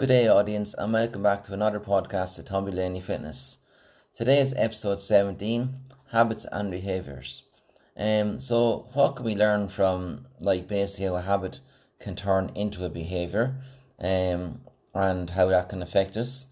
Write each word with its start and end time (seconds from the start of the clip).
Good 0.00 0.08
day, 0.08 0.28
audience, 0.28 0.72
and 0.78 0.94
welcome 0.94 1.22
back 1.22 1.42
to 1.42 1.52
another 1.52 1.78
podcast 1.78 2.38
of 2.38 2.46
Tommy 2.46 2.72
Laney 2.72 3.02
Fitness. 3.02 3.58
Today 4.16 4.40
is 4.40 4.54
episode 4.56 4.98
17 4.98 5.74
Habits 6.10 6.46
and 6.50 6.70
Behaviors. 6.70 7.42
Um, 7.98 8.40
so, 8.40 8.88
what 8.94 9.16
can 9.16 9.26
we 9.26 9.34
learn 9.34 9.68
from, 9.68 10.24
like, 10.40 10.66
basically 10.66 11.04
how 11.04 11.16
a 11.16 11.20
habit 11.20 11.60
can 11.98 12.16
turn 12.16 12.50
into 12.54 12.86
a 12.86 12.88
behavior 12.88 13.56
um, 13.98 14.62
and 14.94 15.28
how 15.28 15.44
that 15.48 15.68
can 15.68 15.82
affect 15.82 16.16
us? 16.16 16.46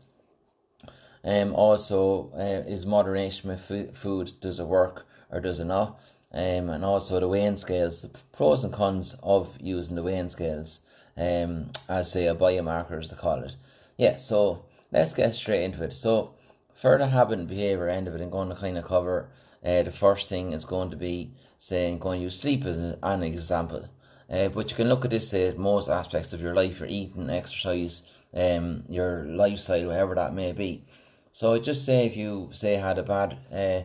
Um, 1.24 1.54
also, 1.54 2.30
uh, 2.34 2.68
is 2.70 2.84
moderation 2.84 3.48
with 3.48 3.96
food, 3.96 4.32
does 4.42 4.60
it 4.60 4.66
work 4.66 5.06
or 5.30 5.40
does 5.40 5.58
it 5.58 5.64
not? 5.64 5.98
Um, 6.34 6.68
and 6.68 6.84
also 6.84 7.18
the 7.18 7.28
weighing 7.28 7.56
scales, 7.56 8.02
the 8.02 8.10
pros 8.30 8.62
and 8.62 8.74
cons 8.74 9.16
of 9.22 9.56
using 9.58 9.96
the 9.96 10.02
weighing 10.02 10.28
scales 10.28 10.82
um, 11.18 11.70
as 11.88 12.12
say 12.12 12.26
a 12.26 12.34
biomarker 12.34 12.98
as 12.98 13.10
they 13.10 13.16
call 13.16 13.42
it. 13.42 13.56
Yeah, 13.96 14.16
so 14.16 14.64
let's 14.92 15.12
get 15.12 15.34
straight 15.34 15.64
into 15.64 15.82
it. 15.84 15.92
So 15.92 16.34
for 16.74 16.96
the 16.96 17.08
habit 17.08 17.40
and 17.40 17.48
behavior 17.48 17.88
end 17.88 18.06
of 18.06 18.14
it, 18.14 18.22
I'm 18.22 18.30
going 18.30 18.48
to 18.50 18.54
kind 18.54 18.78
of 18.78 18.84
cover 18.84 19.28
uh, 19.64 19.82
the 19.82 19.90
first 19.90 20.28
thing 20.28 20.52
is 20.52 20.64
going 20.64 20.90
to 20.90 20.96
be 20.96 21.32
saying 21.58 21.98
going 21.98 22.20
to 22.20 22.24
use 22.24 22.38
sleep 22.38 22.64
as 22.64 22.78
an 23.02 23.22
example. 23.22 23.88
Uh, 24.30 24.48
but 24.48 24.70
you 24.70 24.76
can 24.76 24.88
look 24.88 25.04
at 25.04 25.10
this 25.10 25.34
at 25.34 25.58
most 25.58 25.88
aspects 25.88 26.32
of 26.32 26.40
your 26.40 26.54
life, 26.54 26.78
your 26.78 26.88
eating, 26.88 27.30
exercise, 27.30 28.08
um, 28.34 28.84
your 28.88 29.24
lifestyle, 29.24 29.88
whatever 29.88 30.14
that 30.14 30.34
may 30.34 30.52
be. 30.52 30.84
So 31.32 31.58
just 31.58 31.84
say 31.84 32.06
if 32.06 32.16
you 32.16 32.50
say 32.52 32.74
had 32.74 32.98
a 32.98 33.02
bad 33.02 33.38
uh, 33.52 33.82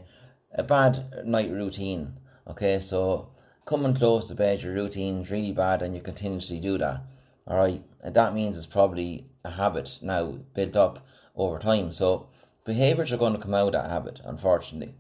a 0.56 0.64
bad 0.64 1.26
night 1.26 1.50
routine, 1.50 2.20
okay, 2.48 2.80
so 2.80 3.30
coming 3.66 3.96
close 3.96 4.28
to 4.28 4.36
bed, 4.36 4.62
your 4.62 4.74
routine's 4.74 5.32
really 5.32 5.52
bad, 5.52 5.82
and 5.82 5.96
you 5.96 6.02
continuously 6.02 6.60
do 6.60 6.78
that. 6.78 7.02
All 7.48 7.58
right, 7.58 7.84
and 8.02 8.16
that 8.16 8.34
means 8.34 8.58
it's 8.58 8.66
probably 8.66 9.26
a 9.44 9.52
habit 9.52 10.00
now 10.02 10.38
built 10.54 10.78
up 10.78 11.06
over 11.36 11.60
time. 11.60 11.92
So 11.92 12.30
behaviors 12.66 13.12
are 13.12 13.18
going 13.18 13.34
to 13.34 13.40
come 13.40 13.54
out 13.54 13.76
of 13.76 13.90
habit, 13.90 14.22
unfortunately. 14.24 14.96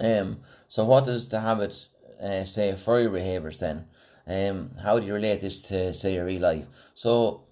Um, 0.00 0.40
so 0.68 0.84
what 0.84 1.04
does 1.04 1.28
the 1.28 1.40
habit 1.40 1.88
uh, 2.20 2.44
say 2.44 2.74
for 2.74 3.00
your 3.00 3.10
behaviors 3.10 3.58
then? 3.58 3.86
Um, 4.26 4.70
how 4.82 4.98
do 4.98 5.06
you 5.06 5.14
relate 5.14 5.40
this 5.40 5.60
to 5.62 5.92
say 5.92 6.14
your 6.14 6.24
real 6.24 6.42
life? 6.42 6.66
So 6.94 7.44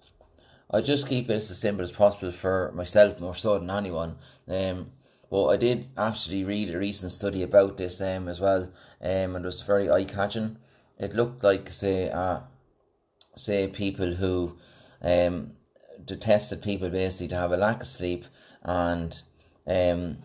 I 0.69 0.81
just 0.81 1.07
keep 1.07 1.29
it 1.29 1.35
as 1.35 1.57
simple 1.57 1.83
as 1.83 1.91
possible 1.91 2.31
for 2.31 2.71
myself, 2.75 3.19
more 3.19 3.35
so 3.35 3.57
than 3.59 3.69
anyone. 3.69 4.17
Um, 4.47 4.91
but 5.29 5.47
I 5.47 5.57
did 5.57 5.87
actually 5.97 6.43
read 6.43 6.73
a 6.73 6.77
recent 6.77 7.11
study 7.11 7.43
about 7.43 7.77
this 7.77 8.01
um, 8.01 8.27
as 8.27 8.41
well, 8.41 8.63
um, 9.01 9.35
and 9.35 9.37
it 9.37 9.45
was 9.45 9.61
very 9.61 9.89
eye 9.89 10.03
catching. 10.03 10.57
It 10.99 11.15
looked 11.15 11.43
like 11.43 11.69
say 11.69 12.09
uh, 12.09 12.39
say 13.35 13.67
people 13.67 14.13
who 14.13 14.57
um, 15.01 15.51
detested 16.05 16.61
people 16.61 16.89
basically 16.89 17.29
to 17.29 17.35
have 17.35 17.51
a 17.51 17.57
lack 17.57 17.81
of 17.81 17.87
sleep 17.87 18.25
and 18.63 19.21
um, 19.67 20.17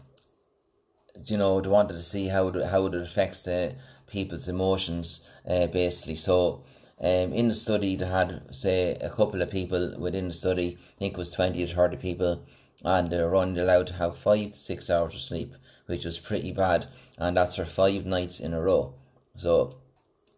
you 1.25 1.37
know 1.37 1.61
they 1.61 1.69
wanted 1.69 1.95
to 1.95 2.03
see 2.03 2.29
how 2.29 2.49
it, 2.49 2.65
how 2.67 2.87
it 2.87 2.95
affects 2.95 3.45
the 3.45 3.75
people's 4.07 4.49
emotions 4.49 5.23
uh, 5.49 5.67
basically. 5.67 6.15
So 6.15 6.65
um, 7.01 7.33
in 7.33 7.49
the 7.49 7.55
study 7.55 7.97
they 7.97 8.07
had 8.07 8.43
say 8.55 8.95
a 9.01 9.11
couple 9.11 9.43
of 9.43 9.51
people 9.51 9.95
within 9.99 10.29
the 10.29 10.35
study 10.35 10.79
I 10.79 10.99
think 10.99 11.15
it 11.15 11.19
was 11.19 11.31
20 11.31 11.67
to 11.67 11.75
30 11.75 11.97
people 11.97 12.45
and 12.85 13.11
they 13.11 13.23
were 13.23 13.37
only 13.37 13.61
allowed 13.61 13.89
to 13.89 13.95
have 13.95 14.17
five 14.17 14.53
to 14.53 14.59
six 14.59 14.91
hours 14.91 15.15
of 15.15 15.21
sleep 15.21 15.55
which 15.87 16.05
was 16.05 16.19
pretty 16.19 16.53
bad 16.53 16.87
and 17.17 17.37
that's 17.37 17.57
for 17.57 17.65
five 17.65 18.05
nights 18.05 18.41
in 18.41 18.55
a 18.55 18.61
row. 18.61 18.95
So 19.37 19.79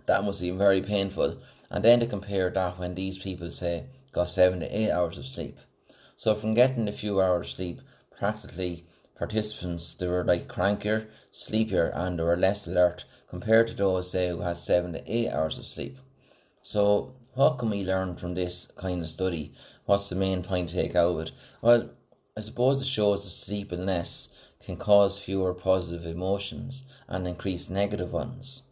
that 0.06 0.24
must 0.24 0.40
be 0.40 0.50
very 0.50 0.82
painful 0.82 1.38
and 1.70 1.84
then 1.84 2.00
to 2.00 2.06
compare 2.06 2.50
that 2.50 2.78
when 2.78 2.94
these 2.94 3.18
people 3.18 3.50
say 3.50 3.84
got 4.12 4.30
seven 4.30 4.60
to 4.60 4.76
eight 4.76 4.90
hours 4.90 5.18
of 5.18 5.26
sleep. 5.26 5.58
So 6.16 6.34
from 6.34 6.54
getting 6.54 6.88
a 6.88 6.92
few 6.92 7.20
hours 7.20 7.54
sleep, 7.54 7.80
practically 8.16 8.84
participants 9.16 9.94
they 9.94 10.08
were 10.08 10.24
like 10.24 10.48
crankier, 10.48 11.06
sleepier, 11.30 11.92
and 11.94 12.18
they 12.18 12.22
were 12.22 12.36
less 12.36 12.66
alert 12.66 13.04
compared 13.28 13.68
to 13.68 13.74
those 13.74 14.10
say 14.10 14.28
who 14.28 14.40
had 14.40 14.58
seven 14.58 14.92
to 14.92 15.02
eight 15.06 15.30
hours 15.30 15.58
of 15.58 15.66
sleep. 15.66 15.98
So 16.62 17.14
what 17.34 17.58
can 17.58 17.70
we 17.70 17.84
learn 17.84 18.16
from 18.16 18.34
this 18.34 18.66
kind 18.76 19.00
of 19.02 19.08
study? 19.08 19.52
What's 19.86 20.08
the 20.08 20.16
main 20.16 20.42
point 20.42 20.70
to 20.70 20.74
take 20.74 20.96
out 20.96 21.12
of 21.12 21.20
it? 21.20 21.32
Well, 21.62 21.90
I 22.36 22.40
suppose 22.40 22.82
it 22.82 22.86
shows 22.86 23.24
that 23.24 23.30
sleepiness 23.30 24.30
can 24.64 24.76
cause 24.76 25.18
fewer 25.18 25.54
positive 25.54 26.06
emotions 26.06 26.84
and 27.08 27.26
increase 27.26 27.70
negative 27.70 28.12
ones. 28.12 28.62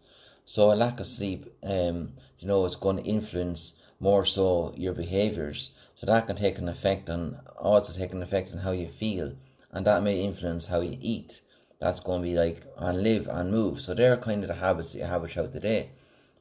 So 0.44 0.72
a 0.72 0.74
lack 0.74 1.00
of 1.00 1.06
sleep, 1.06 1.46
um, 1.62 2.14
you 2.38 2.46
know, 2.48 2.64
is 2.64 2.76
going 2.76 2.96
to 2.96 3.02
influence 3.02 3.74
more 4.00 4.24
so 4.24 4.72
your 4.76 4.94
behaviors. 4.94 5.72
So 5.94 6.06
that 6.06 6.26
can 6.26 6.36
take 6.36 6.58
an 6.58 6.68
effect 6.68 7.10
on 7.10 7.40
also 7.58 7.92
take 7.92 8.12
an 8.12 8.22
effect 8.22 8.52
on 8.52 8.58
how 8.58 8.70
you 8.70 8.88
feel, 8.88 9.34
and 9.72 9.86
that 9.86 10.02
may 10.02 10.22
influence 10.22 10.66
how 10.66 10.80
you 10.80 10.96
eat. 11.00 11.40
That's 11.80 12.00
going 12.00 12.22
to 12.22 12.28
be 12.28 12.36
like 12.36 12.62
and 12.76 13.02
live 13.02 13.28
and 13.28 13.50
move. 13.50 13.80
So 13.80 13.94
they're 13.94 14.16
kind 14.16 14.42
of 14.42 14.48
the 14.48 14.54
habits 14.54 14.92
that 14.92 14.98
you 14.98 15.04
have 15.04 15.28
throughout 15.30 15.52
the 15.52 15.60
day. 15.60 15.90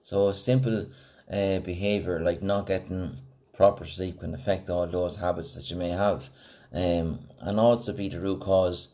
So 0.02 0.31
simple 0.31 0.88
uh, 1.31 1.59
behavior 1.59 2.19
like 2.19 2.41
not 2.41 2.68
getting 2.68 3.18
proper 3.53 3.86
sleep 3.86 4.19
can 4.19 4.34
affect 4.34 4.69
all 4.69 4.88
those 4.88 5.18
habits 5.18 5.56
that 5.56 5.69
you 5.69 5.75
may 5.75 5.90
have, 5.90 6.30
um, 6.72 7.19
and 7.41 7.59
also 7.59 7.94
be 7.94 8.09
the 8.09 8.19
root 8.19 8.41
cause 8.41 8.90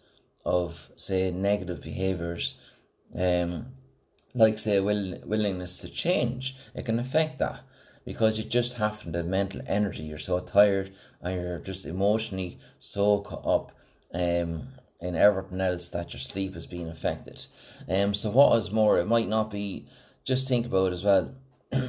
of 0.45 0.89
say 0.95 1.31
negative 1.31 1.81
behaviors. 1.81 2.55
Um, 3.15 3.67
like 4.33 4.57
say 4.59 4.79
will 4.79 5.19
willingness 5.25 5.77
to 5.77 5.89
change 5.89 6.55
it 6.73 6.85
can 6.85 6.99
affect 6.99 7.39
that 7.39 7.61
because 8.05 8.37
you 8.37 8.43
just 8.43 8.77
have 8.77 9.11
the 9.11 9.23
mental 9.23 9.61
energy 9.67 10.03
you're 10.03 10.17
so 10.17 10.39
tired 10.39 10.91
and 11.21 11.35
you're 11.35 11.59
just 11.59 11.85
emotionally 11.85 12.59
so 12.79 13.19
caught 13.21 13.45
up 13.45 13.71
um 14.13 14.63
in 15.03 15.15
everything 15.15 15.59
else 15.59 15.89
that 15.89 16.13
your 16.13 16.19
sleep 16.19 16.55
is 16.55 16.65
being 16.65 16.87
affected. 16.87 17.45
Um 17.89 18.13
so 18.13 18.29
what 18.29 18.57
is 18.57 18.71
more 18.71 18.97
it 18.97 19.07
might 19.07 19.27
not 19.27 19.51
be 19.51 19.85
just 20.23 20.47
think 20.47 20.65
about 20.65 20.93
as 20.93 21.03
well 21.03 21.35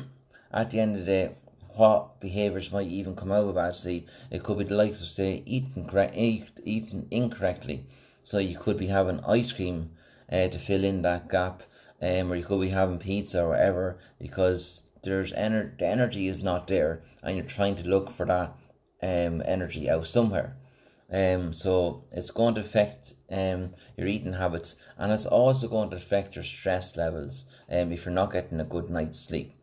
at 0.53 0.71
the 0.71 0.81
end 0.81 0.97
of 0.97 1.07
the 1.07 1.07
day 1.07 1.37
what 1.77 2.21
behaviours 2.21 2.73
might 2.73 2.87
even 2.89 3.17
come 3.17 3.33
out 3.33 3.49
of 3.49 3.55
bad 3.55 3.75
sleep. 3.75 4.09
It 4.31 4.43
could 4.43 4.59
be 4.59 4.65
the 4.65 4.77
likes 4.77 5.03
of 5.03 5.09
say 5.09 5.43
eating 5.45 5.91
eat, 6.15 6.51
eating 6.65 7.07
incorrectly. 7.11 7.87
So 8.23 8.39
you 8.39 8.57
could 8.59 8.79
be 8.79 8.87
having 8.87 9.21
ice 9.21 9.53
cream 9.53 9.91
uh, 10.31 10.49
to 10.49 10.59
fill 10.59 10.85
in 10.85 11.03
that 11.03 11.29
gap 11.29 11.65
um, 12.05 12.31
or 12.31 12.37
you 12.37 12.45
could 12.45 12.61
be 12.61 12.69
having 12.69 12.99
pizza 12.99 13.43
or 13.43 13.51
whatever 13.51 13.99
because 14.21 14.83
there's 15.03 15.33
ener- 15.33 15.79
the 15.79 15.87
energy 15.87 16.29
is 16.29 16.43
not 16.43 16.69
there 16.69 17.03
and 17.23 17.37
you're 17.37 17.47
trying 17.47 17.77
to 17.77 17.89
look 17.89 18.11
for 18.11 18.27
that 18.27 18.55
um, 19.03 19.43
energy 19.47 19.89
out 19.89 20.07
somewhere. 20.07 20.57
Um, 21.11 21.53
so 21.53 22.05
it's 22.13 22.31
going 22.31 22.55
to 22.57 22.61
affect 22.61 23.15
um, 23.31 23.71
your 23.97 24.07
eating 24.07 24.35
habits 24.35 24.77
and 24.99 25.13
it's 25.13 25.27
also 25.27 25.67
going 25.69 25.91
to 25.91 25.97
affect 25.97 26.37
your 26.37 26.45
stress 26.45 26.97
levels 26.97 27.47
um, 27.71 27.93
if 27.93 28.05
you're 28.05 28.15
not 28.15 28.33
getting 28.33 28.61
a 28.61 28.65
good 28.65 28.91
night's 28.91 29.21
sleep. 29.21 29.55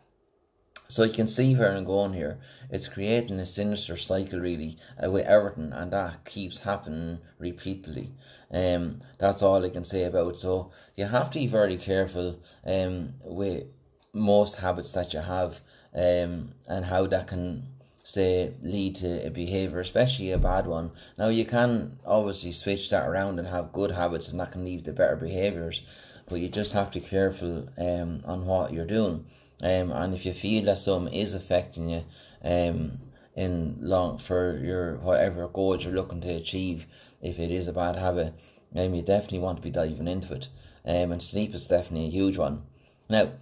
So 0.92 1.04
you 1.04 1.14
can 1.14 1.30
see 1.30 1.56
where 1.56 1.72
I'm 1.72 1.86
going 1.86 2.12
here. 2.12 2.38
It's 2.70 2.90
creating 2.90 3.40
a 3.40 3.46
sinister 3.46 3.96
cycle, 3.96 4.42
really, 4.42 4.78
uh, 5.02 5.10
with 5.10 5.26
everything, 5.26 5.72
and 5.72 5.94
that 5.94 6.26
keeps 6.26 6.60
happening 6.60 7.20
repeatedly. 7.40 8.12
Um, 8.52 9.00
that's 9.18 9.42
all 9.42 9.64
I 9.64 9.70
can 9.70 9.86
say 9.86 10.04
about. 10.04 10.36
So 10.36 10.70
you 10.98 11.06
have 11.06 11.32
to 11.32 11.40
be 11.40 11.48
very 11.48 11.78
careful 11.78 12.42
um 12.66 13.14
with 13.24 13.68
most 14.12 14.58
habits 14.60 14.92
that 14.92 15.14
you 15.14 15.22
have, 15.22 15.62
um, 15.96 16.56
and 16.68 16.84
how 16.84 17.08
that 17.08 17.28
can 17.28 17.68
say 18.04 18.54
lead 18.62 18.96
to 18.96 19.26
a 19.26 19.30
behavior, 19.30 19.80
especially 19.80 20.32
a 20.32 20.38
bad 20.38 20.68
one. 20.68 20.92
Now 21.18 21.30
you 21.30 21.46
can 21.46 22.00
obviously 22.06 22.52
switch 22.52 22.90
that 22.90 23.08
around 23.08 23.40
and 23.40 23.48
have 23.48 23.72
good 23.72 23.92
habits, 23.92 24.28
and 24.28 24.42
that 24.42 24.52
can 24.52 24.66
lead 24.66 24.84
to 24.84 24.92
better 24.92 25.16
behaviors. 25.16 25.84
But 26.28 26.42
you 26.42 26.50
just 26.50 26.74
have 26.74 26.92
to 26.92 27.00
be 27.00 27.06
careful 27.06 27.70
um 27.78 28.24
on 28.26 28.46
what 28.46 28.74
you're 28.74 28.86
doing. 29.00 29.26
Um, 29.62 29.92
and 29.92 30.14
if 30.14 30.26
you 30.26 30.34
feel 30.34 30.66
that 30.66 30.78
something 30.80 31.14
is 31.14 31.34
affecting 31.34 31.90
you, 31.90 32.04
um, 32.44 33.00
in 33.36 33.78
long 33.80 34.18
for 34.18 34.58
your 34.58 34.96
whatever 34.98 35.48
goals 35.48 35.86
you're 35.86 35.94
looking 35.94 36.22
to 36.22 36.30
achieve, 36.30 36.86
if 37.22 37.40
it 37.40 37.52
is 37.52 37.68
a 37.68 37.74
bad 37.74 37.96
habit, 37.96 38.34
um, 38.76 38.94
you 38.94 39.02
definitely 39.02 39.40
want 39.40 39.58
to 39.58 39.64
be 39.64 39.70
diving 39.70 40.08
into 40.08 40.34
it. 40.34 40.50
Um, 40.86 41.12
and 41.12 41.22
sleep 41.22 41.54
is 41.54 41.68
definitely 41.68 42.08
a 42.08 42.12
huge 42.12 42.38
one. 42.38 42.64
Now, 43.10 43.34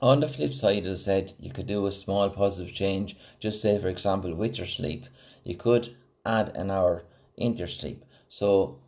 on 0.00 0.20
the 0.20 0.28
flip 0.28 0.54
side, 0.54 0.84
as 0.84 1.02
I 1.02 1.04
said, 1.04 1.32
you 1.38 1.50
could 1.50 1.66
do 1.66 1.86
a 1.86 1.92
small 1.92 2.28
positive 2.30 2.74
change. 2.74 3.16
Just 3.38 3.62
say, 3.62 3.78
for 3.78 3.88
example, 3.88 4.34
with 4.34 4.58
your 4.58 4.66
sleep, 4.66 5.06
you 5.44 5.56
could 5.56 5.94
add 6.24 6.56
an 6.56 6.70
hour 6.70 7.04
into 7.36 7.60
your 7.60 7.68
sleep. 7.68 8.04
So, 8.28 8.78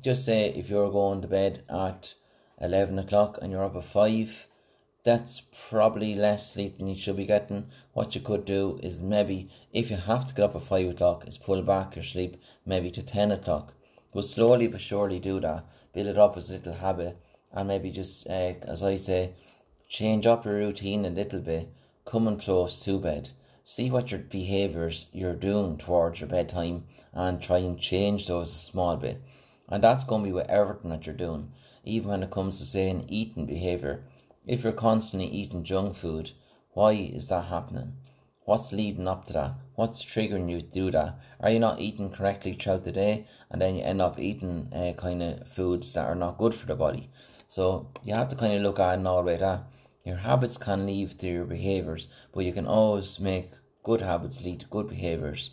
just 0.00 0.24
say 0.24 0.48
if 0.50 0.70
you're 0.70 0.90
going 0.90 1.20
to 1.22 1.28
bed 1.28 1.64
at 1.68 2.14
11 2.60 2.98
o'clock 2.98 3.38
and 3.40 3.52
you're 3.52 3.64
up 3.64 3.76
at 3.76 3.84
5, 3.84 4.46
that's 5.04 5.42
probably 5.68 6.14
less 6.14 6.52
sleep 6.52 6.78
than 6.78 6.86
you 6.86 6.96
should 6.96 7.16
be 7.16 7.26
getting. 7.26 7.66
What 7.92 8.14
you 8.14 8.20
could 8.20 8.44
do 8.44 8.78
is 8.82 9.00
maybe, 9.00 9.48
if 9.72 9.90
you 9.90 9.96
have 9.96 10.26
to 10.26 10.34
get 10.34 10.44
up 10.44 10.54
at 10.54 10.62
5 10.62 10.90
o'clock, 10.90 11.26
is 11.26 11.38
pull 11.38 11.60
back 11.62 11.96
your 11.96 12.04
sleep 12.04 12.40
maybe 12.64 12.90
to 12.92 13.02
10 13.02 13.32
o'clock. 13.32 13.74
But 14.12 14.24
slowly 14.24 14.68
but 14.68 14.80
surely 14.80 15.18
do 15.18 15.40
that. 15.40 15.64
Build 15.92 16.06
it 16.06 16.18
up 16.18 16.36
as 16.36 16.50
a 16.50 16.54
little 16.54 16.74
habit. 16.74 17.16
And 17.52 17.68
maybe 17.68 17.90
just, 17.90 18.26
uh, 18.28 18.54
as 18.62 18.82
I 18.82 18.96
say, 18.96 19.32
change 19.88 20.26
up 20.26 20.44
your 20.44 20.54
routine 20.54 21.04
a 21.04 21.10
little 21.10 21.40
bit. 21.40 21.72
Come 22.04 22.24
Coming 22.24 22.38
close 22.38 22.84
to 22.84 22.98
bed. 22.98 23.30
see 23.64 23.90
what 23.90 24.10
your 24.10 24.20
behaviors 24.20 25.06
you're 25.12 25.34
doing 25.34 25.78
towards 25.78 26.20
your 26.20 26.28
bedtime 26.28 26.84
and 27.12 27.40
try 27.40 27.58
and 27.58 27.78
change 27.80 28.26
those 28.26 28.50
a 28.50 28.58
small 28.58 28.96
bit. 28.96 29.22
And 29.68 29.82
that's 29.82 30.04
going 30.04 30.22
to 30.22 30.28
be 30.28 30.32
with 30.32 30.50
everything 30.50 30.90
that 30.90 31.06
you're 31.06 31.14
doing, 31.14 31.52
even 31.84 32.10
when 32.10 32.22
it 32.22 32.30
comes 32.30 32.58
to 32.58 32.64
saying 32.64 33.06
eating 33.08 33.46
behavior. 33.46 34.04
If 34.44 34.64
you're 34.64 34.72
constantly 34.72 35.28
eating 35.28 35.62
junk 35.62 35.94
food, 35.94 36.32
why 36.72 36.92
is 36.94 37.28
that 37.28 37.44
happening? 37.44 37.92
What's 38.44 38.72
leading 38.72 39.06
up 39.06 39.26
to 39.26 39.32
that? 39.34 39.54
What's 39.76 40.04
triggering 40.04 40.50
you 40.50 40.60
to 40.60 40.66
do 40.66 40.90
that? 40.90 41.20
Are 41.38 41.50
you 41.50 41.60
not 41.60 41.80
eating 41.80 42.10
correctly 42.10 42.54
throughout 42.54 42.82
the 42.82 42.90
day 42.90 43.24
and 43.50 43.62
then 43.62 43.76
you 43.76 43.82
end 43.82 44.02
up 44.02 44.18
eating 44.18 44.68
uh, 44.74 44.94
kind 44.94 45.22
of 45.22 45.46
foods 45.46 45.92
that 45.92 46.06
are 46.06 46.16
not 46.16 46.38
good 46.38 46.56
for 46.56 46.66
the 46.66 46.74
body? 46.74 47.08
So 47.46 47.92
you 48.02 48.14
have 48.14 48.30
to 48.30 48.36
kind 48.36 48.54
of 48.54 48.62
look 48.62 48.80
at 48.80 48.98
in 48.98 49.06
all 49.06 49.22
way 49.22 49.36
that 49.36 49.62
your 50.04 50.16
habits 50.16 50.56
can 50.56 50.86
lead 50.86 51.16
to 51.20 51.28
your 51.28 51.44
behaviors, 51.44 52.08
but 52.34 52.44
you 52.44 52.52
can 52.52 52.66
always 52.66 53.20
make 53.20 53.52
good 53.84 54.00
habits 54.00 54.42
lead 54.42 54.58
to 54.60 54.66
good 54.66 54.88
behaviors. 54.88 55.50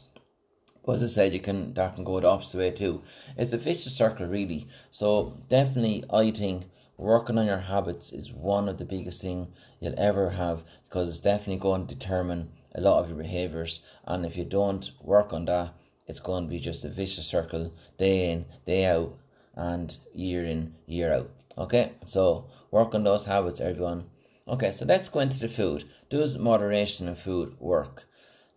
But 0.83 0.93
as 0.93 1.03
I 1.03 1.07
said, 1.07 1.33
you 1.33 1.39
can 1.39 1.75
that 1.75 1.93
can 1.93 2.03
go 2.03 2.19
the 2.19 2.27
opposite 2.27 2.57
way 2.57 2.71
too. 2.71 3.03
It's 3.37 3.53
a 3.53 3.57
vicious 3.57 3.95
circle, 3.95 4.25
really. 4.25 4.67
So 4.89 5.37
definitely, 5.47 6.03
I 6.11 6.31
think 6.31 6.63
working 6.99 7.37
on 7.37 7.45
your 7.45 7.57
habits 7.59 8.11
is 8.11 8.33
one 8.33 8.67
of 8.67 8.77
the 8.77 8.83
biggest 8.83 9.21
thing 9.21 9.47
you'll 9.79 9.97
ever 9.97 10.31
have 10.31 10.65
because 10.87 11.07
it's 11.07 11.21
definitely 11.21 11.55
going 11.55 11.87
to 11.87 11.95
determine 11.95 12.51
a 12.75 12.81
lot 12.81 12.99
of 12.99 13.07
your 13.07 13.17
behaviors. 13.17 13.81
And 14.05 14.25
if 14.25 14.35
you 14.35 14.43
don't 14.43 14.91
work 15.01 15.31
on 15.31 15.45
that, 15.45 15.73
it's 16.07 16.19
going 16.19 16.43
to 16.43 16.49
be 16.49 16.59
just 16.59 16.83
a 16.83 16.89
vicious 16.89 17.25
circle, 17.25 17.73
day 17.97 18.31
in, 18.31 18.45
day 18.65 18.85
out, 18.85 19.17
and 19.55 19.95
year 20.13 20.43
in, 20.43 20.75
year 20.87 21.13
out. 21.13 21.31
Okay, 21.57 21.93
so 22.03 22.49
work 22.69 22.93
on 22.93 23.05
those 23.05 23.25
habits, 23.25 23.61
everyone. 23.61 24.09
Okay, 24.47 24.71
so 24.71 24.85
let's 24.85 25.07
go 25.07 25.19
into 25.19 25.39
the 25.39 25.47
food. 25.47 25.85
Does 26.09 26.37
moderation 26.37 27.07
in 27.07 27.15
food 27.15 27.55
work? 27.59 28.03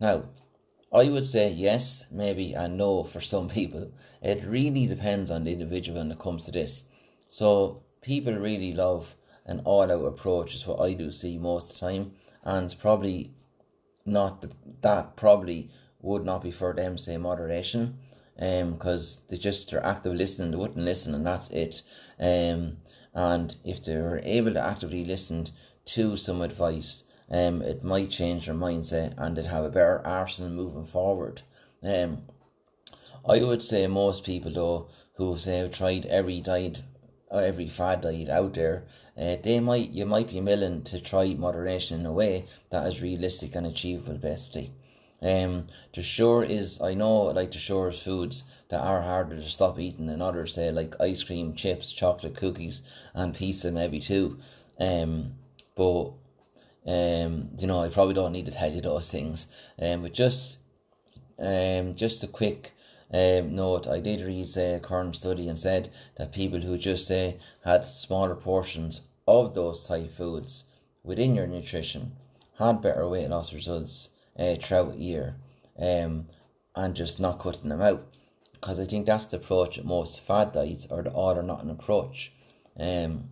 Now, 0.01 0.25
I 0.93 1.09
would 1.09 1.25
say 1.25 1.51
yes, 1.51 2.07
maybe, 2.11 2.55
and 2.55 2.77
no 2.77 3.05
for 3.05 3.21
some 3.21 3.49
people. 3.61 3.93
It 4.21 4.45
really 4.45 4.87
depends 4.87 5.31
on 5.31 5.45
the 5.45 5.53
individual 5.53 5.99
when 6.01 6.11
it 6.11 6.19
comes 6.19 6.45
to 6.47 6.51
this. 6.51 6.87
So, 7.29 7.85
people 8.03 8.35
really 8.35 8.75
love 8.75 9.17
an 9.47 9.61
all 9.65 9.91
out 9.91 10.05
approach, 10.05 10.55
is 10.55 10.67
what 10.67 10.81
I 10.81 10.93
do 10.93 11.11
see 11.11 11.39
most 11.39 11.71
of 11.71 11.81
the 11.81 11.87
time, 11.87 12.13
and 12.45 12.75
probably 12.79 13.33
not 14.05 14.45
that 14.83 15.17
probably 15.17 15.71
would 16.01 16.25
not 16.25 16.43
be 16.43 16.51
for 16.51 16.75
them, 16.75 16.99
say, 16.99 17.17
moderation, 17.17 17.99
um, 18.39 18.75
because 18.75 19.21
they 19.29 19.37
just 19.37 19.71
they're 19.71 19.85
active 19.85 20.15
listening, 20.15 20.51
they 20.51 20.57
wouldn't 20.57 20.85
listen, 20.85 21.15
and 21.15 21.25
that's 21.25 21.51
it. 21.51 21.83
Um, 22.19 22.79
and 23.15 23.57
if 23.65 23.83
they 23.83 23.97
were 23.97 24.21
able 24.25 24.53
to 24.55 24.61
actively 24.61 25.05
listen 25.05 25.49
to 25.85 26.17
some 26.17 26.41
advice, 26.41 27.05
um, 27.31 27.63
it 27.63 27.85
might 27.85 28.11
change 28.11 28.47
their 28.47 28.55
mindset 28.55 29.15
and 29.19 29.37
they'd 29.37 29.47
have 29.47 29.65
a 29.65 29.71
better 29.71 30.07
arsenal 30.07 30.51
moving 30.51 30.85
forward. 30.85 31.43
Um, 31.83 32.23
I 33.29 33.43
would 33.43 33.63
say 33.63 33.87
most 33.87 34.25
people 34.25 34.53
though 34.53 34.89
who 35.15 35.37
say 35.39 35.59
have 35.59 35.73
tried 35.73 36.07
every 36.07 36.41
diet 36.41 36.83
every 37.41 37.69
fad 37.69 38.03
diet 38.03 38.29
out 38.29 38.55
there, 38.55 38.85
uh, 39.17 39.37
they 39.43 39.61
might 39.61 39.91
you 39.91 40.05
might 40.07 40.31
be 40.31 40.41
willing 40.41 40.83
to 40.83 41.01
try 41.01 41.35
moderation 41.35 42.01
in 42.01 42.07
a 42.07 42.13
way 42.13 42.47
that 42.71 42.87
is 42.87 43.03
realistic 43.03 43.55
and 43.55 43.67
achievable 43.67 44.19
basically. 44.19 44.73
Um, 45.23 45.69
the 45.95 46.03
sure 46.03 46.43
is 46.43 46.81
I 46.81 46.95
know 46.95 47.23
like 47.25 47.53
the 47.53 47.59
sure 47.59 47.89
is 47.89 48.03
foods 48.03 48.45
that 48.69 48.81
are 48.81 49.03
harder 49.03 49.37
to 49.37 49.49
stop 49.49 49.79
eating 49.79 50.07
than 50.07 50.21
others 50.21 50.55
say 50.55 50.71
like 50.73 51.01
ice 51.01 51.23
cream, 51.23 51.55
chips, 51.55 51.93
chocolate, 51.93 52.37
cookies, 52.37 52.83
and 53.15 53.35
pizza 53.35 53.71
maybe 53.71 54.01
too. 54.01 54.39
Um, 54.81 55.35
but 55.77 56.13
um, 56.87 57.51
you 57.59 57.67
know, 57.69 57.81
I 57.81 57.89
probably 57.89 58.15
don't 58.15 58.33
need 58.33 58.47
to 58.47 58.53
tell 58.53 58.73
you 58.73 58.81
those 58.81 59.11
things. 59.11 59.47
Um, 59.81 60.03
but 60.03 60.13
just 60.13 60.59
um, 61.39 61.95
just 61.95 62.25
a 62.25 62.27
quick 62.27 62.73
um, 63.13 63.55
note, 63.55 63.87
I 63.87 64.01
did 64.01 64.23
read 64.23 64.57
a 64.57 64.81
current 64.81 65.17
study 65.17 65.49
and 65.49 65.59
said 65.59 65.91
that 66.17 66.33
people 66.33 66.61
who 66.61 66.79
just 66.79 67.07
say 67.07 67.39
had 67.65 67.85
smaller 67.85 68.35
portions 68.35 69.03
of 69.29 69.55
those 69.55 69.87
type 69.87 70.11
foods 70.11 70.65
within 71.05 71.35
your 71.35 71.47
nutrition 71.47 72.13
had 72.59 72.81
better 72.81 73.09
weight 73.09 73.29
loss 73.29 73.53
results 73.53 74.11
uh, 74.39 74.55
throughout 74.55 74.93
the 74.93 74.99
year 74.99 75.37
um, 75.79 76.27
and 76.75 76.95
just 76.95 77.21
not 77.21 77.39
cutting 77.39 77.69
them 77.69 77.83
out. 77.83 78.07
Because 78.53 78.81
I 78.81 78.85
think 78.85 79.07
that's 79.07 79.27
the 79.27 79.39
approach 79.39 79.79
at 79.79 79.85
most 79.85 80.21
fad 80.21 80.53
diets 80.53 80.87
are 80.91 81.03
the 81.03 81.11
all 81.11 81.37
or 81.37 81.43
nothing 81.43 81.71
approach. 81.71 82.33
Um, 82.79 83.31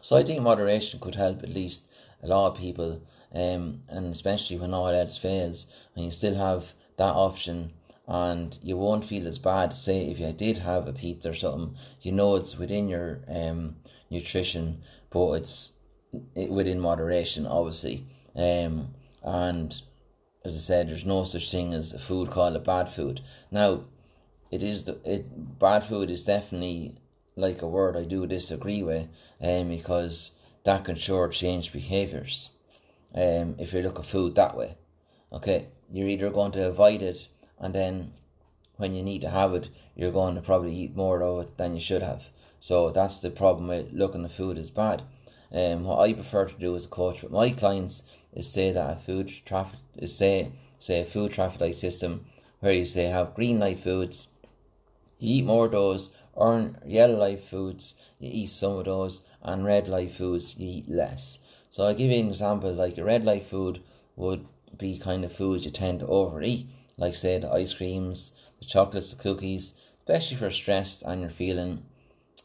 so 0.00 0.16
I 0.16 0.24
think 0.24 0.42
moderation 0.42 1.00
could 1.00 1.14
help 1.14 1.42
at 1.42 1.48
least 1.48 1.88
a 2.22 2.26
lot 2.26 2.52
of 2.52 2.58
people, 2.58 3.02
um, 3.32 3.82
and 3.88 4.12
especially 4.12 4.58
when 4.58 4.74
all 4.74 4.88
else 4.88 5.16
fails, 5.16 5.66
and 5.94 6.04
you 6.04 6.10
still 6.10 6.34
have 6.34 6.74
that 6.96 7.14
option, 7.14 7.72
and 8.06 8.58
you 8.62 8.76
won't 8.76 9.04
feel 9.04 9.26
as 9.26 9.38
bad. 9.38 9.72
Say 9.72 10.06
if 10.06 10.18
you 10.18 10.32
did 10.32 10.58
have 10.58 10.86
a 10.86 10.92
pizza 10.92 11.30
or 11.30 11.34
something, 11.34 11.76
you 12.02 12.12
know 12.12 12.36
it's 12.36 12.58
within 12.58 12.88
your 12.88 13.20
um 13.28 13.76
nutrition, 14.10 14.82
but 15.10 15.32
it's 15.32 15.72
it, 16.34 16.50
within 16.50 16.80
moderation, 16.80 17.46
obviously. 17.46 18.06
Um, 18.34 18.94
and 19.22 19.80
as 20.44 20.54
I 20.54 20.58
said, 20.58 20.90
there's 20.90 21.04
no 21.04 21.24
such 21.24 21.50
thing 21.50 21.74
as 21.74 21.92
a 21.92 21.98
food 21.98 22.30
called 22.30 22.56
a 22.56 22.60
bad 22.60 22.88
food. 22.88 23.20
Now, 23.50 23.84
it 24.50 24.62
is 24.62 24.84
the 24.84 24.98
it 25.04 25.58
bad 25.58 25.82
food 25.84 26.10
is 26.10 26.22
definitely 26.22 26.96
like 27.34 27.62
a 27.62 27.68
word 27.68 27.96
I 27.96 28.04
do 28.04 28.26
disagree 28.26 28.82
with, 28.82 29.08
um, 29.42 29.68
because 29.68 30.32
that 30.64 30.84
can 30.84 30.96
sure 30.96 31.28
change 31.28 31.72
behaviors. 31.72 32.50
Um, 33.14 33.56
if 33.58 33.72
you 33.72 33.82
look 33.82 33.98
at 33.98 34.06
food 34.06 34.34
that 34.34 34.56
way, 34.56 34.76
okay, 35.32 35.68
you're 35.92 36.08
either 36.08 36.30
going 36.30 36.52
to 36.52 36.66
avoid 36.66 37.02
it, 37.02 37.28
and 37.58 37.74
then 37.74 38.12
when 38.76 38.94
you 38.94 39.02
need 39.02 39.22
to 39.22 39.30
have 39.30 39.54
it, 39.54 39.68
you're 39.94 40.12
going 40.12 40.34
to 40.34 40.42
probably 40.42 40.74
eat 40.74 40.96
more 40.96 41.22
of 41.22 41.42
it 41.42 41.56
than 41.56 41.74
you 41.74 41.80
should 41.80 42.02
have. 42.02 42.30
So 42.60 42.90
that's 42.90 43.18
the 43.18 43.30
problem 43.30 43.68
with 43.68 43.92
looking 43.92 44.24
at 44.24 44.32
food 44.32 44.58
as 44.58 44.70
bad. 44.70 45.02
Um, 45.52 45.84
what 45.84 46.00
I 46.00 46.12
prefer 46.12 46.46
to 46.46 46.58
do 46.58 46.74
as 46.74 46.86
a 46.86 46.88
coach 46.88 47.22
with 47.22 47.32
my 47.32 47.50
clients 47.50 48.02
is 48.32 48.50
say 48.50 48.72
that 48.72 48.96
a 48.96 48.96
food 48.96 49.30
traffic 49.44 49.78
is 49.96 50.14
say 50.14 50.52
say 50.78 51.00
a 51.00 51.04
food 51.04 51.32
traffic 51.32 51.60
light 51.60 51.74
system 51.74 52.26
where 52.60 52.72
you 52.72 52.84
say 52.84 53.04
have 53.06 53.34
green 53.34 53.58
light 53.58 53.78
foods, 53.78 54.28
you 55.18 55.38
eat 55.38 55.44
more 55.44 55.66
of 55.66 55.72
those, 55.72 56.10
or 56.32 56.72
yellow 56.84 57.16
light 57.16 57.40
foods, 57.40 57.94
you 58.18 58.30
eat 58.32 58.46
some 58.46 58.72
of 58.72 58.84
those, 58.84 59.22
and 59.42 59.64
red 59.64 59.88
light 59.88 60.12
foods 60.12 60.56
you 60.56 60.68
eat 60.68 60.88
less. 60.88 61.38
So 61.70 61.86
I'll 61.86 61.94
give 61.94 62.10
you 62.10 62.18
an 62.18 62.28
example 62.28 62.72
like 62.72 62.98
a 62.98 63.04
red 63.04 63.24
light 63.24 63.44
food 63.44 63.82
would 64.16 64.46
be 64.76 64.98
kind 64.98 65.24
of 65.24 65.32
foods 65.32 65.64
you 65.64 65.70
tend 65.70 66.00
to 66.00 66.06
overeat, 66.06 66.66
like 66.96 67.14
say 67.14 67.38
the 67.38 67.50
ice 67.50 67.74
creams, 67.74 68.32
the 68.58 68.66
chocolates, 68.66 69.12
the 69.12 69.22
cookies, 69.22 69.74
especially 69.98 70.36
for 70.36 70.50
stressed 70.50 71.02
and 71.02 71.20
you're 71.20 71.30
feeling 71.30 71.84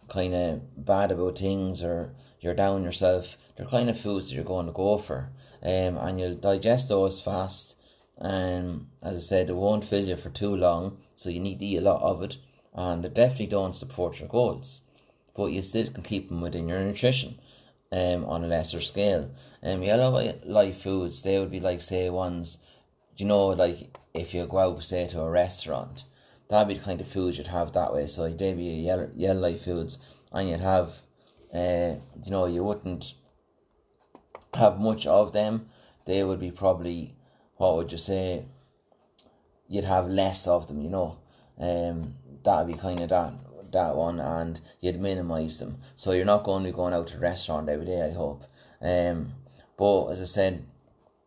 kind 0.10 0.34
of 0.34 0.86
bad 0.86 1.12
about 1.12 1.38
things 1.38 1.82
or 1.84 2.14
you're 2.40 2.56
down 2.56 2.84
yourself. 2.84 3.38
They're 3.56 3.66
kind 3.66 3.90
of 3.90 4.00
foods 4.00 4.30
that 4.30 4.36
you're 4.36 4.44
going 4.44 4.66
to 4.66 4.72
go 4.72 4.98
for, 4.98 5.30
um, 5.64 5.98
and 5.98 6.20
you'll 6.20 6.36
digest 6.36 6.90
those 6.90 7.22
fast. 7.22 7.78
And 8.18 8.88
as 9.02 9.18
I 9.18 9.20
said, 9.20 9.50
it 9.50 9.56
won't 9.56 9.84
fill 9.84 10.06
you 10.06 10.16
for 10.16 10.30
too 10.30 10.56
long, 10.56 10.98
so 11.16 11.30
you 11.30 11.40
need 11.40 11.60
to 11.60 11.66
eat 11.66 11.78
a 11.78 11.82
lot 11.82 12.02
of 12.02 12.22
it, 12.24 12.38
and 12.74 13.06
it 13.06 13.14
definitely 13.14 13.48
don't 13.48 13.76
support 13.76 14.20
your 14.20 14.30
goals 14.30 14.82
but 15.36 15.52
you 15.52 15.62
still 15.62 15.88
can 15.88 16.04
keep 16.04 16.30
them 16.30 16.42
within 16.42 16.68
your 16.68 16.80
nutrition 16.80 17.40
um, 17.92 18.26
on 18.26 18.44
a 18.44 18.48
lesser 18.48 18.82
scale. 18.82 19.32
Um, 19.64 19.84
yellow 19.84 20.34
light 20.46 20.76
foods, 20.76 21.22
they 21.22 21.40
would 21.40 21.52
be 21.52 21.60
like, 21.60 21.82
say, 21.82 22.10
ones, 22.10 22.58
you 23.18 23.26
know, 23.26 23.48
like 23.48 23.98
if 24.14 24.34
you 24.34 24.46
go 24.46 24.58
out, 24.60 24.84
say, 24.84 25.08
to 25.08 25.22
a 25.22 25.30
restaurant, 25.30 26.04
that'd 26.50 26.68
be 26.68 26.76
the 26.76 26.84
kind 26.84 27.02
of 27.02 27.08
food 27.08 27.38
you'd 27.38 27.48
have 27.48 27.74
that 27.74 27.94
way. 27.94 28.08
So 28.08 28.30
they'd 28.30 28.58
be 28.58 28.64
yellow, 29.16 29.40
light 29.40 29.60
foods, 29.60 30.00
and 30.32 30.50
you'd 30.50 30.60
have, 30.60 31.02
uh, 31.54 31.96
you 32.24 32.32
know, 32.32 32.46
you 32.46 32.64
wouldn't 32.64 33.14
have 34.54 34.80
much 34.80 35.06
of 35.08 35.34
them. 35.34 35.68
They 36.06 36.24
would 36.24 36.40
be 36.40 36.52
probably, 36.52 37.16
what 37.58 37.76
would 37.76 37.92
you 37.92 37.98
say, 37.98 38.46
you'd 39.68 39.86
have 39.86 40.08
less 40.08 40.48
of 40.48 40.68
them, 40.68 40.82
you 40.82 40.90
know. 40.90 41.18
Um, 41.60 42.16
that'd 42.44 42.68
be 42.68 42.80
kind 42.80 43.00
of 43.02 43.10
that 43.10 43.34
that 43.72 43.96
one 43.96 44.20
and 44.20 44.60
you'd 44.80 45.00
minimize 45.00 45.60
them. 45.60 45.78
So 45.96 46.12
you're 46.12 46.26
not 46.26 46.44
going 46.44 46.64
to 46.64 46.70
be 46.70 46.76
going 46.76 46.94
out 46.94 47.08
to 47.08 47.18
a 47.18 47.20
restaurant 47.20 47.70
every 47.70 47.86
day, 47.86 48.02
I 48.02 48.12
hope. 48.12 48.44
Um, 48.82 49.34
but 49.78 50.08
as 50.08 50.22
I 50.22 50.26
said, 50.26 50.66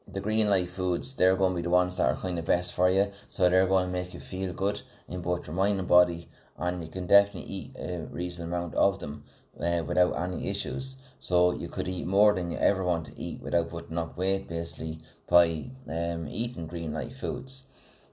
the 0.07 0.21
green 0.21 0.49
light 0.49 0.71
foods, 0.71 1.15
they're 1.15 1.37
going 1.37 1.53
to 1.53 1.57
be 1.57 1.63
the 1.63 1.71
ones 1.71 1.97
that 1.97 2.07
are 2.07 2.17
kind 2.17 2.39
of 2.39 2.45
best 2.45 2.75
for 2.75 2.91
you. 2.91 3.11
So 3.29 3.49
they're 3.49 3.67
going 3.67 3.87
to 3.87 3.93
make 3.93 4.15
you 4.15 4.21
feel 4.21 4.53
good 4.53 4.83
in 5.09 5.23
both 5.23 5.47
your 5.47 5.57
mind 5.57 5.79
and 5.79 5.89
body. 5.89 6.29
And 6.57 6.83
you 6.83 6.91
can 6.91 7.07
definitely 7.07 7.51
eat 7.51 7.77
a 7.77 8.07
reasonable 8.11 8.57
amount 8.57 8.75
of 8.75 8.99
them 9.01 9.25
uh, 9.61 9.83
without 9.85 10.13
any 10.13 10.49
issues. 10.49 10.97
So 11.19 11.53
you 11.53 11.69
could 11.69 11.89
eat 11.89 12.07
more 12.07 12.35
than 12.35 12.51
you 12.51 12.59
ever 12.59 12.85
want 12.85 13.07
to 13.07 13.21
eat 13.21 13.41
without 13.41 13.71
putting 13.71 13.99
up 13.99 14.17
weight, 14.17 14.49
basically, 14.49 15.01
by 15.29 15.71
um, 15.89 16.29
eating 16.29 16.67
green 16.67 16.93
light 16.93 17.15
foods. 17.15 17.65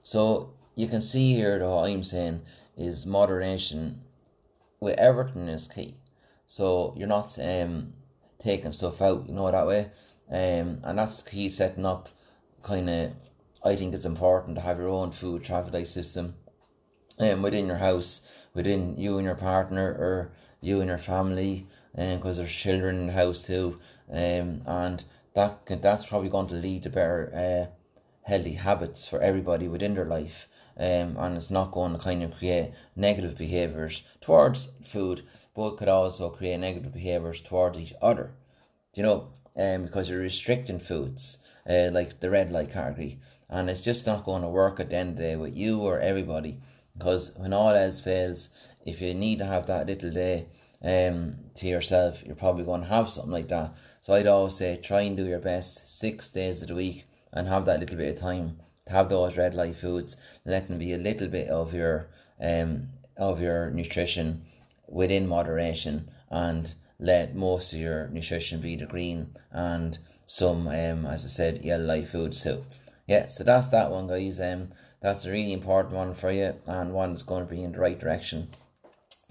So 0.02 0.54
you 0.74 0.88
can 0.88 1.00
see 1.00 1.34
here 1.34 1.58
that 1.58 1.68
what 1.68 1.88
I'm 1.88 2.04
saying 2.04 2.40
is 2.76 3.06
moderation 3.06 4.00
with 4.80 4.98
everything 4.98 5.48
is 5.48 5.68
key. 5.68 5.96
So 6.46 6.94
you're 6.96 7.06
not 7.06 7.38
um, 7.38 7.92
taking 8.42 8.72
stuff 8.72 9.00
out, 9.00 9.26
you 9.28 9.34
know, 9.34 9.50
that 9.50 9.66
way. 9.66 9.90
Um, 10.32 10.80
and 10.82 10.98
that's 10.98 11.22
key 11.22 11.50
setting 11.50 11.84
up 11.84 12.08
kind 12.62 12.88
of 12.88 13.12
I 13.64 13.76
think 13.76 13.94
it's 13.94 14.04
important 14.04 14.56
to 14.56 14.62
have 14.62 14.78
your 14.78 14.88
own 14.88 15.12
food 15.12 15.44
traffic 15.44 15.72
light 15.72 15.86
system 15.86 16.34
um, 17.18 17.42
within 17.42 17.66
your 17.66 17.76
house, 17.76 18.22
within 18.54 18.96
you 18.98 19.18
and 19.18 19.26
your 19.26 19.36
partner, 19.36 19.86
or 19.86 20.32
you 20.60 20.80
and 20.80 20.88
your 20.88 20.98
family, 20.98 21.68
and 21.94 22.12
um, 22.12 22.18
because 22.18 22.38
there's 22.38 22.52
children 22.52 22.96
in 22.96 23.06
the 23.08 23.12
house 23.12 23.46
too, 23.46 23.78
um, 24.10 24.62
and 24.66 25.04
that 25.34 25.64
can, 25.64 25.80
that's 25.80 26.06
probably 26.06 26.28
going 26.28 26.48
to 26.48 26.54
lead 26.54 26.82
to 26.82 26.90
better 26.90 27.32
uh, 27.34 28.28
healthy 28.28 28.54
habits 28.54 29.06
for 29.06 29.20
everybody 29.20 29.68
within 29.68 29.94
their 29.94 30.04
life. 30.04 30.48
Um, 30.76 31.16
and 31.18 31.36
it's 31.36 31.50
not 31.50 31.70
going 31.70 31.92
to 31.92 31.98
kind 31.98 32.22
of 32.22 32.36
create 32.36 32.72
negative 32.96 33.36
behaviors 33.36 34.02
towards 34.20 34.70
food, 34.82 35.22
but 35.54 35.76
could 35.76 35.88
also 35.88 36.30
create 36.30 36.58
negative 36.58 36.92
behaviors 36.92 37.42
towards 37.42 37.78
each 37.78 37.92
other. 38.00 38.32
Do 38.92 39.00
you 39.00 39.06
know? 39.06 39.28
Um, 39.56 39.84
because 39.84 40.08
you're 40.08 40.20
restricting 40.20 40.78
foods, 40.78 41.38
uh, 41.68 41.90
like 41.92 42.20
the 42.20 42.30
red 42.30 42.50
light 42.50 42.72
category, 42.72 43.18
and 43.50 43.68
it's 43.68 43.82
just 43.82 44.06
not 44.06 44.24
going 44.24 44.42
to 44.42 44.48
work 44.48 44.80
at 44.80 44.88
the 44.88 44.96
end 44.96 45.10
of 45.10 45.16
the 45.16 45.22
day 45.22 45.36
with 45.36 45.54
you 45.54 45.80
or 45.80 46.00
everybody. 46.00 46.58
Because 46.96 47.32
when 47.36 47.52
all 47.52 47.74
else 47.74 48.00
fails, 48.00 48.48
if 48.86 49.00
you 49.02 49.12
need 49.12 49.38
to 49.38 49.46
have 49.46 49.66
that 49.66 49.86
little 49.86 50.10
day 50.10 50.46
um, 50.82 51.36
to 51.54 51.68
yourself, 51.68 52.22
you're 52.24 52.34
probably 52.34 52.64
going 52.64 52.82
to 52.82 52.86
have 52.88 53.10
something 53.10 53.32
like 53.32 53.48
that. 53.48 53.74
So 54.00 54.14
I'd 54.14 54.26
always 54.26 54.56
say 54.56 54.76
try 54.76 55.02
and 55.02 55.16
do 55.16 55.26
your 55.26 55.38
best 55.38 55.98
six 55.98 56.30
days 56.30 56.62
of 56.62 56.68
the 56.68 56.74
week 56.74 57.04
and 57.32 57.46
have 57.46 57.66
that 57.66 57.80
little 57.80 57.96
bit 57.96 58.14
of 58.14 58.20
time 58.20 58.58
to 58.86 58.92
have 58.92 59.08
those 59.08 59.36
red 59.36 59.54
light 59.54 59.76
foods. 59.76 60.16
Let 60.44 60.68
them 60.68 60.78
be 60.78 60.92
a 60.92 60.98
little 60.98 61.28
bit 61.28 61.48
of 61.48 61.74
your 61.74 62.08
um 62.40 62.88
of 63.16 63.40
your 63.40 63.70
nutrition 63.70 64.44
within 64.88 65.28
moderation 65.28 66.10
and 66.30 66.74
let 67.02 67.34
most 67.34 67.72
of 67.72 67.80
your 67.80 68.08
nutrition 68.08 68.60
be 68.60 68.76
the 68.76 68.86
green 68.86 69.34
and 69.50 69.98
some 70.24 70.68
um 70.68 71.04
as 71.04 71.24
I 71.24 71.28
said 71.28 71.64
yellow 71.64 71.84
light 71.84 72.06
foods 72.06 72.42
too. 72.42 72.64
Yeah, 73.08 73.26
so 73.26 73.42
that's 73.42 73.68
that 73.68 73.90
one 73.90 74.06
guys. 74.06 74.40
Um 74.40 74.68
that's 75.00 75.24
a 75.24 75.32
really 75.32 75.52
important 75.52 75.94
one 75.94 76.14
for 76.14 76.30
you 76.30 76.54
and 76.66 76.94
one 76.94 77.10
that's 77.10 77.24
going 77.24 77.44
to 77.44 77.50
be 77.52 77.64
in 77.64 77.72
the 77.72 77.80
right 77.80 77.98
direction. 77.98 78.48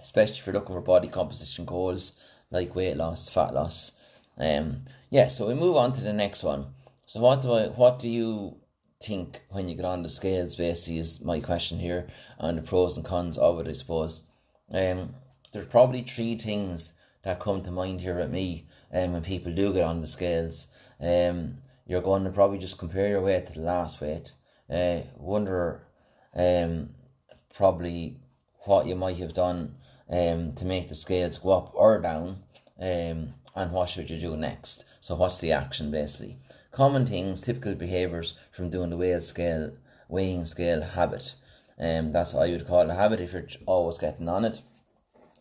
Especially 0.01 0.37
if 0.37 0.45
you're 0.45 0.53
looking 0.53 0.75
for 0.75 0.81
body 0.81 1.07
composition 1.07 1.63
goals 1.63 2.13
like 2.51 2.75
weight 2.75 2.97
loss, 2.97 3.29
fat 3.29 3.53
loss. 3.53 3.93
Um 4.37 4.83
yeah, 5.09 5.27
so 5.27 5.47
we 5.47 5.53
move 5.53 5.77
on 5.77 5.93
to 5.93 6.01
the 6.01 6.13
next 6.13 6.43
one. 6.43 6.67
So 7.05 7.21
what 7.21 7.41
do 7.41 7.53
I 7.53 7.67
what 7.67 7.99
do 7.99 8.09
you 8.09 8.57
think 9.01 9.41
when 9.49 9.69
you 9.69 9.75
get 9.75 9.85
on 9.85 10.03
the 10.03 10.09
scales 10.09 10.57
basically 10.57 10.99
is 10.99 11.23
my 11.23 11.39
question 11.39 11.79
here 11.79 12.07
and 12.37 12.57
the 12.57 12.61
pros 12.61 12.97
and 12.97 13.05
cons 13.05 13.37
of 13.37 13.61
it 13.61 13.69
I 13.69 13.73
suppose. 13.73 14.25
Um 14.73 15.15
there's 15.53 15.67
probably 15.67 16.01
three 16.01 16.37
things 16.37 16.93
that 17.23 17.39
come 17.39 17.61
to 17.63 17.71
mind 17.71 18.01
here 18.01 18.17
with 18.17 18.29
me 18.31 18.67
um, 18.93 19.13
when 19.13 19.21
people 19.21 19.53
do 19.53 19.73
get 19.73 19.83
on 19.83 20.01
the 20.01 20.07
scales. 20.07 20.67
Um 20.99 21.57
you're 21.87 22.01
going 22.01 22.23
to 22.23 22.29
probably 22.29 22.57
just 22.57 22.77
compare 22.77 23.09
your 23.09 23.21
weight 23.21 23.47
to 23.47 23.53
the 23.53 23.61
last 23.61 24.01
weight. 24.01 24.33
Uh 24.69 25.01
wonder 25.17 25.81
um 26.35 26.89
probably 27.53 28.17
what 28.65 28.85
you 28.85 28.95
might 28.95 29.17
have 29.17 29.33
done 29.33 29.75
um 30.09 30.53
to 30.53 30.65
make 30.65 30.87
the 30.87 30.95
scales 30.95 31.37
go 31.37 31.51
up 31.51 31.71
or 31.73 31.99
down 31.99 32.43
um 32.79 33.33
and 33.55 33.71
what 33.71 33.89
should 33.89 34.09
you 34.09 34.17
do 34.17 34.37
next. 34.37 34.85
So 35.01 35.15
what's 35.15 35.39
the 35.39 35.51
action 35.51 35.91
basically? 35.91 36.37
Common 36.71 37.05
things, 37.05 37.41
typical 37.41 37.75
behaviours 37.75 38.35
from 38.51 38.69
doing 38.69 38.91
the 38.91 38.97
weighing 38.97 39.21
scale, 39.21 39.71
weighing 40.07 40.45
scale 40.45 40.81
habit. 40.81 41.35
Um, 41.77 42.11
that's 42.11 42.33
what 42.33 42.47
I 42.47 42.51
would 42.51 42.67
call 42.67 42.89
a 42.89 42.93
habit 42.93 43.19
if 43.19 43.33
you're 43.33 43.47
always 43.65 43.97
getting 43.97 44.29
on 44.29 44.45
it. 44.45 44.61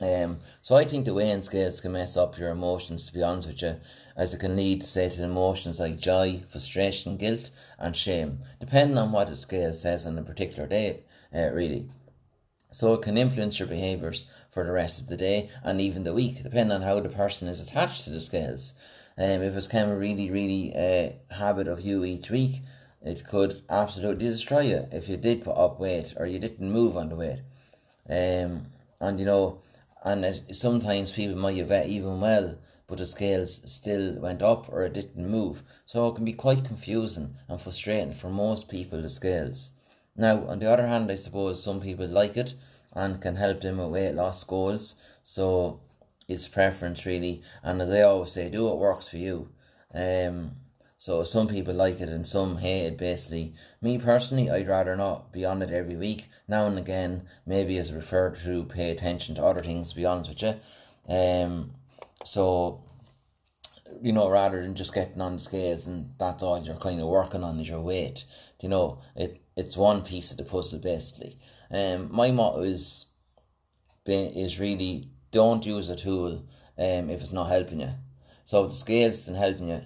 Um, 0.01 0.39
so 0.63 0.77
I 0.77 0.85
think 0.85 1.05
the 1.05 1.15
weighing 1.15 1.43
scales 1.43 1.81
can 1.81 1.93
mess 1.93 2.17
up 2.17 2.39
your 2.39 2.51
emotions, 2.51 3.07
to 3.07 3.13
be 3.13 3.23
honest 3.23 3.49
with 3.49 3.63
you, 3.63 3.77
as 4.17 4.33
it 4.33 4.41
can 4.41 4.57
lead, 4.57 4.83
say, 4.83 5.11
to 5.11 5.25
emotions 5.25 5.79
like 5.79 5.99
joy, 5.99 6.43
frustration, 6.49 7.17
guilt, 7.17 7.51
and 7.79 7.95
shame, 7.95 8.39
depending 8.59 8.97
on 8.97 9.13
what 9.13 9.29
the 9.29 9.37
scale 9.37 9.75
says 9.75 10.07
on 10.07 10.19
a 10.19 10.23
particular 10.23 10.67
day, 10.67 11.01
uh, 11.35 11.51
really. 11.53 11.91
So 12.71 12.95
it 12.95 13.03
can 13.03 13.19
influence 13.19 13.59
your 13.59 13.69
behaviours 13.69 14.27
for 14.49 14.65
the 14.65 14.73
rest 14.73 15.01
of 15.01 15.09
the 15.09 15.17
day 15.17 15.51
and 15.63 15.81
even 15.81 16.05
the 16.05 16.15
week, 16.15 16.43
depending 16.43 16.75
on 16.75 16.83
how 16.83 17.01
the 17.01 17.09
person 17.09 17.49
is 17.49 17.61
attached 17.61 18.05
to 18.05 18.11
the 18.11 18.21
scales. 18.21 18.75
Um, 19.19 19.43
if 19.43 19.57
it's 19.57 19.67
kind 19.67 19.91
of 19.91 19.99
really, 19.99 20.31
really 20.31 20.73
a 20.75 21.19
uh, 21.31 21.35
habit 21.35 21.69
of 21.69 21.81
you 21.81 22.05
each 22.05 22.31
week, 22.31 22.63
it 23.03 23.27
could 23.27 23.63
absolutely 23.69 24.29
destroy 24.29 24.61
you 24.61 24.87
if 24.93 25.09
you 25.09 25.17
did 25.17 25.45
put 25.45 25.57
up 25.57 25.81
weight 25.81 26.15
or 26.17 26.27
you 26.27 26.39
didn't 26.39 26.71
move 26.71 26.97
on 26.97 27.09
the 27.09 27.17
weight. 27.17 27.41
Um, 28.09 28.67
and 29.01 29.19
you 29.19 29.27
know, 29.27 29.61
and 30.03 30.25
it, 30.25 30.57
sometimes 30.57 31.13
people 31.13 31.37
might 31.37 31.57
have 31.57 31.87
even 31.87 32.21
well, 32.21 32.57
but 32.87 32.99
the 32.99 33.07
scales 33.07 33.61
still 33.71 34.15
went 34.15 34.43
up 34.43 34.69
or 34.73 34.85
it 34.85 34.95
didn't 34.95 35.29
move. 35.29 35.63
So 35.87 36.09
it 36.09 36.17
can 36.17 36.25
be 36.25 36.33
quite 36.33 36.65
confusing 36.65 37.37
and 37.49 37.61
frustrating 37.61 38.15
for 38.15 38.31
most 38.31 38.69
people, 38.69 39.03
the 39.03 39.09
scales. 39.09 39.71
Now, 40.17 40.47
on 40.49 40.59
the 40.59 40.71
other 40.71 40.87
hand, 40.87 41.11
I 41.11 41.15
suppose 41.15 41.63
some 41.63 41.81
people 41.81 42.07
like 42.07 42.37
it 42.37 42.55
and 42.95 43.21
can 43.21 43.37
help 43.37 43.61
them 43.61 43.79
with 43.79 43.89
weight 43.89 44.15
loss 44.15 44.43
goals. 44.45 44.97
So 45.23 45.81
it's 46.29 46.49
preference 46.49 47.07
really. 47.07 47.43
And 47.63 47.81
as 47.81 47.91
I 47.91 48.03
always 48.03 48.33
say, 48.33 48.49
do 48.49 48.65
what 48.65 48.79
works 48.79 49.09
for 49.09 49.19
you. 49.19 49.51
Um, 49.95 50.53
so 51.01 51.23
some 51.23 51.49
people 51.49 51.73
like 51.73 51.99
it 52.03 52.11
and 52.11 52.27
some 52.27 52.59
hate 52.59 52.85
it 52.85 52.99
basically. 52.99 53.55
Me 53.81 53.97
personally, 53.97 54.51
I'd 54.51 54.69
rather 54.69 54.95
not 54.97 55.33
be 55.33 55.47
on 55.47 55.63
it 55.63 55.71
every 55.71 55.97
week. 55.97 56.29
Now 56.47 56.67
and 56.67 56.79
again, 56.79 57.23
maybe 57.47 57.79
as 57.79 57.91
referred 57.91 58.39
to, 58.45 58.65
pay 58.65 58.91
attention 58.91 59.35
to 59.37 59.43
other 59.43 59.63
things. 59.63 59.89
To 59.89 59.97
be 59.97 60.05
honest 60.05 60.29
with 60.29 60.43
you, 60.43 61.15
um, 61.17 61.71
so 62.27 62.85
you 64.03 64.13
know, 64.13 64.29
rather 64.29 64.61
than 64.61 64.75
just 64.75 64.93
getting 64.93 65.23
on 65.23 65.33
the 65.33 65.39
scales 65.39 65.87
and 65.87 66.11
that's 66.19 66.43
all 66.43 66.63
you're 66.63 66.77
kind 66.77 67.01
of 67.01 67.09
working 67.09 67.45
on 67.45 67.59
is 67.59 67.71
your 67.71 67.81
weight. 67.81 68.27
You 68.61 68.69
know, 68.69 68.99
it 69.17 69.41
it's 69.57 69.79
one 69.79 70.03
piece 70.03 70.31
of 70.31 70.37
the 70.37 70.45
puzzle 70.45 70.81
basically. 70.81 71.39
Um, 71.71 72.15
my 72.15 72.31
motto 72.31 72.61
is 72.61 73.07
is 74.05 74.61
really 74.61 75.09
don't 75.31 75.65
use 75.65 75.89
a 75.89 75.97
tool 75.97 76.45
um, 76.77 77.09
if 77.09 77.23
it's 77.23 77.33
not 77.33 77.49
helping 77.49 77.81
you. 77.81 77.93
So 78.45 78.65
if 78.65 78.71
the 78.73 78.77
scales 78.77 79.15
isn't 79.15 79.37
helping 79.37 79.71
you, 79.71 79.81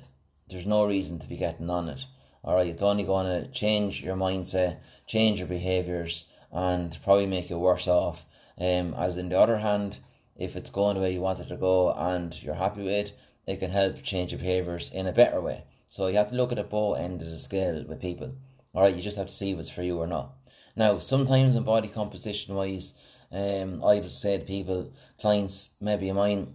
there's 0.49 0.67
no 0.67 0.87
reason 0.87 1.19
to 1.19 1.29
be 1.29 1.37
getting 1.37 1.71
on 1.71 1.89
it. 1.89 2.05
Alright, 2.45 2.67
it's 2.67 2.83
only 2.83 3.05
going 3.05 3.27
to 3.27 3.51
change 3.51 4.03
your 4.03 4.17
mindset, 4.17 4.81
change 5.07 5.39
your 5.39 5.49
behaviours, 5.49 6.27
and 6.53 6.97
probably 7.03 7.27
make 7.27 7.49
you 7.49 7.59
worse 7.59 7.89
off. 7.89 8.25
Um, 8.59 8.95
as 8.95 9.17
in 9.17 9.31
the 9.31 9.41
other 9.41 9.59
hand, 9.59 9.99
if 10.37 10.55
it's 10.55 10.71
going 10.71 10.97
the 10.97 11.03
way 11.03 11.13
you 11.13 11.21
want 11.21 11.41
it 11.41 11.49
to 11.49 11.57
go 11.57 11.93
and 11.93 12.41
you're 12.43 12.55
happy 12.55 12.83
with 12.83 12.93
it, 12.93 13.19
it 13.47 13.61
can 13.61 13.71
help 13.71 14.03
change 14.03 14.33
your 14.33 14.39
behaviours 14.39 14.91
in 14.93 15.07
a 15.07 15.13
better 15.13 15.41
way. 15.41 15.65
So 15.89 16.07
you 16.07 16.17
have 16.17 16.31
to 16.31 16.35
look 16.35 16.53
at 16.53 16.57
the 16.57 16.65
both 16.65 16.99
end 16.99 17.23
of 17.23 17.31
the 17.31 17.39
scale 17.39 17.85
with 17.89 18.01
people. 18.01 18.35
Alright, 18.75 18.95
you 18.95 19.03
just 19.03 19.17
have 19.17 19.29
to 19.29 19.33
see 19.33 19.53
if 19.53 19.59
it's 19.59 19.71
for 19.71 19.83
you 19.83 19.99
or 19.99 20.07
not. 20.07 20.35
Now, 20.77 20.99
sometimes 20.99 21.57
in 21.57 21.63
body 21.63 21.89
composition 21.89 22.55
wise, 22.55 22.95
um, 23.33 23.83
I 23.83 23.95
would 23.97 24.11
say 24.11 24.39
to 24.39 24.45
people, 24.45 24.93
clients, 25.19 25.71
maybe 25.81 26.11
mine, 26.13 26.55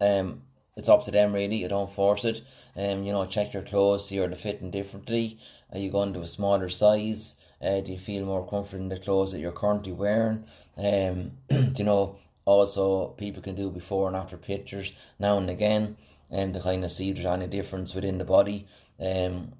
um, 0.00 0.42
it's 0.76 0.88
up 0.88 1.04
to 1.04 1.10
them 1.10 1.32
really. 1.32 1.56
You 1.56 1.68
don't 1.68 1.90
force 1.90 2.24
it. 2.24 2.42
Um, 2.76 3.04
you 3.04 3.12
know, 3.12 3.24
check 3.24 3.52
your 3.52 3.62
clothes, 3.62 4.08
see 4.08 4.18
are 4.18 4.28
they 4.28 4.34
fitting 4.34 4.70
differently. 4.70 5.38
Are 5.72 5.78
you 5.78 5.90
going 5.90 6.12
to 6.14 6.20
a 6.20 6.26
smaller 6.26 6.68
size? 6.68 7.36
Uh, 7.62 7.80
do 7.80 7.92
you 7.92 7.98
feel 7.98 8.24
more 8.24 8.46
comfortable 8.46 8.82
in 8.82 8.88
the 8.88 8.98
clothes 8.98 9.32
that 9.32 9.38
you're 9.38 9.52
currently 9.52 9.92
wearing? 9.92 10.44
Um, 10.76 11.32
you 11.76 11.84
know, 11.84 12.16
also 12.44 13.08
people 13.16 13.42
can 13.42 13.54
do 13.54 13.70
before 13.70 14.08
and 14.08 14.16
after 14.16 14.36
pictures 14.36 14.92
now 15.18 15.38
and 15.38 15.48
again, 15.48 15.96
and 16.30 16.48
um, 16.48 16.52
to 16.52 16.60
kind 16.60 16.84
of 16.84 16.90
see 16.90 17.10
if 17.10 17.16
there's 17.16 17.26
any 17.26 17.46
difference 17.46 17.94
within 17.94 18.18
the 18.18 18.24
body. 18.24 18.66
Um, 19.00 19.52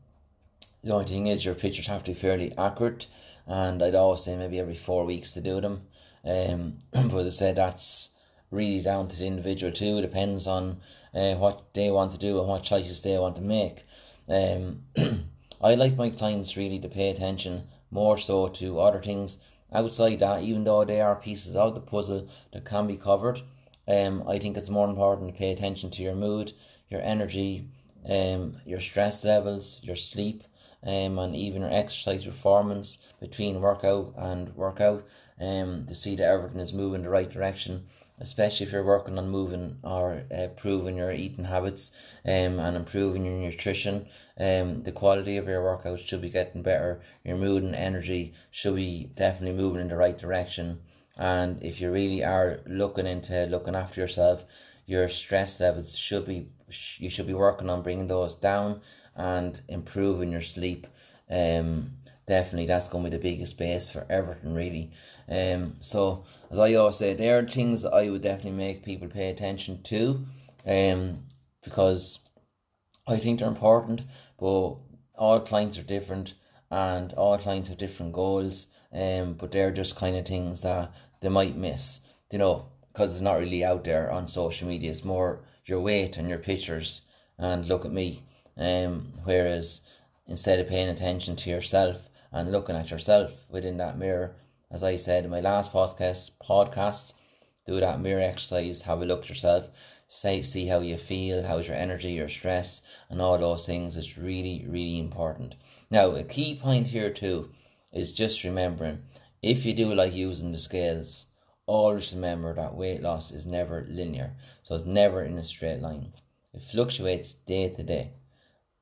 the 0.82 0.92
only 0.92 1.06
thing 1.06 1.28
is 1.28 1.44
your 1.44 1.54
pictures 1.54 1.86
have 1.86 2.04
to 2.04 2.10
be 2.10 2.18
fairly 2.18 2.52
accurate, 2.58 3.06
and 3.46 3.82
I'd 3.82 3.94
always 3.94 4.22
say 4.22 4.36
maybe 4.36 4.60
every 4.60 4.74
four 4.74 5.04
weeks 5.04 5.32
to 5.32 5.40
do 5.40 5.60
them. 5.60 5.82
Um, 6.24 6.78
but 6.92 7.20
as 7.20 7.26
I 7.26 7.30
said, 7.30 7.56
that's 7.56 8.10
really 8.50 8.82
down 8.82 9.08
to 9.08 9.18
the 9.18 9.26
individual 9.26 9.72
too. 9.72 9.98
It 9.98 10.02
depends 10.02 10.46
on 10.46 10.80
uh, 11.14 11.34
what 11.34 11.72
they 11.74 11.90
want 11.90 12.12
to 12.12 12.18
do 12.18 12.38
and 12.38 12.48
what 12.48 12.62
choices 12.62 13.00
they 13.02 13.18
want 13.18 13.36
to 13.36 13.42
make. 13.42 13.84
Um, 14.28 14.82
I 15.62 15.74
like 15.74 15.96
my 15.96 16.10
clients 16.10 16.56
really 16.56 16.78
to 16.80 16.88
pay 16.88 17.10
attention 17.10 17.68
more 17.90 18.18
so 18.18 18.48
to 18.48 18.80
other 18.80 19.00
things 19.00 19.38
outside 19.72 20.20
that, 20.20 20.42
even 20.42 20.64
though 20.64 20.84
they 20.84 21.00
are 21.00 21.16
pieces 21.16 21.56
of 21.56 21.74
the 21.74 21.80
puzzle 21.80 22.28
that 22.52 22.64
can 22.64 22.86
be 22.86 22.96
covered. 22.96 23.40
Um, 23.86 24.24
I 24.28 24.38
think 24.38 24.56
it's 24.56 24.70
more 24.70 24.88
important 24.88 25.32
to 25.32 25.38
pay 25.38 25.52
attention 25.52 25.90
to 25.92 26.02
your 26.02 26.14
mood, 26.14 26.52
your 26.88 27.02
energy, 27.02 27.68
um, 28.08 28.52
your 28.64 28.80
stress 28.80 29.24
levels, 29.24 29.80
your 29.82 29.96
sleep, 29.96 30.44
um, 30.82 31.18
and 31.18 31.34
even 31.34 31.62
your 31.62 31.72
exercise 31.72 32.24
performance 32.24 32.98
between 33.20 33.60
workout 33.60 34.12
and 34.16 34.54
workout 34.54 35.06
um, 35.40 35.86
to 35.86 35.94
see 35.94 36.16
that 36.16 36.28
everything 36.28 36.60
is 36.60 36.72
moving 36.72 37.02
the 37.02 37.10
right 37.10 37.30
direction, 37.30 37.86
especially 38.20 38.66
if 38.66 38.72
you're 38.72 38.84
working 38.84 39.18
on 39.18 39.28
moving 39.28 39.78
or 39.82 40.22
uh, 40.30 40.42
improving 40.42 40.96
your 40.96 41.12
eating 41.12 41.44
habits 41.44 41.92
um, 42.24 42.58
and 42.58 42.76
improving 42.76 43.24
your 43.24 43.34
nutrition. 43.34 44.06
Um, 44.38 44.82
the 44.82 44.92
quality 44.92 45.36
of 45.36 45.48
your 45.48 45.62
workout 45.62 46.00
should 46.00 46.22
be 46.22 46.30
getting 46.30 46.62
better. 46.62 47.00
Your 47.24 47.36
mood 47.36 47.62
and 47.62 47.74
energy 47.74 48.34
should 48.50 48.76
be 48.76 49.10
definitely 49.14 49.56
moving 49.56 49.80
in 49.80 49.88
the 49.88 49.96
right 49.96 50.18
direction. 50.18 50.80
And 51.16 51.62
if 51.62 51.80
you 51.80 51.90
really 51.90 52.24
are 52.24 52.60
looking 52.66 53.06
into 53.06 53.46
looking 53.46 53.74
after 53.74 54.00
yourself, 54.00 54.44
your 54.86 55.08
stress 55.08 55.60
levels 55.60 55.96
should 55.96 56.26
be 56.26 56.48
you 56.98 57.08
should 57.08 57.26
be 57.26 57.34
working 57.34 57.70
on 57.70 57.82
bringing 57.82 58.08
those 58.08 58.34
down 58.34 58.80
and 59.14 59.60
improving 59.68 60.32
your 60.32 60.40
sleep. 60.40 60.86
Um, 61.30 61.98
definitely 62.26 62.66
that's 62.66 62.88
going 62.88 63.04
to 63.04 63.10
be 63.10 63.16
the 63.16 63.22
biggest 63.22 63.58
base 63.58 63.90
for 63.90 64.06
everything, 64.08 64.54
really. 64.54 64.90
Um, 65.28 65.74
so, 65.80 66.24
as 66.54 66.60
I 66.60 66.74
always 66.74 66.94
say, 66.94 67.14
there 67.14 67.36
are 67.36 67.42
things 67.42 67.82
that 67.82 67.92
I 67.92 68.08
would 68.10 68.22
definitely 68.22 68.52
make 68.52 68.84
people 68.84 69.08
pay 69.08 69.28
attention 69.28 69.82
to, 69.82 70.24
um, 70.64 71.24
because 71.64 72.20
I 73.08 73.16
think 73.16 73.40
they're 73.40 73.48
important, 73.48 74.02
but 74.38 74.76
all 75.16 75.40
clients 75.40 75.78
are 75.78 75.82
different 75.82 76.34
and 76.70 77.12
all 77.14 77.38
clients 77.38 77.70
have 77.70 77.78
different 77.78 78.12
goals, 78.12 78.68
um, 78.92 79.34
but 79.34 79.50
they're 79.50 79.72
just 79.72 79.96
kind 79.96 80.16
of 80.16 80.26
things 80.26 80.62
that 80.62 80.94
they 81.20 81.28
might 81.28 81.56
miss, 81.56 81.98
you 82.30 82.38
know, 82.38 82.68
because 82.92 83.10
it's 83.10 83.20
not 83.20 83.40
really 83.40 83.64
out 83.64 83.82
there 83.82 84.12
on 84.12 84.28
social 84.28 84.68
media. 84.68 84.90
It's 84.90 85.04
more 85.04 85.40
your 85.66 85.80
weight 85.80 86.16
and 86.16 86.28
your 86.28 86.38
pictures 86.38 87.02
and 87.36 87.66
look 87.66 87.84
at 87.84 87.90
me. 87.90 88.22
Um, 88.56 89.14
whereas 89.24 89.80
instead 90.28 90.60
of 90.60 90.68
paying 90.68 90.88
attention 90.88 91.34
to 91.34 91.50
yourself 91.50 92.08
and 92.30 92.52
looking 92.52 92.76
at 92.76 92.92
yourself 92.92 93.44
within 93.50 93.78
that 93.78 93.98
mirror, 93.98 94.36
as 94.74 94.82
I 94.82 94.96
said 94.96 95.24
in 95.24 95.30
my 95.30 95.38
last 95.38 95.72
podcast, 95.72 96.32
podcasts, 96.42 97.14
do 97.64 97.78
that 97.78 98.00
mirror 98.00 98.20
exercise, 98.20 98.82
have 98.82 99.00
a 99.00 99.04
look 99.04 99.22
at 99.22 99.28
yourself, 99.28 99.68
say 100.08 100.42
see 100.42 100.66
how 100.66 100.80
you 100.80 100.98
feel, 100.98 101.44
how's 101.44 101.68
your 101.68 101.76
energy, 101.76 102.10
your 102.10 102.28
stress, 102.28 102.82
and 103.08 103.22
all 103.22 103.38
those 103.38 103.66
things 103.66 103.96
is 103.96 104.18
really, 104.18 104.66
really 104.68 104.98
important. 104.98 105.54
Now, 105.92 106.10
a 106.16 106.24
key 106.24 106.56
point 106.56 106.88
here 106.88 107.10
too 107.10 107.50
is 107.92 108.12
just 108.12 108.42
remembering 108.42 109.04
if 109.42 109.64
you 109.64 109.74
do 109.74 109.94
like 109.94 110.12
using 110.12 110.50
the 110.50 110.58
scales, 110.58 111.26
always 111.66 112.12
remember 112.12 112.52
that 112.54 112.74
weight 112.74 113.00
loss 113.00 113.30
is 113.30 113.46
never 113.46 113.86
linear. 113.88 114.32
So 114.64 114.74
it's 114.74 114.84
never 114.84 115.22
in 115.22 115.38
a 115.38 115.44
straight 115.44 115.82
line. 115.82 116.14
It 116.52 116.62
fluctuates 116.62 117.34
day 117.34 117.68
to 117.68 117.82
day. 117.84 118.14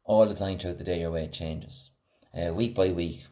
All 0.04 0.24
the 0.24 0.34
time 0.34 0.58
throughout 0.58 0.78
the 0.78 0.84
day, 0.84 1.00
your 1.00 1.10
weight 1.10 1.32
changes, 1.32 1.90
uh, 2.34 2.54
week 2.54 2.74
by 2.74 2.88
week, 2.88 3.26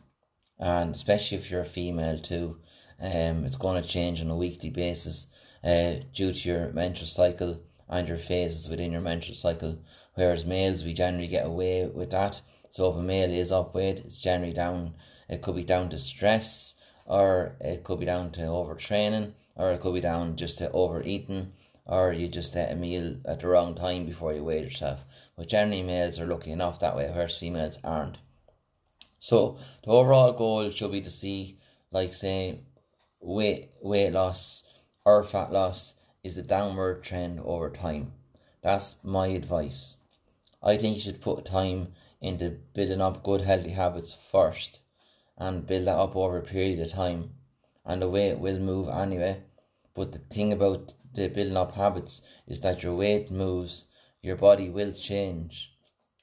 and 0.61 0.95
especially 0.95 1.39
if 1.39 1.51
you're 1.51 1.63
a 1.63 1.67
female 1.67 2.19
too, 2.19 2.59
um, 3.01 3.47
it's 3.47 3.57
going 3.57 3.83
to 3.83 3.89
change 3.89 4.21
on 4.21 4.31
a 4.31 4.37
weekly 4.37 4.69
basis 4.69 5.27
uh, 5.65 5.95
due 6.15 6.33
to 6.33 6.49
your 6.49 6.69
menstrual 6.73 7.09
cycle 7.09 7.61
and 7.89 8.07
your 8.07 8.19
phases 8.19 8.69
within 8.69 8.93
your 8.93 9.01
menstrual 9.01 9.37
cycle. 9.37 9.79
Whereas 10.15 10.45
males, 10.45 10.85
we 10.85 10.93
generally 10.93 11.29
get 11.29 11.47
away 11.47 11.87
with 11.87 12.11
that. 12.11 12.43
So 12.69 12.91
if 12.91 12.97
a 12.97 13.03
male 13.03 13.31
is 13.31 13.51
up 13.51 13.75
weight, 13.75 14.01
it's 14.01 14.21
generally 14.21 14.53
down. 14.53 14.95
It 15.29 15.41
could 15.41 15.57
be 15.57 15.65
down 15.65 15.89
to 15.91 15.99
stress, 15.99 16.77
or 17.07 17.57
it 17.61 17.83
could 17.83 17.99
be 17.99 18.07
down 18.07 18.31
to 18.33 18.43
overtraining, 18.43 19.33
or 19.57 19.73
it 19.73 19.81
could 19.81 19.95
be 19.95 20.01
down 20.01 20.37
just 20.37 20.59
to 20.59 20.71
overeating, 20.73 21.53
or 21.87 22.13
you 22.13 22.29
just 22.29 22.55
ate 22.55 22.71
a 22.71 22.77
meal 22.77 23.17
at 23.25 23.41
the 23.41 23.49
wrong 23.49 23.75
time 23.75 24.05
before 24.05 24.35
you 24.35 24.45
weighed 24.45 24.65
yourself. 24.65 25.05
But 25.37 25.49
generally, 25.49 25.83
males 25.83 26.21
are 26.21 26.27
lucky 26.27 26.53
enough 26.53 26.79
that 26.81 26.97
way, 26.97 27.11
whereas 27.11 27.39
females 27.39 27.79
aren't. 27.83 28.19
So 29.21 29.59
the 29.85 29.91
overall 29.91 30.33
goal 30.33 30.71
should 30.71 30.93
be 30.93 31.03
to 31.03 31.11
see, 31.11 31.59
like 31.93 32.13
say, 32.15 32.61
weight 33.21 33.71
weight 33.83 34.13
loss 34.13 34.65
or 35.05 35.23
fat 35.23 35.53
loss 35.53 35.95
is 36.25 36.39
a 36.39 36.43
downward 36.43 37.03
trend 37.03 37.39
over 37.41 37.71
time. 37.71 38.13
That's 38.63 38.97
my 39.05 39.29
advice. 39.29 39.99
I 40.63 40.77
think 40.79 40.97
you 40.97 41.03
should 41.03 41.21
put 41.21 41.45
time 41.45 41.93
into 42.21 42.59
building 42.75 43.01
up 43.01 43.23
good 43.23 43.43
healthy 43.43 43.71
habits 43.71 44.15
first 44.15 44.81
and 45.37 45.67
build 45.67 45.87
that 45.87 45.99
up 45.99 46.17
over 46.17 46.39
a 46.39 46.43
period 46.43 46.81
of 46.81 46.91
time. 46.91 47.35
And 47.85 48.01
the 48.01 48.09
weight 48.09 48.39
will 48.39 48.59
move 48.59 48.89
anyway. 48.89 49.43
But 49.95 50.13
the 50.13 50.19
thing 50.19 50.53
about 50.53 50.95
the 51.13 51.29
building 51.29 51.57
up 51.57 51.75
habits 51.75 52.23
is 52.47 52.61
that 52.61 52.83
your 52.83 52.95
weight 52.95 53.31
moves, 53.31 53.87
your 54.23 54.37
body 54.37 54.71
will 54.71 54.93
change, 54.93 55.75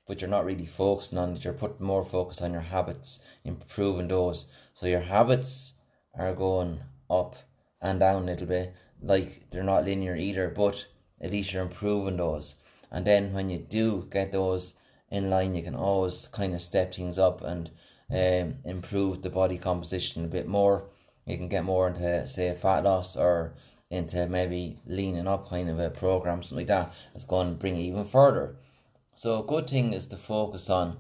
but 0.08 0.22
you're 0.22 0.30
not 0.30 0.46
really 0.46 0.66
focusing 0.66 1.18
on 1.18 1.34
it. 1.34 1.44
You're 1.44 1.54
putting 1.54 1.86
more 1.86 2.06
focus 2.06 2.42
on 2.42 2.54
your 2.54 2.62
habits, 2.62 3.20
improving 3.44 4.08
those. 4.08 4.48
So 4.74 4.88
your 4.88 5.02
habits 5.02 5.74
are 6.18 6.34
going 6.34 6.80
up 7.10 7.36
and 7.82 8.00
down 8.00 8.24
a 8.24 8.26
little 8.26 8.48
bit. 8.48 8.76
Like 9.02 9.50
they're 9.50 9.64
not 9.64 9.86
linear 9.86 10.16
either, 10.16 10.50
but 10.50 10.88
at 11.22 11.32
least 11.32 11.54
you're 11.54 11.64
improving 11.64 12.18
those. 12.18 12.56
And 12.92 13.06
then 13.06 13.34
when 13.34 13.50
you 13.50 13.58
do 13.58 14.08
get 14.10 14.32
those 14.32 14.74
in 15.12 15.30
line, 15.30 15.56
you 15.56 15.62
can 15.62 15.76
always 15.76 16.28
kind 16.28 16.54
of 16.54 16.62
step 16.62 16.94
things 16.94 17.20
up 17.20 17.42
and 17.42 17.70
um, 18.10 18.56
improve 18.64 19.22
the 19.22 19.30
body 19.30 19.58
composition 19.58 20.24
a 20.24 20.30
bit 20.30 20.48
more. 20.48 20.86
You 21.26 21.36
can 21.36 21.50
get 21.50 21.66
more 21.66 21.90
into, 21.90 22.26
say, 22.28 22.54
fat 22.56 22.86
loss 22.86 23.18
or 23.18 23.54
into 23.90 24.28
maybe 24.28 24.80
leaning 24.86 25.28
up 25.28 25.50
kind 25.50 25.70
of 25.70 25.80
a 25.80 25.90
program, 25.90 26.42
something 26.42 26.60
like 26.60 26.68
that. 26.68 26.94
That's 27.14 27.26
going 27.26 27.50
to 27.50 27.56
bring 27.56 27.76
you 27.76 27.92
even 27.92 28.06
further. 28.06 28.56
So, 29.18 29.40
a 29.40 29.44
good 29.44 29.68
thing 29.68 29.94
is 29.94 30.06
to 30.08 30.16
focus 30.16 30.70
on 30.70 30.98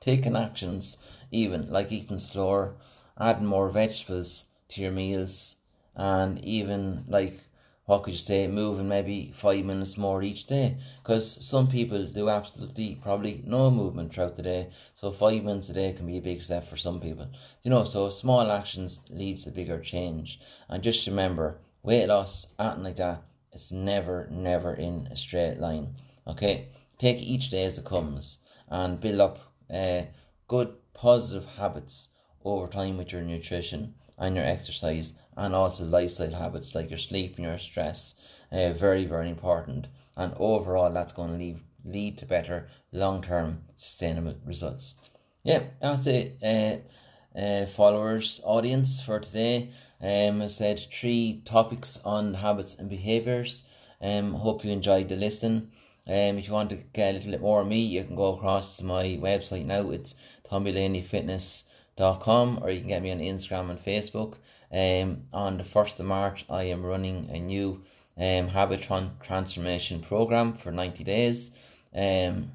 taking 0.00 0.34
actions, 0.34 0.98
even 1.30 1.70
like 1.70 1.92
eating 1.92 2.18
slower, 2.18 2.74
adding 3.16 3.46
more 3.46 3.68
vegetables 3.68 4.46
to 4.70 4.80
your 4.82 4.90
meals, 4.90 5.54
and 5.94 6.44
even 6.44 7.04
like 7.06 7.38
what 7.84 8.02
could 8.02 8.14
you 8.14 8.18
say, 8.18 8.48
moving 8.48 8.88
maybe 8.88 9.30
five 9.32 9.64
minutes 9.64 9.96
more 9.96 10.20
each 10.20 10.46
day. 10.46 10.78
Because 11.00 11.46
some 11.46 11.68
people 11.68 12.06
do 12.06 12.28
absolutely 12.28 12.96
probably 13.00 13.44
no 13.46 13.70
movement 13.70 14.12
throughout 14.12 14.34
the 14.34 14.42
day. 14.42 14.70
So 14.96 15.12
five 15.12 15.44
minutes 15.44 15.68
a 15.68 15.74
day 15.74 15.92
can 15.92 16.08
be 16.08 16.18
a 16.18 16.20
big 16.20 16.42
step 16.42 16.66
for 16.66 16.76
some 16.76 16.98
people. 17.00 17.28
You 17.62 17.70
know, 17.70 17.84
so 17.84 18.10
small 18.10 18.50
actions 18.50 18.98
leads 19.10 19.44
to 19.44 19.52
bigger 19.52 19.78
change. 19.78 20.40
And 20.68 20.82
just 20.82 21.06
remember, 21.06 21.60
weight 21.84 22.08
loss, 22.08 22.48
acting 22.58 22.82
like 22.82 22.96
that, 22.96 23.22
it's 23.52 23.70
never, 23.70 24.26
never 24.28 24.74
in 24.74 25.06
a 25.12 25.16
straight 25.16 25.58
line. 25.58 25.94
Okay? 26.26 26.70
Take 26.98 27.22
each 27.22 27.50
day 27.50 27.64
as 27.64 27.78
it 27.78 27.84
comes 27.84 28.38
and 28.68 29.00
build 29.00 29.20
up 29.20 29.38
uh, 29.72 30.02
good 30.46 30.74
positive 30.94 31.46
habits 31.56 32.08
over 32.44 32.66
time 32.66 32.98
with 32.98 33.12
your 33.12 33.22
nutrition 33.22 33.94
and 34.18 34.34
your 34.34 34.44
exercise 34.44 35.14
and 35.36 35.54
also 35.54 35.84
lifestyle 35.84 36.32
habits 36.32 36.74
like 36.74 36.90
your 36.90 36.98
sleep 36.98 37.36
and 37.36 37.44
your 37.44 37.58
stress. 37.58 38.14
Uh, 38.50 38.70
very, 38.72 39.04
very 39.04 39.28
important. 39.28 39.86
And 40.16 40.34
overall, 40.38 40.92
that's 40.92 41.12
going 41.12 41.30
to 41.30 41.36
lead, 41.36 41.60
lead 41.84 42.18
to 42.18 42.26
better 42.26 42.66
long 42.92 43.22
term 43.22 43.62
sustainable 43.76 44.34
results. 44.44 44.96
Yeah, 45.44 45.62
that's 45.80 46.06
it. 46.08 46.38
Uh, 46.42 47.38
uh, 47.38 47.66
followers, 47.66 48.40
audience 48.44 49.00
for 49.00 49.20
today. 49.20 49.70
Um, 50.00 50.42
I 50.42 50.46
said 50.48 50.80
three 50.92 51.42
topics 51.44 52.00
on 52.04 52.34
habits 52.34 52.74
and 52.74 52.88
behaviors. 52.88 53.64
Um, 54.00 54.34
hope 54.34 54.64
you 54.64 54.72
enjoyed 54.72 55.08
the 55.08 55.16
listen. 55.16 55.70
Um, 56.08 56.38
if 56.38 56.46
you 56.46 56.54
want 56.54 56.70
to 56.70 56.76
get 56.76 57.10
a 57.10 57.18
little 57.18 57.32
bit 57.32 57.42
more 57.42 57.60
of 57.60 57.68
me, 57.68 57.80
you 57.80 58.02
can 58.02 58.16
go 58.16 58.34
across 58.34 58.78
to 58.78 58.84
my 58.84 59.18
website 59.20 59.66
now. 59.66 59.90
It's 59.90 60.14
tommylaneyfitness.com 60.50 62.60
or 62.62 62.70
you 62.70 62.80
can 62.80 62.88
get 62.88 63.02
me 63.02 63.12
on 63.12 63.18
Instagram 63.18 63.70
and 63.70 63.78
Facebook. 63.78 64.36
Um, 64.72 65.24
on 65.32 65.58
the 65.58 65.64
1st 65.64 66.00
of 66.00 66.06
March, 66.06 66.46
I 66.48 66.64
am 66.64 66.84
running 66.84 67.28
a 67.30 67.38
new 67.38 67.82
um, 68.16 68.48
habit 68.48 68.80
tran- 68.80 69.20
transformation 69.20 70.00
program 70.00 70.54
for 70.54 70.72
90 70.72 71.04
days. 71.04 71.50
Um, 71.94 72.52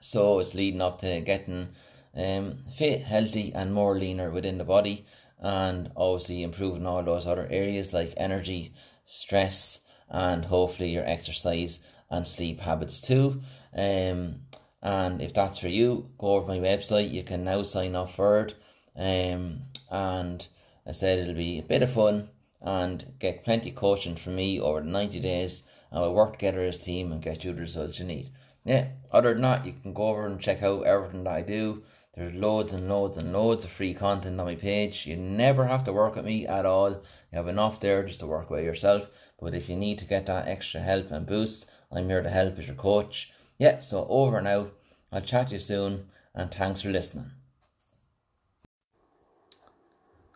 so 0.00 0.40
it's 0.40 0.54
leading 0.54 0.80
up 0.80 0.98
to 1.00 1.20
getting 1.20 1.68
um, 2.16 2.58
fit, 2.74 3.02
healthy, 3.02 3.52
and 3.54 3.72
more 3.72 3.98
leaner 3.98 4.30
within 4.30 4.58
the 4.58 4.64
body, 4.64 5.06
and 5.38 5.90
obviously 5.96 6.42
improving 6.42 6.86
all 6.86 7.02
those 7.02 7.26
other 7.26 7.46
areas 7.50 7.92
like 7.92 8.14
energy, 8.16 8.72
stress, 9.04 9.80
and 10.08 10.46
hopefully 10.46 10.90
your 10.90 11.06
exercise 11.06 11.80
and 12.12 12.26
sleep 12.26 12.60
habits 12.60 13.00
too. 13.00 13.40
Um, 13.74 14.42
and 14.82 15.20
if 15.20 15.32
that's 15.32 15.58
for 15.58 15.68
you, 15.68 16.06
go 16.18 16.34
over 16.34 16.46
my 16.46 16.58
website. 16.58 17.10
You 17.10 17.24
can 17.24 17.42
now 17.42 17.62
sign 17.62 17.96
up 17.96 18.10
for 18.10 18.40
it. 18.40 18.54
Um, 18.94 19.62
and 19.90 20.46
I 20.86 20.92
said 20.92 21.18
it'll 21.18 21.34
be 21.34 21.58
a 21.58 21.62
bit 21.62 21.82
of 21.82 21.92
fun 21.92 22.28
and 22.60 23.14
get 23.18 23.44
plenty 23.44 23.70
of 23.70 23.76
coaching 23.76 24.16
from 24.16 24.36
me 24.36 24.60
over 24.60 24.80
the 24.80 24.86
90 24.86 25.18
days 25.20 25.64
and 25.90 26.00
we'll 26.00 26.14
work 26.14 26.34
together 26.34 26.60
as 26.60 26.76
a 26.76 26.80
team 26.80 27.12
and 27.12 27.22
get 27.22 27.44
you 27.44 27.52
the 27.52 27.60
results 27.60 27.98
you 27.98 28.06
need. 28.06 28.30
Yeah, 28.64 28.88
other 29.10 29.32
than 29.32 29.42
that, 29.42 29.66
you 29.66 29.74
can 29.82 29.92
go 29.92 30.08
over 30.08 30.26
and 30.26 30.40
check 30.40 30.62
out 30.62 30.86
everything 30.86 31.24
that 31.24 31.32
I 31.32 31.42
do. 31.42 31.82
There's 32.14 32.34
loads 32.34 32.72
and 32.72 32.88
loads 32.88 33.16
and 33.16 33.32
loads 33.32 33.64
of 33.64 33.70
free 33.70 33.94
content 33.94 34.38
on 34.38 34.46
my 34.46 34.54
page. 34.54 35.06
You 35.06 35.16
never 35.16 35.66
have 35.66 35.84
to 35.84 35.92
work 35.92 36.14
with 36.14 36.26
me 36.26 36.46
at 36.46 36.66
all. 36.66 36.90
You 36.90 37.38
have 37.38 37.48
enough 37.48 37.80
there 37.80 38.02
just 38.04 38.20
to 38.20 38.26
work 38.26 38.50
with 38.50 38.64
yourself. 38.64 39.08
But 39.40 39.54
if 39.54 39.68
you 39.68 39.76
need 39.76 39.98
to 39.98 40.04
get 40.04 40.26
that 40.26 40.46
extra 40.46 40.80
help 40.80 41.10
and 41.10 41.26
boost, 41.26 41.66
I'm 41.94 42.08
here 42.08 42.22
to 42.22 42.30
help 42.30 42.58
as 42.58 42.66
your 42.66 42.76
coach. 42.76 43.30
Yeah, 43.58 43.80
so 43.80 44.06
over 44.08 44.40
now. 44.40 44.68
I'll 45.12 45.20
chat 45.20 45.48
to 45.48 45.54
you 45.54 45.58
soon 45.58 46.06
and 46.34 46.50
thanks 46.50 46.80
for 46.80 46.90
listening. 46.90 47.32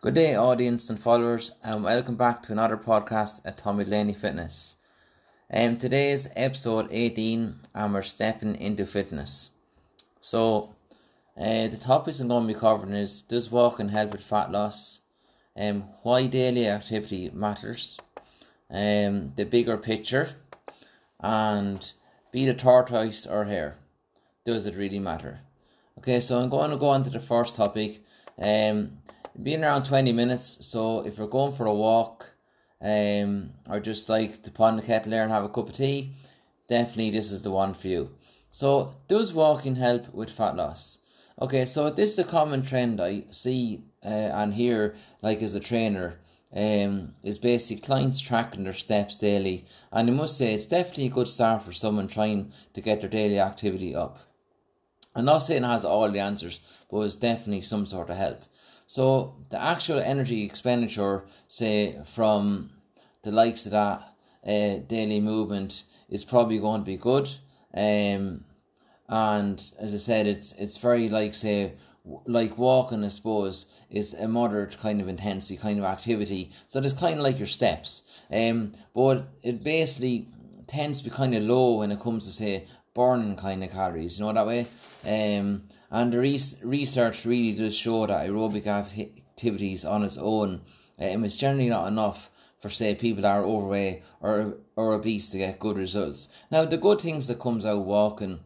Good 0.01 0.13
day, 0.13 0.35
audience 0.35 0.91
and 0.91 0.99
followers, 0.99 1.53
and 1.63 1.83
welcome 1.83 2.15
back 2.15 2.43
to 2.43 2.51
another 2.51 2.77
podcast 2.77 3.41
at 3.43 3.57
Tommy 3.57 3.83
Delaney 3.83 4.13
Fitness. 4.13 4.77
Um, 5.51 5.77
today's 5.77 6.27
episode 6.35 6.89
18, 6.91 7.55
and 7.73 7.93
we're 7.93 8.03
stepping 8.03 8.55
into 8.57 8.85
fitness. 8.85 9.49
So, 10.19 10.75
uh, 11.35 11.67
the 11.67 11.79
topics 11.81 12.19
I'm 12.19 12.27
going 12.27 12.47
to 12.47 12.53
be 12.53 12.59
covering 12.59 12.93
is 12.93 13.23
Does 13.23 13.49
walking 13.49 13.89
help 13.89 14.11
with 14.11 14.21
fat 14.21 14.51
loss? 14.51 15.01
Um, 15.59 15.85
why 16.03 16.27
daily 16.27 16.67
activity 16.67 17.31
matters, 17.33 17.97
um, 18.69 19.33
the 19.35 19.45
bigger 19.45 19.77
picture, 19.77 20.35
and 21.19 21.93
be 22.31 22.45
the 22.45 22.53
tortoise 22.53 23.25
or 23.25 23.45
hare. 23.45 23.77
Does 24.45 24.67
it 24.67 24.75
really 24.75 24.99
matter? 24.99 25.41
Okay, 25.97 26.19
so 26.19 26.39
I'm 26.39 26.49
going 26.49 26.71
to 26.71 26.77
go 26.77 26.87
on 26.89 27.03
to 27.03 27.09
the 27.09 27.19
first 27.19 27.55
topic 27.55 28.03
Um, 28.39 28.99
being 29.41 29.63
around 29.63 29.83
20 29.83 30.11
minutes. 30.11 30.65
So 30.65 31.05
if 31.05 31.17
you're 31.17 31.27
going 31.27 31.53
for 31.53 31.65
a 31.65 31.73
walk, 31.73 32.31
um, 32.81 33.51
or 33.67 33.79
just 33.79 34.09
like 34.09 34.43
to 34.43 34.63
on 34.63 34.77
the 34.77 34.83
kettle 34.83 35.11
there 35.11 35.23
and 35.23 35.31
have 35.31 35.43
a 35.43 35.49
cup 35.49 35.69
of 35.69 35.75
tea, 35.75 36.13
definitely 36.69 37.11
this 37.11 37.31
is 37.31 37.41
the 37.41 37.51
one 37.51 37.73
for 37.73 37.87
you. 37.87 38.15
So 38.51 38.95
does 39.07 39.33
walking 39.33 39.75
help 39.75 40.13
with 40.13 40.31
fat 40.31 40.55
loss? 40.55 40.99
Okay, 41.39 41.65
so 41.65 41.89
this 41.89 42.13
is 42.13 42.19
a 42.19 42.23
common 42.23 42.63
trend 42.63 42.99
I 42.99 43.25
see 43.29 43.83
uh, 44.03 44.07
and 44.07 44.53
hear 44.53 44.95
like 45.21 45.41
as 45.41 45.55
a 45.55 45.59
trainer. 45.59 46.19
Um, 46.57 47.13
is 47.21 47.37
basically 47.37 47.85
clients 47.85 48.19
tracking 48.19 48.63
their 48.63 48.73
steps 48.73 49.19
daily, 49.19 49.67
and 49.91 50.09
I 50.09 50.11
must 50.11 50.39
say 50.39 50.55
it's 50.55 50.65
definitely 50.65 51.05
a 51.05 51.09
good 51.09 51.27
start 51.27 51.61
for 51.61 51.71
someone 51.71 52.07
trying 52.07 52.51
to 52.73 52.81
get 52.81 52.99
their 53.01 53.11
daily 53.11 53.39
activity 53.39 53.95
up. 53.95 54.17
I'm 55.15 55.25
not 55.25 55.39
saying 55.39 55.63
it 55.63 55.67
has 55.67 55.85
all 55.85 56.09
the 56.09 56.19
answers, 56.19 56.59
but 56.89 57.01
it's 57.01 57.15
definitely 57.15 57.61
some 57.61 57.85
sort 57.85 58.09
of 58.09 58.17
help. 58.17 58.41
So 58.87 59.35
the 59.49 59.61
actual 59.61 59.99
energy 59.99 60.43
expenditure, 60.43 61.25
say 61.47 61.99
from 62.05 62.71
the 63.21 63.31
likes 63.31 63.67
of 63.67 63.73
that 63.73 64.01
uh, 64.43 64.79
daily 64.87 65.19
movement, 65.19 65.83
is 66.09 66.23
probably 66.23 66.57
going 66.57 66.81
to 66.81 66.85
be 66.85 66.97
good. 66.97 67.29
Um, 67.75 68.45
and 69.09 69.71
as 69.79 69.93
I 69.93 69.97
said, 69.97 70.25
it's 70.25 70.53
it's 70.53 70.77
very 70.77 71.07
like 71.09 71.33
say 71.33 71.73
like 72.25 72.57
walking, 72.57 73.03
I 73.03 73.09
suppose, 73.09 73.67
is 73.89 74.13
a 74.13 74.27
moderate 74.27 74.77
kind 74.77 75.01
of 75.01 75.07
intensity 75.07 75.57
kind 75.57 75.79
of 75.79 75.85
activity. 75.85 76.51
So 76.67 76.79
it's 76.79 76.93
kind 76.93 77.17
of 77.17 77.23
like 77.23 77.37
your 77.37 77.47
steps. 77.47 78.03
Um, 78.31 78.73
but 78.93 79.27
it 79.43 79.63
basically 79.63 80.29
tends 80.67 80.99
to 80.99 81.05
be 81.05 81.15
kind 81.15 81.35
of 81.35 81.43
low 81.43 81.77
when 81.77 81.91
it 81.91 81.99
comes 81.99 82.25
to 82.25 82.31
say 82.31 82.67
burning 82.93 83.35
kind 83.35 83.63
of 83.63 83.71
calories. 83.71 84.19
You 84.19 84.25
know 84.25 84.33
that 84.33 84.47
way. 84.47 84.67
Um, 85.05 85.63
and 85.89 86.11
the 86.11 86.19
res- 86.19 86.57
research 86.63 87.25
really 87.25 87.57
does 87.57 87.77
show 87.77 88.05
that 88.07 88.27
aerobic 88.27 88.67
activities 88.67 89.85
on 89.85 90.03
its 90.03 90.17
own 90.17 90.61
um, 90.99 91.23
is 91.23 91.37
generally 91.37 91.69
not 91.69 91.87
enough 91.87 92.29
for 92.59 92.69
say 92.69 92.95
people 92.95 93.21
that 93.21 93.37
are 93.37 93.45
overweight 93.45 94.03
or 94.19 94.57
or 94.75 94.93
obese 94.93 95.29
to 95.29 95.37
get 95.37 95.59
good 95.59 95.77
results. 95.77 96.29
Now 96.51 96.65
the 96.65 96.77
good 96.77 96.99
things 96.99 97.27
that 97.27 97.39
comes 97.39 97.65
out 97.65 97.85
walking 97.85 98.39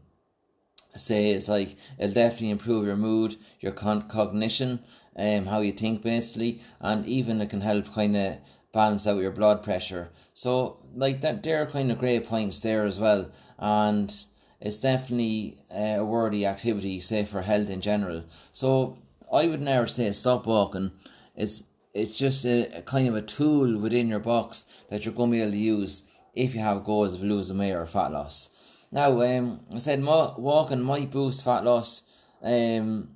say 0.95 1.31
is 1.31 1.49
like 1.49 1.75
it'll 1.97 2.13
definitely 2.13 2.51
improve 2.51 2.85
your 2.85 2.97
mood, 2.97 3.35
your 3.59 3.71
con- 3.71 4.07
cognition, 4.07 4.79
um, 5.15 5.45
how 5.45 5.61
you 5.61 5.71
think 5.71 6.01
basically, 6.01 6.61
and 6.79 7.05
even 7.05 7.41
it 7.41 7.49
can 7.49 7.61
help 7.61 7.93
kind 7.93 8.15
of 8.15 8.37
balance 8.71 9.07
out 9.07 9.21
your 9.21 9.31
blood 9.31 9.63
pressure. 9.63 10.11
So 10.33 10.77
like 10.93 11.21
that, 11.21 11.43
there 11.43 11.61
are 11.61 11.65
kind 11.65 11.91
of 11.91 11.99
great 11.99 12.25
points 12.25 12.59
there 12.59 12.85
as 12.85 12.99
well, 12.99 13.31
and 13.59 14.13
it's 14.59 14.79
definitely 14.79 15.57
a 15.73 16.03
worthy 16.03 16.45
activity, 16.45 16.99
say 16.99 17.25
for 17.25 17.41
health 17.41 17.69
in 17.69 17.81
general. 17.81 18.23
So 18.51 18.97
I 19.33 19.47
would 19.47 19.61
never 19.61 19.87
say 19.87 20.11
stop 20.11 20.45
walking. 20.45 20.91
It's 21.35 21.63
it's 21.93 22.17
just 22.17 22.45
a, 22.45 22.77
a 22.77 22.81
kind 22.81 23.07
of 23.07 23.15
a 23.15 23.21
tool 23.21 23.77
within 23.77 24.07
your 24.07 24.19
box 24.19 24.65
that 24.89 25.03
you're 25.03 25.13
going 25.13 25.31
to 25.31 25.35
be 25.35 25.41
able 25.41 25.51
to 25.51 25.57
use 25.57 26.03
if 26.33 26.55
you 26.55 26.61
have 26.61 26.85
goals 26.85 27.15
of 27.15 27.23
losing 27.23 27.57
weight 27.57 27.73
or 27.73 27.85
fat 27.85 28.11
loss. 28.11 28.49
Now, 28.91 29.21
um, 29.21 29.61
I 29.73 29.79
said 29.79 30.03
walking 30.03 30.81
might 30.81 31.11
boost 31.11 31.45
fat 31.45 31.63
loss. 31.63 32.03
Um, 32.41 33.15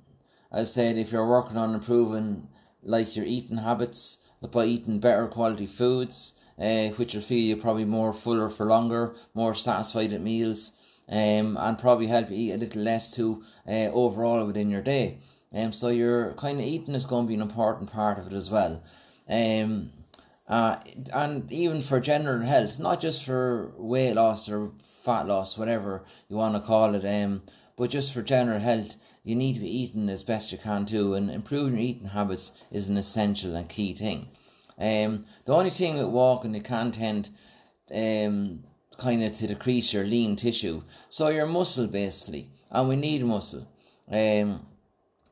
I 0.50 0.64
said 0.64 0.96
if 0.96 1.12
you're 1.12 1.28
working 1.28 1.58
on 1.58 1.74
improving 1.74 2.48
like 2.82 3.14
your 3.14 3.26
eating 3.26 3.58
habits 3.58 4.20
by 4.50 4.64
eating 4.64 5.00
better 5.00 5.26
quality 5.26 5.66
foods, 5.66 6.34
uh, 6.58 6.88
which 6.96 7.14
will 7.14 7.22
feel 7.22 7.40
you 7.40 7.56
probably 7.56 7.84
more 7.84 8.12
fuller 8.12 8.48
for 8.48 8.64
longer, 8.64 9.14
more 9.34 9.54
satisfied 9.54 10.12
at 10.12 10.22
meals, 10.22 10.72
um, 11.08 11.56
and 11.58 11.78
probably 11.78 12.06
help 12.06 12.30
you 12.30 12.36
eat 12.36 12.52
a 12.52 12.56
little 12.56 12.82
less 12.82 13.10
too 13.10 13.42
uh, 13.68 13.90
overall 13.92 14.46
within 14.46 14.70
your 14.70 14.82
day. 14.82 15.18
Um, 15.54 15.72
so 15.72 15.88
your 15.88 16.32
kind 16.34 16.58
of 16.58 16.64
eating 16.64 16.94
is 16.94 17.04
going 17.04 17.24
to 17.24 17.28
be 17.28 17.34
an 17.34 17.42
important 17.42 17.92
part 17.92 18.18
of 18.18 18.28
it 18.28 18.32
as 18.32 18.50
well. 18.50 18.82
Um, 19.28 19.92
uh, 20.48 20.76
and 21.12 21.50
even 21.52 21.82
for 21.82 22.00
general 22.00 22.46
health, 22.46 22.78
not 22.78 23.00
just 23.00 23.24
for 23.24 23.72
weight 23.76 24.14
loss 24.14 24.48
or 24.48 24.70
fat 25.06 25.26
loss, 25.26 25.56
whatever 25.56 26.02
you 26.28 26.36
want 26.36 26.54
to 26.54 26.60
call 26.60 26.94
it, 26.94 27.04
um, 27.06 27.42
but 27.76 27.90
just 27.90 28.12
for 28.12 28.22
general 28.22 28.58
health, 28.58 28.96
you 29.22 29.36
need 29.36 29.54
to 29.54 29.60
be 29.60 29.78
eating 29.82 30.08
as 30.08 30.24
best 30.24 30.52
you 30.52 30.58
can 30.58 30.84
too, 30.84 31.14
and 31.14 31.30
improving 31.30 31.74
your 31.74 31.82
eating 31.82 32.08
habits 32.08 32.52
is 32.70 32.88
an 32.88 32.96
essential 32.96 33.54
and 33.56 33.68
key 33.68 33.94
thing. 33.94 34.28
Um, 34.78 35.24
the 35.44 35.54
only 35.54 35.70
thing 35.70 35.96
with 35.96 36.08
walking, 36.08 36.54
it 36.54 36.64
can 36.64 36.90
tend 36.90 37.30
um, 37.94 38.64
kind 38.98 39.22
of 39.22 39.32
to 39.34 39.46
decrease 39.46 39.92
your 39.92 40.04
lean 40.04 40.36
tissue, 40.36 40.82
so 41.08 41.28
your 41.28 41.46
muscle 41.46 41.86
basically, 41.86 42.50
and 42.70 42.88
we 42.88 42.96
need 42.96 43.24
muscle. 43.24 43.66
Um, 44.10 44.66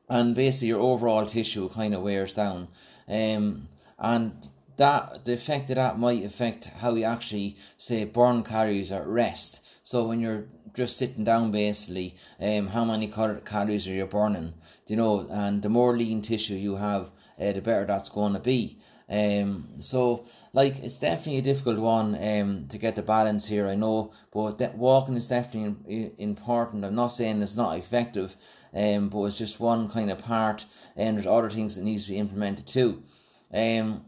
and 0.09 0.35
basically 0.35 0.69
your 0.69 0.81
overall 0.81 1.25
tissue 1.25 1.69
kind 1.69 1.93
of 1.93 2.01
wears 2.01 2.33
down. 2.33 2.67
Um, 3.07 3.69
and 3.97 4.33
that 4.77 5.25
the 5.25 5.33
effect 5.33 5.69
of 5.69 5.77
that 5.77 5.99
might 5.99 6.25
affect 6.25 6.65
how 6.65 6.93
you 6.95 7.05
actually 7.05 7.57
say 7.77 8.03
burn 8.03 8.43
calories 8.43 8.91
at 8.91 9.07
rest. 9.07 9.64
So 9.85 10.07
when 10.07 10.19
you're 10.19 10.47
just 10.73 10.97
sitting 10.97 11.23
down, 11.23 11.51
basically, 11.51 12.15
um, 12.41 12.65
how 12.65 12.83
many 12.85 13.07
cal- 13.07 13.39
calories 13.45 13.87
are 13.87 13.93
you 13.93 14.07
burning? 14.07 14.55
You 14.87 14.95
know, 14.95 15.27
and 15.29 15.61
the 15.61 15.69
more 15.69 15.95
lean 15.95 16.23
tissue 16.23 16.55
you 16.55 16.77
have, 16.77 17.11
uh, 17.39 17.51
the 17.51 17.61
better 17.61 17.85
that's 17.85 18.09
going 18.09 18.33
to 18.33 18.39
be. 18.39 18.79
Um, 19.07 19.67
so 19.77 20.25
like 20.53 20.79
it's 20.79 20.97
definitely 20.97 21.37
a 21.37 21.43
difficult 21.43 21.77
one 21.77 22.15
um 22.15 22.65
to 22.69 22.79
get 22.79 22.95
the 22.95 23.03
balance 23.03 23.47
here. 23.47 23.67
I 23.67 23.75
know, 23.75 24.11
but 24.33 24.57
that 24.57 24.75
walking 24.75 25.17
is 25.17 25.27
definitely 25.27 26.13
important. 26.17 26.83
I'm 26.83 26.95
not 26.95 27.09
saying 27.09 27.43
it's 27.43 27.55
not 27.55 27.77
effective, 27.77 28.35
um, 28.73 29.09
but 29.09 29.25
it's 29.25 29.37
just 29.37 29.59
one 29.59 29.87
kind 29.87 30.09
of 30.09 30.17
part, 30.17 30.65
and 30.95 31.15
there's 31.15 31.27
other 31.27 31.51
things 31.51 31.75
that 31.75 31.83
needs 31.83 32.05
to 32.05 32.13
be 32.13 32.17
implemented 32.17 32.65
too. 32.65 33.03
Um, 33.53 34.05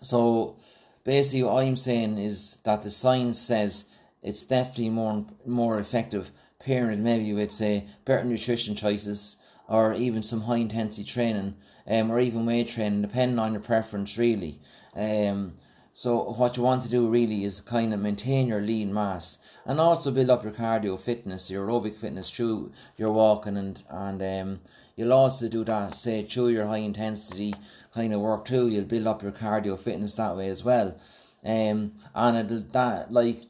so 0.00 0.56
basically, 1.04 1.42
what 1.42 1.62
I'm 1.62 1.76
saying 1.76 2.16
is 2.16 2.60
that 2.64 2.82
the 2.82 2.90
science 2.90 3.38
says 3.38 3.84
it's 4.28 4.44
definitely 4.44 4.90
more 4.90 5.24
more 5.46 5.78
effective 5.78 6.30
pairing 6.58 7.02
maybe 7.02 7.32
would 7.32 7.52
say 7.52 7.86
better 8.04 8.24
nutrition 8.24 8.74
choices 8.74 9.36
or 9.68 9.94
even 9.94 10.22
some 10.22 10.42
high 10.42 10.56
intensity 10.56 11.04
training 11.04 11.54
um, 11.86 12.10
or 12.10 12.18
even 12.20 12.46
weight 12.46 12.68
training 12.68 13.02
depending 13.02 13.38
on 13.38 13.52
your 13.52 13.62
preference 13.62 14.18
really 14.18 14.60
um, 14.94 15.54
so 15.92 16.32
what 16.32 16.56
you 16.56 16.62
want 16.62 16.82
to 16.82 16.90
do 16.90 17.08
really 17.08 17.44
is 17.44 17.60
kind 17.60 17.92
of 17.92 18.00
maintain 18.00 18.46
your 18.46 18.60
lean 18.60 18.92
mass 18.92 19.38
and 19.64 19.80
also 19.80 20.10
build 20.10 20.30
up 20.30 20.44
your 20.44 20.52
cardio 20.52 20.98
fitness 20.98 21.50
your 21.50 21.66
aerobic 21.66 21.96
fitness 21.96 22.30
through 22.30 22.72
your 22.96 23.10
walking 23.10 23.56
and 23.56 23.82
and 23.88 24.22
um, 24.22 24.60
you'll 24.96 25.12
also 25.12 25.48
do 25.48 25.64
that 25.64 25.94
say 25.94 26.24
through 26.24 26.48
your 26.48 26.66
high 26.66 26.78
intensity 26.78 27.54
kind 27.98 28.14
of 28.14 28.20
work 28.20 28.44
too. 28.44 28.68
You'll 28.68 28.84
build 28.84 29.06
up 29.06 29.22
your 29.22 29.32
cardio 29.32 29.78
fitness 29.78 30.14
that 30.14 30.36
way 30.36 30.48
as 30.48 30.62
well. 30.64 30.96
Um, 31.44 31.92
and 32.14 32.50
it, 32.50 32.72
that 32.72 33.12
like 33.12 33.42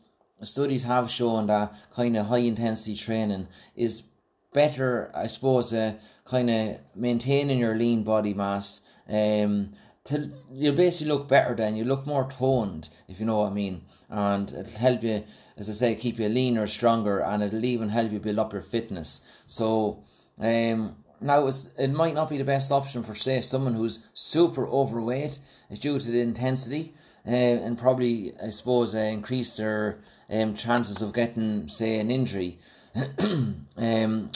studies 0.43 0.85
have 0.85 1.11
shown 1.11 1.47
that 1.49 1.75
kind 1.95 2.17
of 2.17 2.27
high 2.27 2.39
intensity 2.39 2.97
training 2.97 3.49
is 3.75 4.03
better, 4.53 5.11
I 5.15 5.27
suppose, 5.27 5.73
uh, 5.73 5.95
kind 6.25 6.51
of 6.51 6.79
maintaining 6.95 7.59
your 7.59 7.75
lean 7.75 8.03
body 8.03 8.35
mass. 8.35 8.81
Um, 9.09 9.73
to 10.05 10.31
you'll 10.51 10.75
basically 10.75 11.13
look 11.13 11.29
better 11.29 11.55
then. 11.55 11.77
You 11.77 11.85
look 11.85 12.07
more 12.07 12.31
toned, 12.31 12.89
if 13.09 13.21
you 13.21 13.27
know 13.27 13.39
what 13.39 13.51
I 13.51 13.55
mean, 13.55 13.83
and 14.09 14.51
it'll 14.51 14.79
help 14.79 15.03
you, 15.03 15.25
as 15.57 15.69
I 15.69 15.73
say, 15.73 15.95
keep 15.95 16.19
you 16.19 16.29
leaner, 16.29 16.67
stronger, 16.67 17.21
and 17.21 17.43
it'll 17.43 17.65
even 17.65 17.91
help 17.91 18.13
you 18.13 18.21
build 18.21 18.39
up 18.39 18.53
your 18.53 18.63
fitness. 18.63 19.21
So, 19.47 20.03
um, 20.41 20.97
now, 21.21 21.47
it's, 21.47 21.71
it 21.77 21.89
might 21.89 22.15
not 22.15 22.31
be 22.31 22.39
the 22.39 22.45
best 22.45 22.71
option 22.71 23.03
for, 23.03 23.15
say, 23.15 23.41
someone 23.41 23.75
who's 23.75 24.07
super 24.15 24.67
overweight 24.69 25.41
It's 25.69 25.81
due 25.81 25.99
to 25.99 26.11
the 26.11 26.21
intensity 26.21 26.95
uh, 27.27 27.31
and 27.31 27.77
probably, 27.77 28.33
I 28.43 28.51
suppose, 28.51 28.95
uh, 28.95 28.99
increase 28.99 29.57
their 29.57 29.99
um, 30.31 30.55
chances 30.55 31.03
of 31.03 31.13
getting, 31.13 31.69
say, 31.69 31.99
an 32.01 32.11
injury. 32.11 32.59
um, 33.77 34.31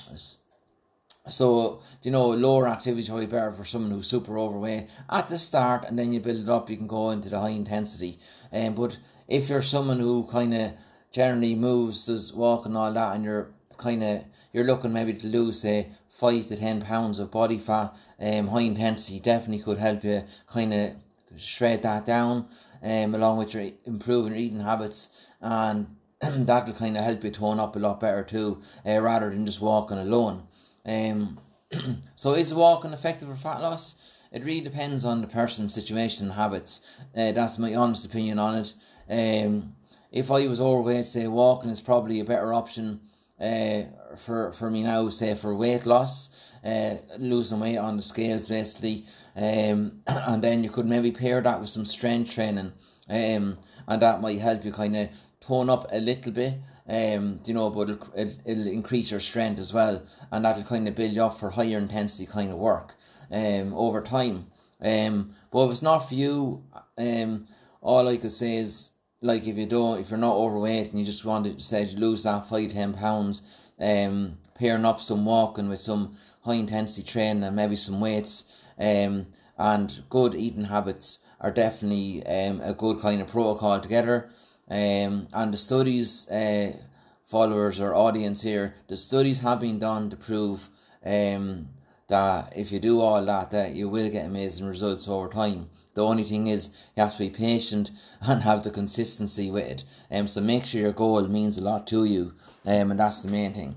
so, 1.28 1.80
you 2.02 2.10
know, 2.10 2.30
lower 2.30 2.68
activity 2.68 3.02
is 3.02 3.08
probably 3.08 3.26
better 3.26 3.52
for 3.52 3.64
someone 3.64 3.92
who's 3.92 4.08
super 4.08 4.38
overweight 4.38 4.88
at 5.08 5.28
the 5.28 5.38
start, 5.38 5.84
and 5.86 5.98
then 5.98 6.12
you 6.12 6.20
build 6.20 6.40
it 6.40 6.48
up, 6.48 6.68
you 6.68 6.76
can 6.76 6.88
go 6.88 7.10
into 7.10 7.28
the 7.28 7.38
high 7.38 7.50
intensity. 7.50 8.18
Um, 8.52 8.74
but 8.74 8.98
if 9.28 9.48
you're 9.48 9.62
someone 9.62 10.00
who 10.00 10.24
kind 10.24 10.52
of 10.54 10.72
generally 11.12 11.54
moves, 11.54 12.06
does 12.06 12.32
walk 12.32 12.66
and 12.66 12.76
all 12.76 12.92
that, 12.92 13.14
and 13.14 13.24
you're 13.24 13.52
kind 13.78 14.02
of 14.02 14.24
you're 14.52 14.64
looking 14.64 14.92
maybe 14.92 15.12
to 15.14 15.26
lose 15.26 15.60
say 15.60 15.90
five 16.08 16.46
to 16.46 16.56
ten 16.56 16.82
pounds 16.82 17.18
of 17.18 17.30
body 17.30 17.58
fat, 17.58 17.94
um, 18.20 18.48
high 18.48 18.62
intensity 18.62 19.20
definitely 19.20 19.62
could 19.62 19.78
help 19.78 20.02
you 20.04 20.24
kind 20.46 20.74
of 20.74 20.92
shred 21.36 21.82
that 21.82 22.04
down, 22.04 22.48
um, 22.82 23.14
along 23.14 23.38
with 23.38 23.54
your 23.54 23.70
improving 23.84 24.32
your 24.32 24.40
eating 24.40 24.60
habits, 24.60 25.28
and 25.42 25.86
that'll 26.20 26.74
kind 26.74 26.96
of 26.96 27.04
help 27.04 27.24
you 27.24 27.30
tone 27.30 27.60
up 27.60 27.76
a 27.76 27.78
lot 27.78 28.00
better 28.00 28.22
too, 28.22 28.62
uh, 28.86 29.00
rather 29.00 29.28
than 29.28 29.44
just 29.44 29.60
walking 29.60 29.98
alone. 29.98 30.44
Um, 30.86 31.38
so 32.14 32.32
is 32.34 32.54
walking 32.54 32.92
effective 32.92 33.28
for 33.28 33.36
fat 33.36 33.60
loss? 33.60 33.96
It 34.32 34.44
really 34.44 34.62
depends 34.62 35.04
on 35.04 35.20
the 35.20 35.26
person's 35.26 35.74
situation 35.74 36.26
and 36.26 36.34
habits. 36.34 36.96
Uh, 37.14 37.32
that's 37.32 37.58
my 37.58 37.74
honest 37.74 38.06
opinion 38.06 38.38
on 38.38 38.54
it. 38.54 38.74
Um, 39.10 39.74
if 40.10 40.30
I 40.30 40.46
was 40.46 40.60
overweight, 40.60 41.06
say 41.06 41.26
walking 41.26 41.70
is 41.70 41.80
probably 41.80 42.20
a 42.20 42.24
better 42.24 42.52
option 42.54 43.00
uh, 43.40 43.82
for 44.16 44.52
for 44.52 44.70
me 44.70 44.82
now, 44.82 45.08
say 45.08 45.34
for 45.34 45.54
weight 45.54 45.84
loss, 45.86 46.30
uh, 46.64 46.96
losing 47.18 47.60
weight 47.60 47.78
on 47.78 47.96
the 47.96 48.02
scales 48.02 48.46
basically, 48.46 49.06
um, 49.36 50.02
and 50.06 50.42
then 50.42 50.62
you 50.62 50.70
could 50.70 50.86
maybe 50.86 51.10
pair 51.10 51.40
that 51.40 51.60
with 51.60 51.68
some 51.68 51.84
strength 51.84 52.30
training, 52.30 52.72
um, 53.08 53.58
and 53.88 54.02
that 54.02 54.20
might 54.20 54.38
help 54.38 54.64
you 54.64 54.72
kind 54.72 54.96
of 54.96 55.08
tone 55.42 55.68
up 55.68 55.86
a 55.92 56.00
little 56.00 56.32
bit. 56.32 56.54
Um, 56.88 57.40
you 57.44 57.54
know, 57.54 57.70
but 57.70 57.90
it'll, 57.90 58.08
it'll 58.44 58.66
increase 58.66 59.12
your 59.12 59.20
strength 59.20 59.60
as 59.60 59.72
well, 59.72 60.02
and 60.32 60.44
that'll 60.44 60.64
kind 60.64 60.88
of 60.88 60.96
build 60.96 61.12
you 61.12 61.22
up 61.22 61.38
for 61.38 61.50
higher 61.50 61.78
intensity 61.78 62.26
kind 62.26 62.50
of 62.50 62.58
work 62.58 62.94
um, 63.30 63.72
over 63.74 64.00
time. 64.00 64.46
Um, 64.80 65.34
but 65.52 65.66
if 65.66 65.70
it's 65.70 65.82
not 65.82 66.00
for 66.00 66.14
you, 66.14 66.64
um, 66.98 67.46
all 67.80 68.08
I 68.08 68.16
could 68.16 68.32
say 68.32 68.56
is 68.56 68.90
like 69.20 69.46
if 69.46 69.56
you 69.56 69.66
don't, 69.66 70.00
if 70.00 70.10
you're 70.10 70.18
not 70.18 70.34
overweight 70.34 70.90
and 70.90 70.98
you 70.98 71.04
just 71.04 71.24
want 71.24 71.44
to 71.44 71.62
say 71.62 71.88
lose 71.94 72.24
that 72.24 72.48
five 72.48 72.70
ten 72.70 72.94
pounds, 72.94 73.42
um, 73.80 74.38
pairing 74.56 74.84
up 74.84 75.00
some 75.00 75.24
walking 75.24 75.68
with 75.68 75.78
some 75.78 76.16
high 76.44 76.54
intensity 76.54 77.06
training 77.06 77.44
and 77.44 77.54
maybe 77.54 77.76
some 77.76 78.00
weights, 78.00 78.62
um, 78.78 79.28
and 79.56 80.02
good 80.10 80.34
eating 80.34 80.64
habits 80.64 81.20
are 81.40 81.52
definitely 81.52 82.26
um 82.26 82.60
a 82.60 82.74
good 82.74 83.00
kind 83.00 83.20
of 83.22 83.28
protocol 83.28 83.78
together. 83.78 84.30
Um, 84.70 85.28
and 85.32 85.52
the 85.52 85.56
studies, 85.56 86.28
uh, 86.30 86.76
followers 87.24 87.80
or 87.80 87.94
audience 87.94 88.42
here, 88.42 88.74
the 88.88 88.96
studies 88.96 89.40
have 89.40 89.60
been 89.60 89.78
done 89.78 90.10
to 90.10 90.16
prove 90.16 90.68
um 91.04 91.68
that 92.08 92.52
if 92.54 92.70
you 92.70 92.78
do 92.78 93.00
all 93.00 93.24
that, 93.24 93.50
that 93.50 93.74
you 93.74 93.88
will 93.88 94.10
get 94.10 94.26
amazing 94.26 94.66
results 94.66 95.08
over 95.08 95.28
time. 95.28 95.70
The 95.94 96.04
only 96.04 96.24
thing 96.24 96.46
is 96.46 96.68
you 96.94 97.02
have 97.02 97.14
to 97.14 97.18
be 97.18 97.30
patient 97.30 97.90
and 98.20 98.42
have 98.42 98.62
the 98.62 98.70
consistency 98.70 99.50
with 99.50 99.64
it. 99.64 99.84
Um, 100.10 100.28
so 100.28 100.42
make 100.42 100.64
sure 100.66 100.82
your 100.82 100.92
goal 100.92 101.26
means 101.26 101.56
a 101.56 101.64
lot 101.64 101.86
to 101.88 102.04
you, 102.04 102.34
um, 102.66 102.90
and 102.90 103.00
that's 103.00 103.22
the 103.22 103.30
main 103.30 103.54
thing. 103.54 103.76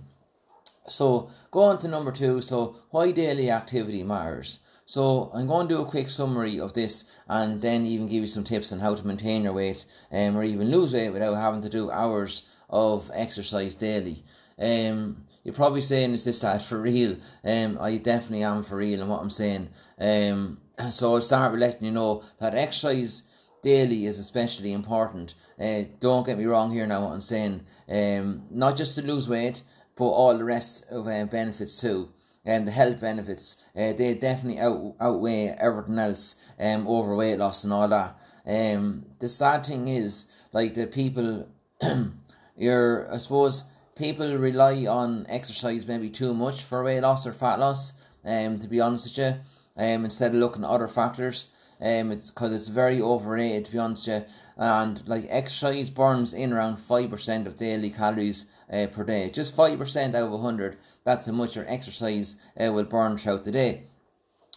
So 0.87 1.29
go 1.49 1.63
on 1.63 1.79
to 1.79 1.87
number 1.87 2.11
two. 2.11 2.41
So 2.41 2.75
why 2.91 3.11
daily 3.11 3.49
activity 3.49 4.03
matters. 4.03 4.59
So 4.85 5.31
I'm 5.33 5.47
going 5.47 5.67
to 5.67 5.75
do 5.75 5.81
a 5.81 5.85
quick 5.85 6.09
summary 6.09 6.59
of 6.59 6.73
this 6.73 7.05
and 7.27 7.59
then 7.61 7.85
even 7.85 8.07
give 8.07 8.21
you 8.21 8.27
some 8.27 8.43
tips 8.43 8.71
on 8.71 8.79
how 8.79 8.93
to 8.93 9.05
maintain 9.05 9.43
your 9.43 9.53
weight 9.53 9.85
um, 10.11 10.37
or 10.37 10.43
even 10.43 10.69
lose 10.69 10.93
weight 10.93 11.09
without 11.09 11.33
having 11.35 11.61
to 11.61 11.69
do 11.69 11.89
hours 11.89 12.43
of 12.69 13.09
exercise 13.13 13.73
daily. 13.73 14.23
Um, 14.59 15.25
you're 15.43 15.55
probably 15.55 15.81
saying, 15.81 16.13
is 16.13 16.23
this 16.25 16.39
that 16.41 16.61
for 16.61 16.81
real? 16.81 17.17
Um, 17.43 17.77
I 17.81 17.97
definitely 17.97 18.43
am 18.43 18.63
for 18.63 18.77
real 18.77 19.01
in 19.01 19.07
what 19.07 19.21
I'm 19.21 19.29
saying. 19.29 19.69
Um, 19.99 20.59
so 20.91 21.15
I'll 21.15 21.21
start 21.21 21.51
with 21.51 21.61
letting 21.61 21.85
you 21.85 21.91
know 21.91 22.23
that 22.39 22.53
exercise 22.53 23.23
daily 23.63 24.05
is 24.05 24.19
especially 24.19 24.71
important. 24.71 25.33
Uh, 25.59 25.83
don't 25.99 26.25
get 26.25 26.37
me 26.37 26.45
wrong 26.45 26.71
here 26.71 26.85
now 26.85 27.05
what 27.05 27.13
I'm 27.13 27.21
saying. 27.21 27.65
Um, 27.89 28.43
not 28.51 28.77
just 28.77 28.95
to 28.95 29.01
lose 29.01 29.27
weight, 29.27 29.63
but 29.95 30.05
all 30.05 30.37
the 30.37 30.43
rest 30.43 30.85
of 30.91 31.07
uh, 31.07 31.25
benefits 31.25 31.81
too. 31.81 32.09
And 32.45 32.67
the 32.67 32.71
health 32.71 33.01
benefits, 33.01 33.57
uh, 33.75 33.93
they 33.93 34.13
definitely 34.13 34.59
out, 34.59 34.95
outweigh 34.99 35.55
everything 35.59 35.97
else, 35.97 36.35
um, 36.59 36.87
over 36.87 37.15
weight 37.15 37.37
loss 37.37 37.63
and 37.63 37.73
all 37.73 37.87
that. 37.87 38.17
Um, 38.45 39.07
the 39.19 39.27
sad 39.27 39.65
thing 39.65 39.87
is, 39.87 40.27
like 40.53 40.75
the 40.75 40.85
people, 40.85 41.47
you're, 42.55 43.11
I 43.11 43.17
suppose, 43.17 43.63
people 43.95 44.37
rely 44.37 44.85
on 44.85 45.25
exercise 45.27 45.87
maybe 45.87 46.09
too 46.09 46.33
much 46.33 46.61
for 46.61 46.83
weight 46.83 47.01
loss 47.01 47.25
or 47.25 47.33
fat 47.33 47.59
loss. 47.59 47.93
Um, 48.23 48.59
to 48.59 48.67
be 48.67 48.81
honest 48.81 49.17
with 49.17 49.17
you, 49.17 49.83
um, 49.83 50.05
instead 50.05 50.33
of 50.33 50.39
looking 50.39 50.63
at 50.63 50.69
other 50.69 50.87
factors. 50.87 51.47
Um, 51.81 52.11
it's 52.11 52.31
because 52.31 52.53
it's 52.53 52.69
very 52.69 53.01
overrated 53.01 53.65
to 53.65 53.71
be 53.73 53.79
honest 53.79 54.07
with 54.07 54.23
you. 54.23 54.27
And 54.57 55.05
like 55.07 55.27
exercise 55.29 55.89
burns 55.89 56.33
in 56.33 56.53
around 56.53 56.77
five 56.77 57.09
percent 57.09 57.47
of 57.47 57.57
daily 57.57 57.89
calories 57.89 58.45
uh, 58.71 58.87
per 58.87 59.03
day. 59.03 59.29
Just 59.29 59.55
five 59.55 59.77
percent 59.77 60.15
out 60.15 60.31
of 60.31 60.41
hundred. 60.41 60.77
That's 61.05 61.27
how 61.27 61.33
much 61.33 61.55
your 61.55 61.65
exercise 61.67 62.37
uh, 62.59 62.73
will 62.73 62.83
burn 62.83 63.17
throughout 63.17 63.43
the 63.43 63.51
day. 63.51 63.83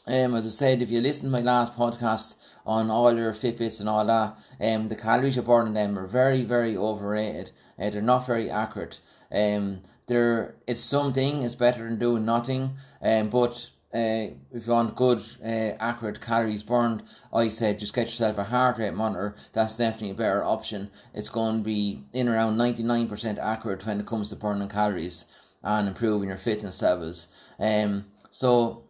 Um, 0.06 0.34
as 0.34 0.46
I 0.46 0.48
said, 0.48 0.80
if 0.80 0.90
you 0.90 1.02
listen 1.02 1.24
to 1.24 1.30
my 1.30 1.42
last 1.42 1.74
podcast 1.74 2.36
on 2.64 2.90
all 2.90 3.14
your 3.14 3.34
Fitbits 3.34 3.80
and 3.80 3.88
all 3.88 4.06
that, 4.06 4.38
um, 4.58 4.88
the 4.88 4.96
calories 4.96 5.36
you 5.36 5.42
burn 5.42 5.66
in 5.66 5.74
them 5.74 5.98
are 5.98 6.06
very, 6.06 6.42
very 6.44 6.74
overrated. 6.74 7.50
Uh, 7.78 7.90
they're 7.90 8.00
not 8.00 8.26
very 8.26 8.48
accurate. 8.48 9.00
Um, 9.30 9.82
they're 10.06 10.56
it's 10.66 10.80
something. 10.80 11.42
It's 11.42 11.54
better 11.54 11.84
than 11.86 11.98
doing 11.98 12.24
nothing. 12.24 12.76
Um, 13.02 13.28
but 13.28 13.70
uh, 13.92 14.32
if 14.50 14.66
you 14.66 14.72
want 14.72 14.96
good, 14.96 15.22
uh, 15.44 15.76
accurate 15.78 16.22
calories 16.22 16.62
burned, 16.62 17.02
I 17.30 17.48
said 17.48 17.78
just 17.78 17.94
get 17.94 18.06
yourself 18.06 18.38
a 18.38 18.44
heart 18.44 18.78
rate 18.78 18.94
monitor. 18.94 19.34
That's 19.52 19.76
definitely 19.76 20.12
a 20.12 20.14
better 20.14 20.42
option. 20.42 20.90
It's 21.12 21.28
going 21.28 21.58
to 21.58 21.62
be 21.62 22.04
in 22.14 22.26
around 22.26 22.56
99% 22.56 23.38
accurate 23.38 23.84
when 23.84 24.00
it 24.00 24.06
comes 24.06 24.30
to 24.30 24.36
burning 24.36 24.68
calories 24.68 25.26
and 25.62 25.88
improving 25.88 26.28
your 26.28 26.38
fitness 26.38 26.82
levels. 26.82 27.28
Um, 27.58 28.06
so 28.30 28.84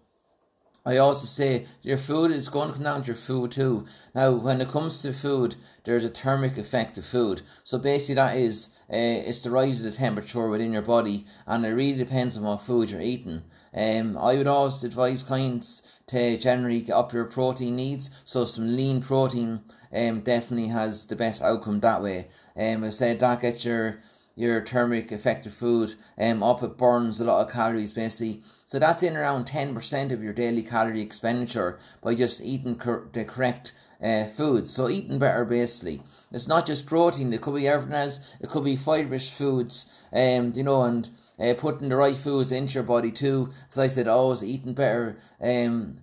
I 0.89 0.97
also 0.97 1.27
say 1.27 1.67
your 1.83 1.99
food 1.99 2.31
is 2.31 2.49
going 2.49 2.69
to 2.69 2.75
come 2.75 2.85
down 2.85 3.03
to 3.03 3.09
your 3.09 3.17
food 3.17 3.51
too. 3.51 3.85
Now, 4.15 4.33
when 4.33 4.61
it 4.61 4.69
comes 4.69 5.03
to 5.03 5.13
food, 5.13 5.57
there's 5.85 6.05
a 6.05 6.09
thermic 6.09 6.57
effect 6.57 6.97
of 6.97 7.05
food. 7.05 7.43
So 7.63 7.79
basically, 7.79 8.15
that 8.15 8.37
is 8.37 8.71
uh, 8.91 8.97
it's 9.29 9.41
the 9.41 9.51
rise 9.51 9.81
of 9.81 9.85
the 9.85 9.97
temperature 9.97 10.49
within 10.49 10.73
your 10.73 10.83
body, 10.83 11.27
and 11.47 11.67
it 11.67 11.71
really 11.71 11.99
depends 11.99 12.39
on 12.39 12.45
what 12.45 12.63
food 12.63 12.91
you're 12.91 13.03
eating. 13.03 13.43
Um, 13.75 14.17
I 14.17 14.37
would 14.37 14.47
always 14.47 14.83
advise 14.83 15.23
clients 15.23 16.01
to 16.07 16.39
generally 16.39 16.81
get 16.81 16.95
up 16.95 17.13
your 17.13 17.27
protein 17.27 17.77
needs. 17.77 18.11
So 18.25 18.47
some 18.47 18.75
lean 18.75 19.03
protein 19.03 19.61
um 19.93 20.21
definitely 20.21 20.69
has 20.69 21.07
the 21.07 21.17
best 21.17 21.43
outcome 21.43 21.81
that 21.81 22.03
way. 22.03 22.29
Um, 22.57 22.85
I 22.85 22.89
said 22.89 23.21
that 23.21 23.43
gets 23.43 23.65
your 23.65 23.99
your 24.39 24.65
thermic 24.65 25.11
effect 25.11 25.47
of 25.47 25.53
food 25.53 25.95
um, 26.17 26.43
up. 26.43 26.63
It 26.63 26.79
burns 26.79 27.19
a 27.19 27.25
lot 27.25 27.45
of 27.45 27.53
calories 27.53 27.93
basically. 27.93 28.41
So 28.65 28.79
that's 28.79 29.03
in 29.03 29.17
around 29.17 29.47
10% 29.47 30.13
of 30.13 30.23
your 30.23 30.33
daily 30.33 30.63
calorie 30.63 31.03
expenditure 31.03 31.79
by 32.03 32.15
just 32.15 32.41
eating 32.41 32.79
cor- 32.79 33.09
the 33.13 33.25
correct 33.25 33.73
uh, 34.01 34.27
foods. 34.27 34.71
So 34.71 34.89
eating 34.89 35.19
better 35.19 35.45
basically. 35.45 36.03
It's 36.31 36.47
not 36.47 36.67
just 36.67 36.87
protein, 36.87 37.33
it 37.33 37.41
could 37.41 37.57
be 37.57 37.67
everything 37.67 37.95
else. 37.95 38.21
It 38.41 38.49
could 38.49 38.65
be 38.65 38.77
fibrous 38.77 39.29
foods, 39.29 39.91
um, 40.13 40.53
you 40.55 40.63
know, 40.63 40.83
and 40.83 41.11
uh, 41.41 41.55
putting 41.59 41.89
the 41.89 41.97
right 41.97 42.17
foods 42.17 42.53
into 42.53 42.75
your 42.75 42.85
body 42.85 43.11
too. 43.11 43.51
As 43.69 43.79
I 43.79 43.89
said, 43.89 44.07
always 44.07 44.45
eating 44.45 44.73
better, 44.73 45.19
um, 45.41 45.99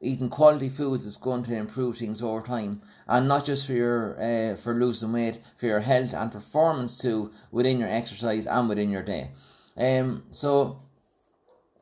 eating 0.00 0.28
quality 0.28 0.68
foods 0.68 1.04
is 1.04 1.16
going 1.16 1.42
to 1.42 1.56
improve 1.56 1.98
things 1.98 2.22
over 2.22 2.40
time 2.40 2.80
and 3.06 3.28
not 3.28 3.44
just 3.44 3.66
for 3.66 3.72
your 3.72 4.16
uh, 4.20 4.56
for 4.56 4.74
losing 4.74 5.12
weight 5.12 5.38
for 5.56 5.66
your 5.66 5.80
health 5.80 6.14
and 6.14 6.32
performance 6.32 6.98
too 6.98 7.30
within 7.50 7.78
your 7.78 7.88
exercise 7.88 8.46
and 8.46 8.68
within 8.68 8.90
your 8.90 9.02
day 9.02 9.30
um 9.76 10.22
so 10.30 10.80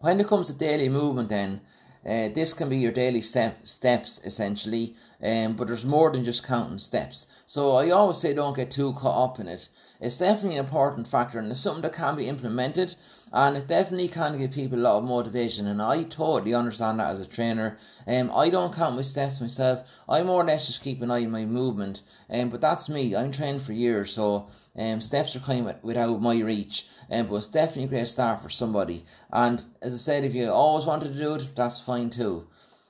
when 0.01 0.21
it 0.21 0.27
comes 0.27 0.49
to 0.49 0.53
daily 0.53 0.89
movement 0.89 1.29
then 1.29 1.61
uh, 2.05 2.29
this 2.29 2.53
can 2.53 2.69
be 2.69 2.79
your 2.79 2.93
daily 2.93 3.21
step 3.21 3.67
steps 3.67 4.21
essentially 4.25 4.95
um, 5.23 5.55
but 5.55 5.67
there's 5.67 5.85
more 5.85 6.11
than 6.11 6.25
just 6.25 6.47
counting 6.47 6.79
steps. 6.79 7.27
So 7.45 7.73
I 7.73 7.91
always 7.91 8.19
say 8.19 8.35
don't 8.35 8.57
get 8.57 8.71
too 8.71 8.93
caught 8.93 9.31
up 9.31 9.41
in 9.41 9.49
it. 9.49 9.69
It's 10.01 10.17
definitely 10.17 10.59
an 10.59 10.65
important 10.65 11.09
factor 11.09 11.39
and 11.39 11.51
it's 11.51 11.61
something 11.61 11.83
that 11.83 11.93
can 11.93 12.15
be 12.15 12.29
implemented 12.29 12.95
and 13.33 13.57
it 13.57 13.67
definitely 13.69 14.09
can 14.09 14.39
give 14.39 14.53
people 14.53 14.79
a 14.79 14.81
lot 14.81 14.99
of 14.99 15.05
motivation 15.05 15.67
and 15.67 15.83
I 15.83 16.05
totally 16.05 16.55
understand 16.55 17.01
that 17.01 17.11
as 17.11 17.21
a 17.21 17.27
trainer. 17.27 17.77
Um, 18.07 18.31
I 18.35 18.49
don't 18.49 18.75
count 18.75 18.97
my 18.97 19.03
steps 19.03 19.41
myself. 19.41 19.83
I 20.09 20.23
more 20.23 20.43
or 20.43 20.47
less 20.47 20.67
just 20.67 20.83
keep 20.83 21.03
an 21.03 21.11
eye 21.11 21.25
on 21.25 21.31
my 21.31 21.45
movement. 21.45 22.03
Um, 22.31 22.49
but 22.49 22.61
that's 22.61 22.89
me. 22.89 23.15
I'm 23.15 23.33
trained 23.33 23.63
for 23.63 23.73
years 23.73 24.13
so 24.13 24.49
um, 24.77 25.01
steps 25.01 25.35
are 25.37 25.41
kind 25.41 25.69
of 25.69 25.83
without 25.83 26.23
my 26.23 26.39
reach. 26.39 26.87
Um, 27.11 27.27
but 27.27 27.37
it's 27.37 27.49
definitely 27.49 27.85
a 27.85 27.89
great 27.89 28.09
start 28.09 28.43
for 28.43 28.51
somebody. 28.51 29.05
And 29.33 29.63
as 29.83 29.95
I 29.95 29.97
said, 29.97 30.25
if 30.25 30.35
you 30.35 30.49
always 30.51 30.87
wanted 30.87 31.13
to 31.13 31.19
do 31.19 31.35
it, 31.35 31.55
that's 31.55 31.81
fine 31.81 32.11
too. 32.11 32.47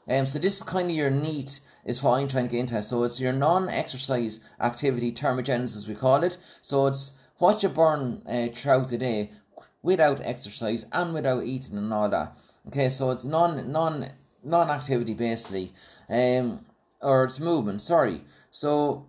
Um, 0.09 0.27
so 0.27 0.38
this 0.38 0.57
is 0.57 0.62
kind 0.62 0.90
of 0.90 0.96
your 0.96 1.11
NEAT 1.11 1.61
is 1.85 2.03
what 2.03 2.18
I'm 2.18 2.29
trying 2.29 2.48
to 2.48 2.53
get 2.53 2.61
into. 2.61 2.83
So 2.83 3.03
it's 3.05 3.20
your 3.20 3.33
non-exercise 3.33 4.40
activity 4.61 5.12
thermogenesis 5.12 5.87
we 5.87 5.94
call 5.94 6.24
it. 6.24 6.38
So 6.62 6.87
it's 6.87 7.12
what 7.37 7.62
you 7.62 7.68
burn 7.68 8.22
uh, 8.27 8.48
throughout 8.55 8.88
the 8.88 8.98
day 8.98 9.31
without 9.82 10.20
exercise 10.22 10.86
and 10.92 11.14
without 11.14 11.44
eating 11.44 11.76
and 11.76 11.92
all 11.92 12.08
that. 12.08 12.36
Okay, 12.66 12.88
so 12.88 13.10
it's 13.10 13.24
non 13.24 13.70
non 13.70 14.10
non 14.44 14.70
activity 14.70 15.14
basically, 15.14 15.72
um, 16.08 16.64
or 17.00 17.24
it's 17.24 17.40
movement. 17.40 17.80
Sorry. 17.80 18.22
So 18.50 19.06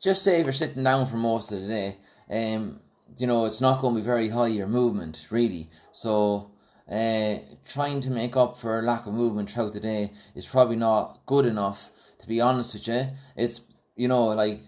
just 0.00 0.22
say 0.22 0.40
if 0.40 0.46
you're 0.46 0.52
sitting 0.52 0.84
down 0.84 1.06
for 1.06 1.16
most 1.16 1.52
of 1.52 1.62
the 1.62 1.68
day, 1.68 1.96
um, 2.30 2.80
you 3.16 3.26
know 3.26 3.44
it's 3.46 3.60
not 3.60 3.80
going 3.80 3.94
to 3.94 4.00
be 4.00 4.04
very 4.04 4.28
high 4.28 4.48
your 4.48 4.66
movement 4.66 5.26
really. 5.30 5.70
So 5.92 6.50
uh, 6.90 7.36
trying 7.64 8.00
to 8.00 8.10
make 8.10 8.36
up 8.36 8.58
for 8.58 8.82
lack 8.82 9.06
of 9.06 9.14
movement 9.14 9.50
throughout 9.50 9.72
the 9.72 9.80
day 9.80 10.12
is 10.34 10.46
probably 10.46 10.76
not 10.76 11.20
good 11.26 11.46
enough. 11.46 11.90
To 12.20 12.26
be 12.26 12.40
honest 12.40 12.74
with 12.74 12.88
you, 12.88 13.06
it's 13.36 13.60
you 13.96 14.08
know 14.08 14.26
like 14.26 14.60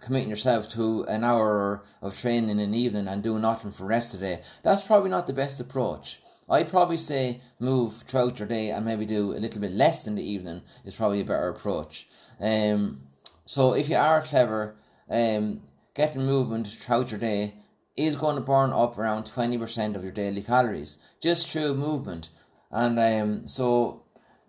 committing 0.00 0.30
yourself 0.30 0.68
to 0.70 1.04
an 1.04 1.24
hour 1.24 1.82
of 2.02 2.16
training 2.18 2.58
in 2.58 2.72
the 2.72 2.78
evening 2.78 3.08
and 3.08 3.22
doing 3.22 3.42
nothing 3.42 3.72
for 3.72 3.82
the 3.82 3.88
rest 3.88 4.14
of 4.14 4.20
the 4.20 4.26
day. 4.26 4.42
That's 4.62 4.82
probably 4.82 5.10
not 5.10 5.26
the 5.26 5.32
best 5.32 5.60
approach. 5.60 6.20
I'd 6.48 6.68
probably 6.68 6.96
say 6.96 7.40
move 7.58 8.04
throughout 8.06 8.38
your 8.38 8.48
day 8.48 8.70
and 8.70 8.84
maybe 8.84 9.04
do 9.04 9.32
a 9.32 9.40
little 9.40 9.60
bit 9.60 9.72
less 9.72 10.06
in 10.06 10.14
the 10.14 10.28
evening 10.28 10.62
is 10.84 10.94
probably 10.94 11.20
a 11.20 11.24
better 11.24 11.48
approach. 11.48 12.06
Um, 12.40 13.02
so 13.44 13.74
if 13.74 13.88
you 13.88 13.96
are 13.96 14.22
clever, 14.22 14.76
um, 15.10 15.62
getting 15.94 16.24
movement 16.24 16.68
throughout 16.68 17.10
your 17.10 17.20
day 17.20 17.54
is 17.96 18.14
going 18.14 18.36
to 18.36 18.42
burn 18.42 18.72
up 18.72 18.98
around 18.98 19.24
20% 19.24 19.96
of 19.96 20.02
your 20.02 20.12
daily 20.12 20.42
calories 20.42 20.98
just 21.20 21.48
through 21.48 21.74
movement. 21.74 22.28
And 22.70 22.98
um, 22.98 23.48
so 23.48 24.05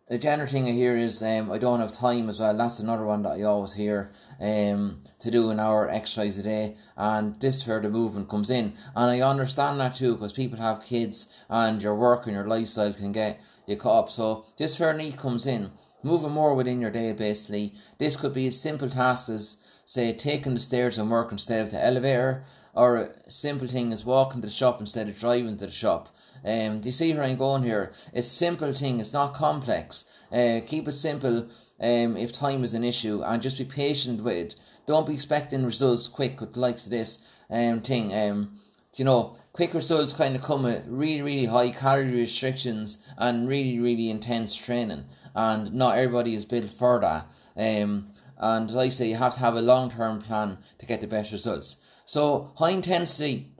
the 0.09 0.17
general 0.17 0.47
thing 0.47 0.67
I 0.67 0.71
hear 0.71 0.95
is 0.95 1.21
um, 1.21 1.51
I 1.51 1.57
don't 1.57 1.81
have 1.81 1.91
time 1.91 2.29
as 2.29 2.39
well. 2.39 2.55
That's 2.55 2.79
another 2.79 3.05
one 3.05 3.23
that 3.23 3.33
I 3.33 3.43
always 3.43 3.73
hear 3.73 4.09
um, 4.39 5.03
to 5.19 5.29
do 5.29 5.49
an 5.49 5.59
hour 5.59 5.89
exercise 5.89 6.39
a 6.39 6.43
day, 6.43 6.77
and 6.95 7.37
this 7.41 7.57
is 7.57 7.67
where 7.67 7.81
the 7.81 7.89
movement 7.89 8.29
comes 8.29 8.49
in. 8.49 8.73
And 8.95 9.11
I 9.11 9.19
understand 9.19 9.79
that 9.81 9.95
too 9.95 10.13
because 10.13 10.31
people 10.31 10.59
have 10.59 10.85
kids, 10.85 11.27
and 11.49 11.81
your 11.81 11.95
work 11.95 12.25
and 12.25 12.35
your 12.35 12.47
lifestyle 12.47 12.93
can 12.93 13.11
get 13.11 13.41
you 13.65 13.75
caught 13.75 14.05
up. 14.05 14.11
So 14.11 14.45
this 14.57 14.79
where 14.79 14.93
NEAT 14.93 15.17
comes 15.17 15.45
in. 15.45 15.71
Moving 16.03 16.31
more 16.31 16.53
within 16.53 16.79
your 16.79 16.91
day, 16.91 17.11
basically. 17.11 17.73
This 17.97 18.15
could 18.15 18.33
be 18.33 18.47
as 18.47 18.61
simple 18.61 18.89
tasks 18.89 19.29
as 19.29 19.57
say 19.83 20.13
taking 20.13 20.53
the 20.53 20.59
stairs 20.59 20.97
and 20.97 21.09
work 21.09 21.31
instead 21.31 21.61
of 21.61 21.71
the 21.71 21.83
elevator, 21.83 22.43
or 22.73 22.97
a 22.97 23.31
simple 23.31 23.67
thing 23.67 23.91
as 23.91 24.05
walking 24.05 24.41
to 24.41 24.47
the 24.47 24.53
shop 24.53 24.79
instead 24.79 25.09
of 25.09 25.19
driving 25.19 25.57
to 25.57 25.65
the 25.65 25.71
shop. 25.71 26.09
Um, 26.45 26.79
do 26.79 26.89
you 26.89 26.93
see 26.93 27.13
where 27.13 27.23
I'm 27.23 27.37
going 27.37 27.63
here? 27.63 27.91
It's 28.13 28.27
simple 28.27 28.73
thing. 28.73 28.99
It's 28.99 29.13
not 29.13 29.33
complex. 29.33 30.05
Uh, 30.31 30.59
keep 30.65 30.87
it 30.87 30.93
simple. 30.93 31.49
Um, 31.79 32.17
if 32.17 32.31
time 32.31 32.63
is 32.63 32.73
an 32.73 32.83
issue, 32.83 33.21
and 33.23 33.41
just 33.41 33.57
be 33.57 33.65
patient 33.65 34.23
with 34.23 34.35
it. 34.35 34.55
Don't 34.87 35.07
be 35.07 35.13
expecting 35.13 35.65
results 35.65 36.07
quick 36.07 36.39
with 36.39 36.53
the 36.53 36.59
likes 36.59 36.85
of 36.85 36.91
this 36.91 37.19
um 37.49 37.81
thing. 37.81 38.13
Um, 38.13 38.59
you 38.95 39.05
know, 39.05 39.35
quick 39.53 39.73
results 39.73 40.13
kind 40.13 40.35
of 40.35 40.41
come 40.41 40.63
with 40.63 40.83
really, 40.87 41.21
really 41.21 41.45
high 41.45 41.69
calorie 41.69 42.11
restrictions 42.11 42.97
and 43.17 43.47
really, 43.47 43.79
really 43.79 44.09
intense 44.09 44.55
training, 44.55 45.05
and 45.35 45.73
not 45.73 45.97
everybody 45.97 46.33
is 46.33 46.45
built 46.45 46.71
for 46.71 46.99
that. 46.99 47.27
Um, 47.55 48.11
and 48.37 48.69
like 48.71 48.87
I 48.87 48.89
say, 48.89 49.09
you 49.09 49.15
have 49.15 49.35
to 49.35 49.39
have 49.39 49.55
a 49.55 49.61
long 49.61 49.89
term 49.89 50.21
plan 50.21 50.57
to 50.79 50.85
get 50.85 51.01
the 51.01 51.07
best 51.07 51.31
results. 51.31 51.77
So 52.05 52.51
high 52.55 52.71
intensity 52.71 53.51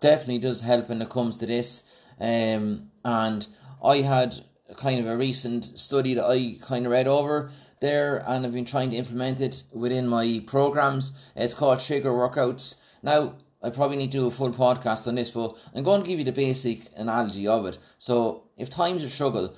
definitely 0.00 0.38
does 0.38 0.62
help 0.62 0.88
when 0.88 1.02
it 1.02 1.10
comes 1.10 1.36
to 1.38 1.46
this. 1.46 1.82
Um, 2.20 2.90
and 3.04 3.46
I 3.82 3.98
had 3.98 4.34
kind 4.76 5.00
of 5.00 5.06
a 5.06 5.16
recent 5.16 5.64
study 5.64 6.14
that 6.14 6.24
I 6.24 6.56
kind 6.62 6.86
of 6.86 6.92
read 6.92 7.08
over 7.08 7.50
there, 7.80 8.24
and 8.26 8.44
I've 8.44 8.52
been 8.52 8.64
trying 8.64 8.90
to 8.90 8.96
implement 8.96 9.40
it 9.40 9.62
within 9.72 10.08
my 10.08 10.42
programs. 10.46 11.12
It's 11.36 11.54
called 11.54 11.80
Trigger 11.80 12.10
Workouts. 12.10 12.80
Now, 13.02 13.34
I 13.62 13.70
probably 13.70 13.96
need 13.96 14.12
to 14.12 14.18
do 14.18 14.26
a 14.26 14.30
full 14.30 14.52
podcast 14.52 15.08
on 15.08 15.16
this, 15.16 15.30
but 15.30 15.56
I'm 15.74 15.82
going 15.82 16.02
to 16.02 16.08
give 16.08 16.18
you 16.18 16.24
the 16.24 16.32
basic 16.32 16.88
analogy 16.96 17.46
of 17.46 17.66
it. 17.66 17.78
So, 17.98 18.44
if 18.56 18.70
times 18.70 19.02
a 19.04 19.10
struggle, 19.10 19.54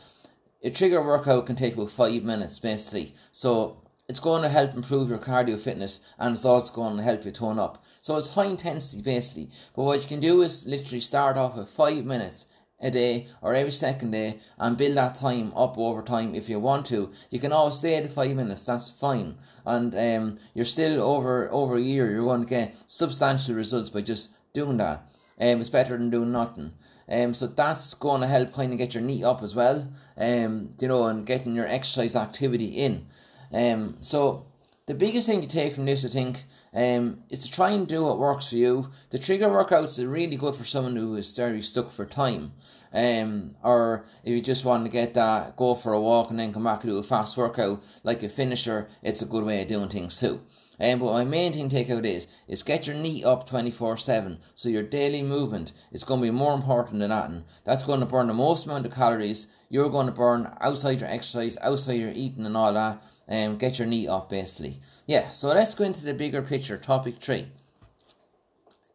a 0.62 0.70
trigger 0.70 1.02
workout 1.02 1.46
can 1.46 1.56
take 1.56 1.74
about 1.74 1.90
five 1.90 2.22
minutes 2.22 2.58
basically. 2.58 3.14
So, 3.32 3.80
it's 4.10 4.20
going 4.20 4.42
to 4.42 4.48
help 4.48 4.74
improve 4.74 5.08
your 5.08 5.18
cardio 5.18 5.58
fitness 5.58 6.00
and 6.18 6.34
it's 6.34 6.44
also 6.44 6.74
going 6.74 6.96
to 6.96 7.02
help 7.02 7.24
you 7.24 7.30
tone 7.30 7.60
up. 7.60 7.84
So 8.00 8.16
it's 8.16 8.34
high 8.34 8.46
intensity 8.46 9.02
basically. 9.02 9.50
But 9.76 9.84
what 9.84 10.02
you 10.02 10.08
can 10.08 10.18
do 10.18 10.42
is 10.42 10.66
literally 10.66 10.98
start 10.98 11.36
off 11.36 11.56
with 11.56 11.68
five 11.68 12.04
minutes 12.04 12.46
a 12.80 12.90
day 12.90 13.28
or 13.42 13.54
every 13.54 13.72
second 13.72 14.12
day 14.12 14.38
and 14.58 14.76
build 14.76 14.96
that 14.96 15.14
time 15.14 15.52
up 15.54 15.76
over 15.76 16.02
time 16.02 16.34
if 16.34 16.48
you 16.48 16.58
want 16.58 16.86
to. 16.86 17.10
You 17.30 17.38
can 17.38 17.52
always 17.52 17.76
stay 17.76 17.96
at 17.96 18.10
five 18.10 18.34
minutes, 18.34 18.62
that's 18.62 18.90
fine. 18.90 19.36
And 19.64 19.94
um, 19.94 20.38
you're 20.54 20.64
still 20.64 21.02
over 21.02 21.50
over 21.52 21.76
a 21.76 21.80
year, 21.80 22.10
you're 22.10 22.24
going 22.24 22.42
to 22.42 22.48
get 22.48 22.76
substantial 22.86 23.54
results 23.54 23.90
by 23.90 24.02
just 24.02 24.30
doing 24.52 24.78
that. 24.78 25.06
Um, 25.40 25.60
it's 25.60 25.70
better 25.70 25.96
than 25.96 26.10
doing 26.10 26.32
nothing. 26.32 26.72
Um, 27.10 27.34
so 27.34 27.48
that's 27.48 27.94
going 27.94 28.20
to 28.20 28.26
help 28.26 28.52
kind 28.52 28.72
of 28.72 28.78
get 28.78 28.94
your 28.94 29.02
NEAT 29.02 29.24
up 29.24 29.42
as 29.42 29.54
well. 29.54 29.92
Um, 30.16 30.74
you 30.78 30.88
know, 30.88 31.06
and 31.06 31.26
getting 31.26 31.54
your 31.54 31.66
exercise 31.66 32.14
activity 32.14 32.66
in. 32.66 33.06
Um, 33.52 33.96
so 34.00 34.46
the 34.90 34.96
biggest 34.96 35.28
thing 35.28 35.40
to 35.40 35.46
take 35.46 35.76
from 35.76 35.84
this, 35.84 36.04
I 36.04 36.08
think, 36.08 36.42
um, 36.74 37.22
is 37.28 37.44
to 37.44 37.52
try 37.52 37.70
and 37.70 37.86
do 37.86 38.02
what 38.02 38.18
works 38.18 38.48
for 38.48 38.56
you. 38.56 38.90
The 39.10 39.20
trigger 39.20 39.46
workouts 39.46 40.02
are 40.02 40.08
really 40.08 40.34
good 40.34 40.56
for 40.56 40.64
someone 40.64 40.96
who 40.96 41.14
is 41.14 41.30
very 41.36 41.62
stuck 41.62 41.92
for 41.92 42.04
time. 42.04 42.54
Um, 42.92 43.54
or 43.62 44.04
if 44.24 44.32
you 44.32 44.40
just 44.40 44.64
want 44.64 44.84
to 44.84 44.90
get 44.90 45.14
that, 45.14 45.54
go 45.54 45.76
for 45.76 45.92
a 45.92 46.00
walk 46.00 46.30
and 46.30 46.40
then 46.40 46.52
come 46.52 46.64
back 46.64 46.82
and 46.82 46.90
do 46.90 46.98
a 46.98 47.04
fast 47.04 47.36
workout 47.36 47.84
like 48.02 48.24
a 48.24 48.28
finisher, 48.28 48.88
it's 49.00 49.22
a 49.22 49.26
good 49.26 49.44
way 49.44 49.62
of 49.62 49.68
doing 49.68 49.88
things 49.88 50.18
too. 50.18 50.40
Um, 50.80 50.98
but 50.98 51.12
my 51.12 51.24
main 51.24 51.52
thing 51.52 51.68
to 51.68 51.76
take 51.76 51.90
out 51.90 52.04
is 52.04 52.26
is 52.48 52.64
get 52.64 52.88
your 52.88 52.96
NEAT 52.96 53.24
up 53.24 53.48
24 53.48 53.96
7. 53.96 54.38
So 54.56 54.68
your 54.68 54.82
daily 54.82 55.22
movement 55.22 55.72
is 55.92 56.02
going 56.02 56.20
to 56.20 56.26
be 56.26 56.32
more 56.32 56.54
important 56.54 56.98
than 56.98 57.10
that. 57.10 57.30
That's 57.64 57.84
going 57.84 58.00
to 58.00 58.06
burn 58.06 58.26
the 58.26 58.34
most 58.34 58.66
amount 58.66 58.86
of 58.86 58.94
calories 58.94 59.46
you're 59.68 59.88
going 59.88 60.06
to 60.06 60.12
burn 60.12 60.52
outside 60.60 61.00
your 61.00 61.08
exercise, 61.08 61.56
outside 61.62 61.92
your 62.00 62.10
eating 62.12 62.44
and 62.44 62.56
all 62.56 62.72
that 62.72 63.04
um, 63.30 63.56
get 63.56 63.78
your 63.78 63.88
NEAT 63.88 64.08
up 64.08 64.28
basically. 64.28 64.78
Yeah, 65.06 65.30
so 65.30 65.48
let's 65.48 65.74
go 65.74 65.84
into 65.84 66.04
the 66.04 66.14
bigger 66.14 66.42
picture. 66.42 66.76
Topic 66.76 67.16
three. 67.20 67.46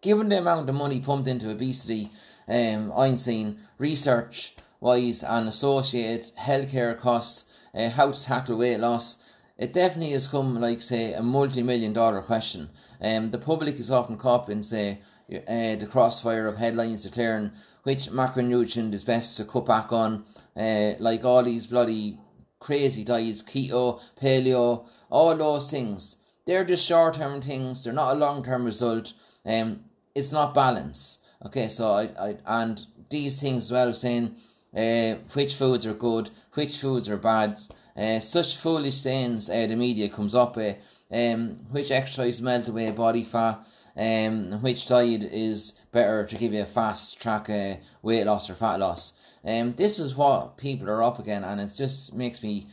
Given 0.02 0.30
the 0.30 0.38
amount 0.38 0.70
of 0.70 0.76
money 0.76 1.00
pumped 1.00 1.28
into 1.28 1.50
obesity, 1.50 2.12
um, 2.48 2.92
I'm 2.96 3.18
seeing 3.18 3.58
research 3.78 4.56
wise 4.80 5.24
and 5.24 5.48
associated 5.48 6.32
healthcare 6.38 7.00
costs, 7.00 7.46
uh, 7.74 7.90
how 7.90 8.12
to 8.12 8.24
tackle 8.24 8.58
weight 8.58 8.78
loss. 8.78 9.18
It 9.58 9.74
definitely 9.74 10.12
has 10.12 10.28
come 10.28 10.60
like 10.60 10.82
say 10.82 11.14
a 11.14 11.24
multi-million 11.24 11.94
dollar 11.94 12.22
question. 12.22 12.70
Um, 13.02 13.32
the 13.32 13.38
public 13.38 13.80
is 13.80 13.90
often 13.90 14.18
caught 14.18 14.50
in 14.50 14.62
say 14.64 15.00
uh, 15.34 15.76
the 15.76 15.88
crossfire 15.90 16.46
of 16.46 16.58
headlines 16.58 17.04
declaring 17.04 17.52
which 17.84 18.10
macronutrient 18.10 18.94
is 18.94 19.04
best 19.04 19.38
to 19.38 19.46
cut 19.46 19.66
back 19.66 19.92
on. 19.94 20.26
Uh, 20.56 20.94
like 21.00 21.24
all 21.24 21.44
these 21.44 21.68
bloody 21.68 22.20
crazy 22.66 23.04
diets, 23.04 23.44
keto, 23.44 24.02
paleo, 24.20 24.88
all 25.12 25.36
those 25.38 25.70
things. 25.70 26.18
They're 26.46 26.66
just 26.66 26.84
short 26.84 27.14
term 27.14 27.40
things, 27.40 27.84
they're 27.84 27.94
not 27.94 28.16
a 28.16 28.18
long 28.18 28.44
term 28.44 28.66
result. 28.66 29.14
Um, 29.46 29.82
it's 30.16 30.32
not 30.32 30.56
balance. 30.56 31.20
Okay, 31.46 31.68
so 31.68 31.92
I, 31.92 32.10
I 32.20 32.38
and 32.46 32.84
these 33.10 33.40
things 33.40 33.66
as 33.66 33.72
well 33.72 33.94
saying 33.94 34.36
uh, 34.76 35.20
which 35.34 35.54
foods 35.54 35.86
are 35.86 35.94
good, 35.94 36.32
which 36.54 36.78
foods 36.78 37.08
are 37.08 37.18
bad. 37.18 37.60
Uh, 37.96 38.20
such 38.20 38.58
foolish 38.58 38.96
sayings 38.96 39.48
uh, 39.48 39.68
the 39.68 39.76
media 39.76 40.10
comes 40.10 40.34
up 40.34 40.56
with. 40.56 40.78
Um, 41.12 41.58
which 41.70 41.92
exercise 41.92 42.42
melt 42.42 42.68
away 42.68 42.90
body 42.90 43.24
fat, 43.24 43.64
um, 43.96 44.60
which 44.64 44.88
diet 44.88 45.24
is 45.24 45.74
better 45.92 46.26
to 46.26 46.36
give 46.36 46.52
you 46.52 46.64
a 46.64 46.66
fast 46.66 47.22
track 47.22 47.48
uh, 47.48 47.76
weight 48.02 48.26
loss 48.26 48.50
or 48.50 48.56
fat 48.56 48.80
loss. 48.80 49.14
Um, 49.46 49.74
this 49.76 50.00
is 50.00 50.16
what 50.16 50.58
people 50.58 50.90
are 50.90 51.04
up 51.04 51.20
again, 51.20 51.44
and 51.44 51.62
it 51.62 51.72
just 51.78 52.14
makes 52.14 52.42
me 52.42 52.66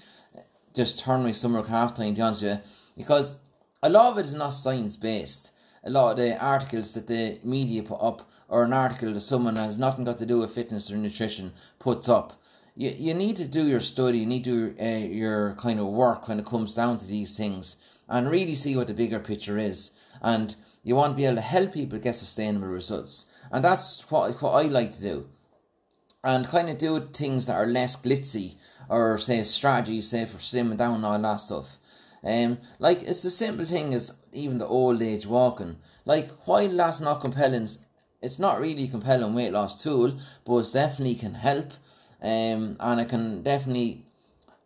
just 0.74 1.00
turn 1.00 1.22
my 1.22 1.30
stomach 1.30 1.66
half 1.66 1.92
time, 1.92 2.14
to 2.14 2.34
you, 2.40 2.58
because 2.96 3.38
a 3.82 3.90
lot 3.90 4.12
of 4.12 4.18
it 4.18 4.26
is 4.26 4.34
not 4.34 4.50
science 4.50 4.96
based. 4.96 5.52
A 5.84 5.90
lot 5.90 6.12
of 6.12 6.16
the 6.16 6.42
articles 6.42 6.94
that 6.94 7.08
the 7.08 7.40
media 7.44 7.82
put 7.82 8.00
up, 8.00 8.30
or 8.48 8.64
an 8.64 8.72
article 8.72 9.12
that 9.12 9.20
someone 9.20 9.56
has 9.56 9.78
nothing 9.78 10.04
got 10.04 10.18
to 10.18 10.26
do 10.26 10.38
with 10.38 10.54
fitness 10.54 10.90
or 10.90 10.96
nutrition 10.96 11.52
puts 11.78 12.08
up. 12.08 12.40
You, 12.74 12.94
you 12.96 13.14
need 13.14 13.36
to 13.36 13.48
do 13.48 13.66
your 13.66 13.80
study, 13.80 14.18
you 14.18 14.26
need 14.26 14.44
to 14.44 14.72
do 14.72 14.82
uh, 14.82 15.06
your 15.06 15.54
kind 15.56 15.78
of 15.78 15.86
work 15.88 16.28
when 16.28 16.38
it 16.38 16.46
comes 16.46 16.74
down 16.74 16.96
to 16.98 17.06
these 17.06 17.36
things, 17.36 17.76
and 18.08 18.30
really 18.30 18.54
see 18.54 18.76
what 18.76 18.86
the 18.86 18.94
bigger 18.94 19.18
picture 19.18 19.58
is. 19.58 19.90
And 20.22 20.54
you 20.84 20.96
want 20.96 21.12
to 21.12 21.16
be 21.16 21.26
able 21.26 21.36
to 21.36 21.42
help 21.42 21.74
people 21.74 21.98
get 21.98 22.14
sustainable 22.14 22.68
results. 22.68 23.26
And 23.50 23.62
that's 23.62 24.10
what, 24.10 24.40
what 24.40 24.52
I 24.52 24.68
like 24.68 24.92
to 24.92 25.02
do 25.02 25.26
and 26.24 26.46
kind 26.46 26.70
of 26.70 26.78
do 26.78 27.00
things 27.12 27.46
that 27.46 27.56
are 27.56 27.66
less 27.66 27.96
glitzy 27.96 28.56
or 28.88 29.18
say 29.18 29.42
strategies 29.42 30.08
say 30.08 30.24
for 30.24 30.38
slimming 30.38 30.76
down 30.76 30.96
and 30.96 31.06
all 31.06 31.18
that 31.18 31.36
stuff. 31.36 31.78
Um, 32.24 32.58
like 32.78 33.02
it's 33.02 33.24
a 33.24 33.30
simple 33.30 33.64
thing 33.64 33.92
as 33.94 34.12
even 34.32 34.58
the 34.58 34.66
old 34.66 35.02
age 35.02 35.26
walking. 35.26 35.76
Like 36.04 36.30
while 36.46 36.68
that's 36.68 37.00
not 37.00 37.20
compelling, 37.20 37.68
it's 38.20 38.38
not 38.38 38.60
really 38.60 38.84
a 38.84 38.88
compelling 38.88 39.34
weight 39.34 39.52
loss 39.52 39.82
tool, 39.82 40.16
but 40.44 40.58
it 40.58 40.72
definitely 40.72 41.16
can 41.16 41.34
help. 41.34 41.72
Um, 42.22 42.76
and 42.78 43.00
it 43.00 43.08
can 43.08 43.42
definitely 43.42 44.04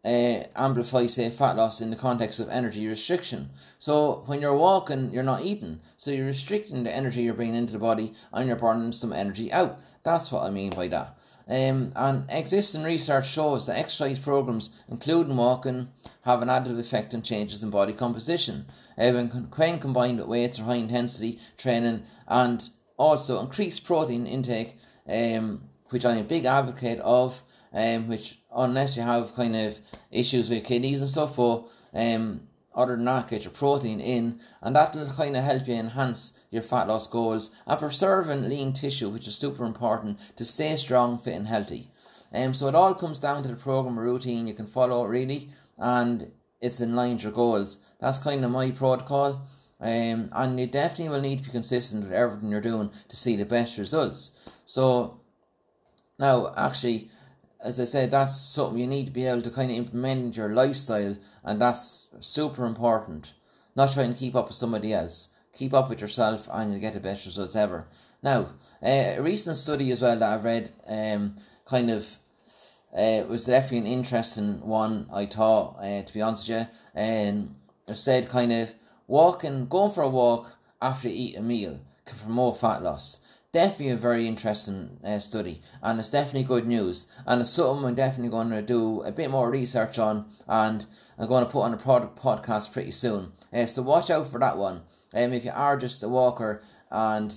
uh, 0.04 0.44
amplify 0.54 1.06
say 1.06 1.30
fat 1.30 1.56
loss 1.56 1.80
in 1.80 1.90
the 1.90 1.96
context 1.96 2.38
of 2.38 2.50
energy 2.50 2.86
restriction. 2.86 3.50
So 3.78 4.22
when 4.26 4.40
you're 4.40 4.54
walking, 4.54 5.10
you're 5.10 5.22
not 5.22 5.42
eating, 5.42 5.80
so 5.96 6.10
you're 6.10 6.26
restricting 6.26 6.84
the 6.84 6.94
energy 6.94 7.22
you're 7.22 7.34
bringing 7.34 7.56
into 7.56 7.72
the 7.72 7.78
body, 7.78 8.12
and 8.32 8.46
you're 8.46 8.56
burning 8.56 8.92
some 8.92 9.12
energy 9.12 9.50
out. 9.52 9.80
That's 10.04 10.30
what 10.30 10.44
I 10.44 10.50
mean 10.50 10.74
by 10.74 10.88
that. 10.88 11.15
Um, 11.48 11.92
and 11.94 12.24
existing 12.28 12.82
research 12.82 13.30
shows 13.30 13.66
that 13.66 13.78
exercise 13.78 14.18
programs, 14.18 14.70
including 14.88 15.36
walking, 15.36 15.88
have 16.22 16.42
an 16.42 16.48
additive 16.48 16.80
effect 16.80 17.14
on 17.14 17.22
changes 17.22 17.62
in 17.62 17.70
body 17.70 17.92
composition 17.92 18.66
uh, 18.98 19.10
when, 19.12 19.28
when 19.28 19.78
combined 19.78 20.18
with 20.18 20.26
weights 20.26 20.58
or 20.58 20.64
high 20.64 20.74
intensity 20.74 21.38
training, 21.56 22.02
and 22.26 22.68
also 22.96 23.40
increased 23.40 23.84
protein 23.84 24.26
intake, 24.26 24.76
um, 25.08 25.62
which 25.90 26.04
I'm 26.04 26.18
a 26.18 26.24
big 26.24 26.44
advocate 26.44 27.00
of. 27.00 27.42
Um, 27.72 28.08
which 28.08 28.38
unless 28.56 28.96
you 28.96 29.02
have 29.02 29.34
kind 29.34 29.54
of 29.54 29.78
issues 30.10 30.48
with 30.48 30.64
kidneys 30.64 31.00
and 31.00 31.10
stuff, 31.10 31.36
but 31.36 31.68
um, 31.92 32.48
other 32.74 32.96
than 32.96 33.04
that, 33.04 33.28
get 33.28 33.44
your 33.44 33.52
protein 33.52 34.00
in, 34.00 34.40
and 34.62 34.74
that'll 34.74 35.06
kind 35.08 35.36
of 35.36 35.44
help 35.44 35.68
you 35.68 35.74
enhance 35.74 36.32
your 36.56 36.64
fat 36.64 36.88
loss 36.88 37.06
goals 37.06 37.54
and 37.66 37.78
preserving 37.78 38.48
lean 38.48 38.72
tissue, 38.72 39.08
which 39.08 39.28
is 39.28 39.36
super 39.36 39.64
important 39.64 40.18
to 40.36 40.44
stay 40.44 40.74
strong, 40.76 41.18
fit, 41.18 41.34
and 41.34 41.46
healthy. 41.46 41.90
Um, 42.34 42.54
so 42.54 42.66
it 42.66 42.74
all 42.74 42.94
comes 42.94 43.20
down 43.20 43.42
to 43.42 43.48
the 43.48 43.54
program 43.54 43.98
routine 43.98 44.46
you 44.46 44.54
can 44.54 44.66
follow 44.66 45.04
really, 45.04 45.50
and 45.78 46.32
it's 46.60 46.80
in 46.80 46.96
line 46.96 47.14
with 47.14 47.22
your 47.22 47.32
goals. 47.32 47.78
That's 48.00 48.18
kind 48.18 48.44
of 48.44 48.50
my 48.50 48.70
protocol. 48.70 49.46
Um, 49.78 50.30
and 50.32 50.58
you 50.58 50.66
definitely 50.66 51.10
will 51.10 51.20
need 51.20 51.38
to 51.40 51.44
be 51.44 51.50
consistent 51.50 52.04
with 52.04 52.12
everything 52.12 52.50
you're 52.50 52.62
doing 52.62 52.90
to 53.08 53.16
see 53.16 53.36
the 53.36 53.44
best 53.44 53.76
results. 53.76 54.32
So, 54.64 55.20
now 56.18 56.52
actually, 56.56 57.10
as 57.62 57.78
I 57.78 57.84
said, 57.84 58.10
that's 58.10 58.40
something 58.40 58.78
you 58.78 58.86
need 58.86 59.06
to 59.06 59.12
be 59.12 59.26
able 59.26 59.42
to 59.42 59.50
kind 59.50 59.70
of 59.70 59.76
implement 59.76 60.36
your 60.36 60.50
lifestyle, 60.50 61.16
and 61.44 61.60
that's 61.60 62.08
super 62.20 62.64
important. 62.64 63.34
Not 63.74 63.92
trying 63.92 64.14
to 64.14 64.18
keep 64.18 64.34
up 64.34 64.48
with 64.48 64.56
somebody 64.56 64.94
else. 64.94 65.28
Keep 65.56 65.74
up 65.74 65.88
with 65.88 66.00
yourself, 66.00 66.48
and 66.52 66.70
you'll 66.70 66.80
get 66.80 66.92
the 66.92 67.00
best 67.00 67.24
results 67.24 67.56
ever. 67.56 67.88
Now, 68.22 68.50
uh, 68.82 69.14
a 69.16 69.20
recent 69.20 69.56
study 69.56 69.90
as 69.90 70.02
well 70.02 70.18
that 70.18 70.32
I've 70.32 70.44
read, 70.44 70.70
um, 70.86 71.36
kind 71.64 71.90
of 71.90 72.18
uh, 72.96 73.22
was 73.28 73.46
definitely 73.46 73.78
an 73.78 73.98
interesting 73.98 74.60
one. 74.60 75.08
I 75.12 75.26
thought, 75.26 75.76
uh, 75.80 76.02
to 76.02 76.14
be 76.14 76.20
honest 76.22 76.48
with 76.48 76.60
you, 76.60 76.66
and 76.94 77.54
it 77.88 77.96
said 77.96 78.28
kind 78.28 78.52
of 78.52 78.74
walking, 79.06 79.66
going 79.66 79.92
for 79.92 80.02
a 80.02 80.08
walk 80.08 80.56
after 80.80 81.08
you 81.08 81.14
eat 81.14 81.36
a 81.36 81.42
meal 81.42 81.80
can 82.04 82.18
promote 82.18 82.58
fat 82.58 82.82
loss. 82.82 83.20
Definitely 83.52 83.90
a 83.90 83.96
very 83.96 84.28
interesting 84.28 84.98
uh, 85.02 85.18
study, 85.18 85.62
and 85.82 85.98
it's 85.98 86.10
definitely 86.10 86.42
good 86.42 86.66
news. 86.66 87.06
And 87.26 87.40
it's 87.40 87.50
something 87.50 87.86
I'm 87.86 87.94
definitely 87.94 88.30
going 88.30 88.50
to 88.50 88.60
do 88.60 89.02
a 89.02 89.12
bit 89.12 89.30
more 89.30 89.50
research 89.50 89.98
on, 89.98 90.26
and 90.46 90.84
I'm 91.18 91.28
going 91.28 91.44
to 91.44 91.50
put 91.50 91.62
on 91.62 91.72
a 91.72 91.78
product 91.78 92.20
podcast 92.20 92.72
pretty 92.72 92.90
soon. 92.90 93.32
Uh, 93.52 93.64
so 93.64 93.80
watch 93.82 94.10
out 94.10 94.28
for 94.28 94.38
that 94.40 94.58
one. 94.58 94.82
Um, 95.14 95.32
if 95.32 95.44
you 95.44 95.52
are 95.54 95.76
just 95.76 96.02
a 96.02 96.08
walker, 96.08 96.62
and 96.90 97.34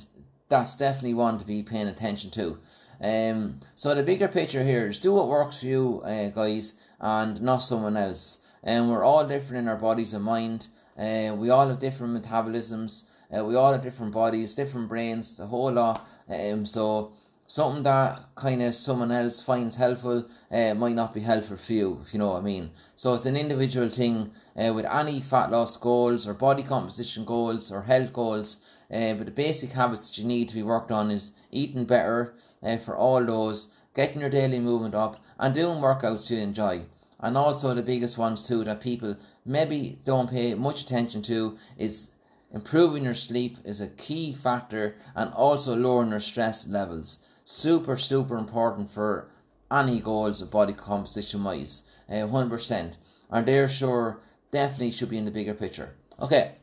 that's 0.49 0.75
definitely 0.75 1.13
one 1.13 1.37
to 1.37 1.45
be 1.45 1.63
paying 1.63 1.87
attention 1.87 2.31
to. 2.31 2.59
Um, 3.01 3.61
so 3.75 3.95
the 3.95 4.03
bigger 4.03 4.27
picture 4.27 4.63
here 4.63 4.87
is 4.87 4.99
do 4.99 5.13
what 5.13 5.27
works 5.27 5.61
for 5.61 5.67
you, 5.67 6.01
uh, 6.03 6.29
guys, 6.29 6.75
and 6.99 7.41
not 7.41 7.59
someone 7.59 7.95
else. 7.95 8.39
And 8.63 8.85
um, 8.85 8.91
we're 8.91 9.05
all 9.05 9.25
different 9.25 9.63
in 9.63 9.69
our 9.69 9.77
bodies 9.77 10.13
and 10.13 10.23
mind. 10.23 10.67
Uh, 10.97 11.33
we 11.35 11.49
all 11.49 11.69
have 11.69 11.79
different 11.79 12.21
metabolisms. 12.21 13.05
Uh, 13.35 13.45
we 13.45 13.55
all 13.55 13.71
have 13.71 13.83
different 13.83 14.11
bodies, 14.11 14.53
different 14.53 14.89
brains, 14.89 15.37
the 15.37 15.47
whole 15.47 15.71
lot. 15.71 16.05
Um, 16.27 16.65
so 16.65 17.13
something 17.49 17.81
that 17.81 18.23
kind 18.35 18.61
of 18.61 18.75
someone 18.75 19.11
else 19.11 19.41
finds 19.41 19.77
helpful 19.77 20.23
uh, 20.51 20.75
might 20.75 20.93
not 20.93 21.15
be 21.15 21.21
helpful 21.21 21.57
for 21.57 21.73
you, 21.73 21.99
if 21.99 22.13
you 22.13 22.19
know 22.19 22.33
what 22.33 22.41
I 22.41 22.45
mean. 22.45 22.69
So 22.95 23.15
it's 23.15 23.25
an 23.25 23.35
individual 23.35 23.89
thing 23.89 24.29
uh, 24.55 24.71
with 24.71 24.85
any 24.85 25.19
fat 25.19 25.49
loss 25.49 25.75
goals 25.75 26.27
or 26.27 26.35
body 26.35 26.61
composition 26.61 27.25
goals 27.25 27.71
or 27.71 27.81
health 27.81 28.13
goals. 28.13 28.59
Uh, 28.93 29.13
but 29.15 29.25
the 29.25 29.31
basic 29.31 29.71
habits 29.71 30.09
that 30.09 30.21
you 30.21 30.27
need 30.27 30.47
to 30.49 30.53
be 30.53 30.61
worked 30.61 30.91
on 30.91 31.09
is 31.09 31.31
eating 31.49 31.85
better 31.85 32.35
uh, 32.61 32.77
for 32.77 32.95
all 32.95 33.25
those, 33.25 33.73
getting 33.95 34.21
your 34.21 34.29
daily 34.29 34.59
movement 34.59 34.93
up, 34.93 35.19
and 35.39 35.55
doing 35.55 35.79
workouts 35.79 36.29
you 36.29 36.37
enjoy. 36.37 36.83
And 37.19 37.35
also 37.35 37.73
the 37.73 37.81
biggest 37.81 38.15
ones 38.15 38.47
too 38.47 38.63
that 38.65 38.79
people 38.79 39.17
maybe 39.43 39.97
don't 40.03 40.29
pay 40.29 40.53
much 40.53 40.83
attention 40.83 41.23
to 41.23 41.57
is 41.79 42.11
improving 42.51 43.05
your 43.05 43.15
sleep 43.15 43.57
is 43.65 43.81
a 43.81 43.87
key 43.87 44.33
factor 44.33 44.97
and 45.15 45.33
also 45.33 45.75
lowering 45.75 46.11
your 46.11 46.19
stress 46.19 46.67
levels. 46.67 47.17
Super, 47.51 47.97
super 47.97 48.37
important 48.37 48.91
for 48.91 49.27
any 49.71 50.01
goals 50.01 50.39
of 50.39 50.51
body 50.51 50.71
composition 50.71 51.43
wise. 51.43 51.81
Uh, 52.07 52.27
100%. 52.27 52.95
And 53.31 53.45
they're 53.47 53.67
sure 53.67 54.21
definitely 54.51 54.91
should 54.91 55.09
be 55.09 55.17
in 55.17 55.25
the 55.25 55.31
bigger 55.31 55.55
picture. 55.55 55.95
Okay, 56.21 56.57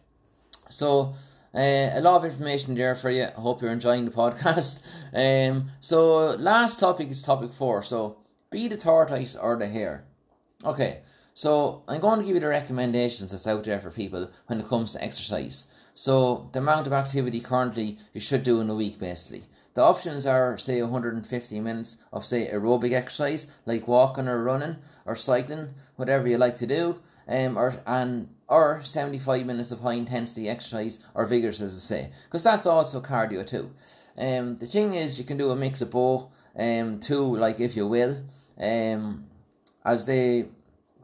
so 0.69 1.17
uh, 1.53 1.91
a 1.93 2.01
lot 2.01 2.19
of 2.19 2.25
information 2.27 2.77
there 2.77 2.95
for 2.95 3.11
you. 3.11 3.25
I 3.25 3.41
hope 3.41 3.63
you're 3.63 3.73
enjoying 3.73 4.05
the 4.05 4.11
podcast. 4.23 4.81
Um, 5.13 5.71
so 5.81 6.37
last 6.37 6.79
topic 6.79 7.11
is 7.11 7.21
topic 7.21 7.53
four. 7.53 7.83
So 7.83 8.19
be 8.53 8.69
the 8.69 8.77
tortoise 8.77 9.35
or 9.35 9.57
the 9.57 9.67
hare. 9.67 10.05
Okay, 10.65 11.01
so 11.35 11.83
I'm 11.89 12.01
going 12.01 12.21
to 12.21 12.25
give 12.25 12.37
you 12.37 12.41
the 12.41 12.47
recommendations 12.47 13.33
that's 13.33 13.49
out 13.49 13.65
there 13.65 13.81
for 13.81 13.91
people 13.91 14.31
when 14.47 14.61
it 14.61 14.69
comes 14.69 14.93
to 14.93 15.03
exercise. 15.03 15.67
So 15.95 16.49
the 16.53 16.61
amount 16.61 16.87
of 16.87 16.93
activity 16.93 17.41
currently 17.41 17.99
you 18.13 18.21
should 18.21 18.45
do 18.45 18.61
in 18.61 18.71
a 18.71 18.75
week, 18.77 19.01
basically. 19.01 19.49
The 19.77 19.83
options 19.83 20.27
are 20.27 20.57
say 20.57 20.81
150 20.81 21.61
minutes 21.61 21.99
of 22.11 22.25
say 22.25 22.49
aerobic 22.51 22.93
exercise 22.93 23.47
like 23.67 23.87
walking 23.87 24.27
or 24.27 24.43
running 24.43 24.77
or 25.05 25.15
cycling, 25.15 25.75
whatever 25.97 26.27
you 26.27 26.39
like 26.39 26.57
to 26.57 26.67
do, 26.67 27.03
um, 27.29 27.59
or 27.59 27.75
and 27.87 28.31
or 28.49 28.81
75 28.83 29.45
minutes 29.45 29.73
of 29.73 29.81
high 29.81 29.93
intensity 29.93 30.49
exercise 30.49 30.99
or 31.15 31.27
vigorous, 31.27 31.61
as 31.61 31.75
I 31.77 31.95
say, 31.95 32.11
because 32.25 32.43
that's 32.43 32.67
also 32.67 33.03
cardio 33.03 33.47
too. 33.47 33.71
Um, 34.17 34.57
the 34.57 34.67
thing 34.67 34.95
is, 34.95 35.19
you 35.19 35.27
can 35.27 35.37
do 35.37 35.51
a 35.51 35.57
mix 35.57 35.83
of 35.83 35.91
both, 35.91 36.31
um, 36.59 36.99
too, 36.99 37.37
like 37.37 37.61
if 37.61 37.77
you 37.77 37.87
will, 37.87 38.25
um, 38.59 39.27
as 39.85 40.07
they, 40.07 40.47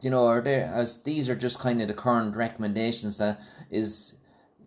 you 0.01 0.09
know, 0.09 0.25
are 0.25 0.41
there 0.41 0.65
as 0.73 0.97
these 1.03 1.29
are 1.29 1.35
just 1.35 1.59
kind 1.59 1.79
of 1.79 1.89
the 1.89 1.93
current 1.93 2.35
recommendations 2.35 3.19
that 3.19 3.39
is 3.69 4.15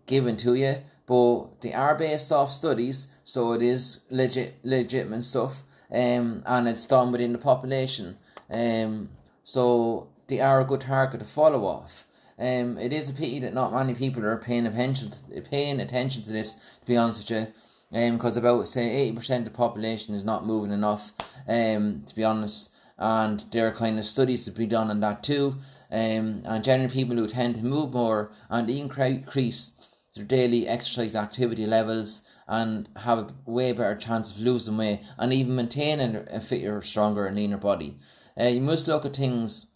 given 0.07 0.37
to 0.37 0.55
you, 0.55 0.77
but 1.07 1.61
they 1.61 1.73
are 1.73 1.95
based 1.95 2.33
off 2.33 2.51
studies, 2.51 3.09
so 3.25 3.53
it 3.53 3.63
is 3.63 4.01
legit, 4.11 4.57
legitimate 4.63 5.25
stuff, 5.25 5.65
um, 5.91 6.43
and 6.47 6.69
it's 6.69 6.87
done 6.87 7.13
within 7.13 7.33
the 7.33 7.39
population, 7.39 8.17
um, 8.51 9.09
so 9.45 10.09
they 10.27 10.41
are 10.41 10.61
a 10.61 10.65
good 10.65 10.81
target 10.81 11.21
to 11.21 11.27
follow 11.27 11.65
off. 11.65 12.05
Um, 12.39 12.77
it 12.77 12.93
is 12.93 13.09
a 13.09 13.15
pity 13.15 13.39
that 13.41 13.55
not 13.55 13.73
many 13.73 13.95
people 13.95 14.25
are 14.27 14.37
paying 14.37 14.67
attention 14.67 15.11
to, 15.11 15.41
paying 15.41 15.81
attention 15.81 16.23
to 16.25 16.33
this. 16.33 16.55
To 16.55 16.87
be 16.87 16.97
honest 16.97 17.31
with 17.31 17.31
you, 17.31 17.99
um, 17.99 18.17
because 18.17 18.37
about 18.37 18.69
say 18.69 18.91
eighty 18.91 19.17
percent 19.17 19.47
of 19.47 19.53
the 19.53 19.57
population 19.57 20.15
is 20.15 20.25
not 20.25 20.45
moving 20.45 20.73
enough. 20.73 21.13
Um, 21.49 22.03
to 22.07 22.15
be 22.15 22.25
honest, 22.25 22.73
and 22.99 23.45
there 23.53 23.69
are 23.69 23.73
kind 23.73 23.99
of 23.99 24.05
studies 24.05 24.45
to 24.45 24.51
be 24.51 24.67
done 24.67 24.91
on 24.91 25.01
that 25.01 25.23
too. 25.23 25.57
Um, 25.91 26.43
and 26.45 26.65
generally 26.65 26.93
people 26.93 27.17
who 27.17 27.29
tend 27.29 27.55
to 27.55 27.65
move 27.65 27.93
more 27.93 28.33
and 28.51 28.69
increase 28.69 29.89
their 30.17 30.25
daily 30.25 30.67
exercise 30.67 31.15
activity 31.15 31.67
levels 31.67 32.23
and 32.49 32.89
have 32.97 33.19
a 33.19 33.35
way 33.45 33.73
better 33.73 33.95
chance 33.95 34.33
of 34.33 34.41
losing 34.41 34.77
weight 34.77 35.01
and 35.19 35.33
even 35.33 35.57
maintaining 35.57 36.17
a 36.31 36.41
fitter, 36.41 36.81
stronger, 36.83 37.27
and 37.27 37.37
leaner 37.37 37.57
body. 37.57 37.97
Uh, 38.39 38.45
you 38.45 38.61
must 38.61 38.89
look 38.89 39.05
at 39.05 39.17
things 39.17 39.67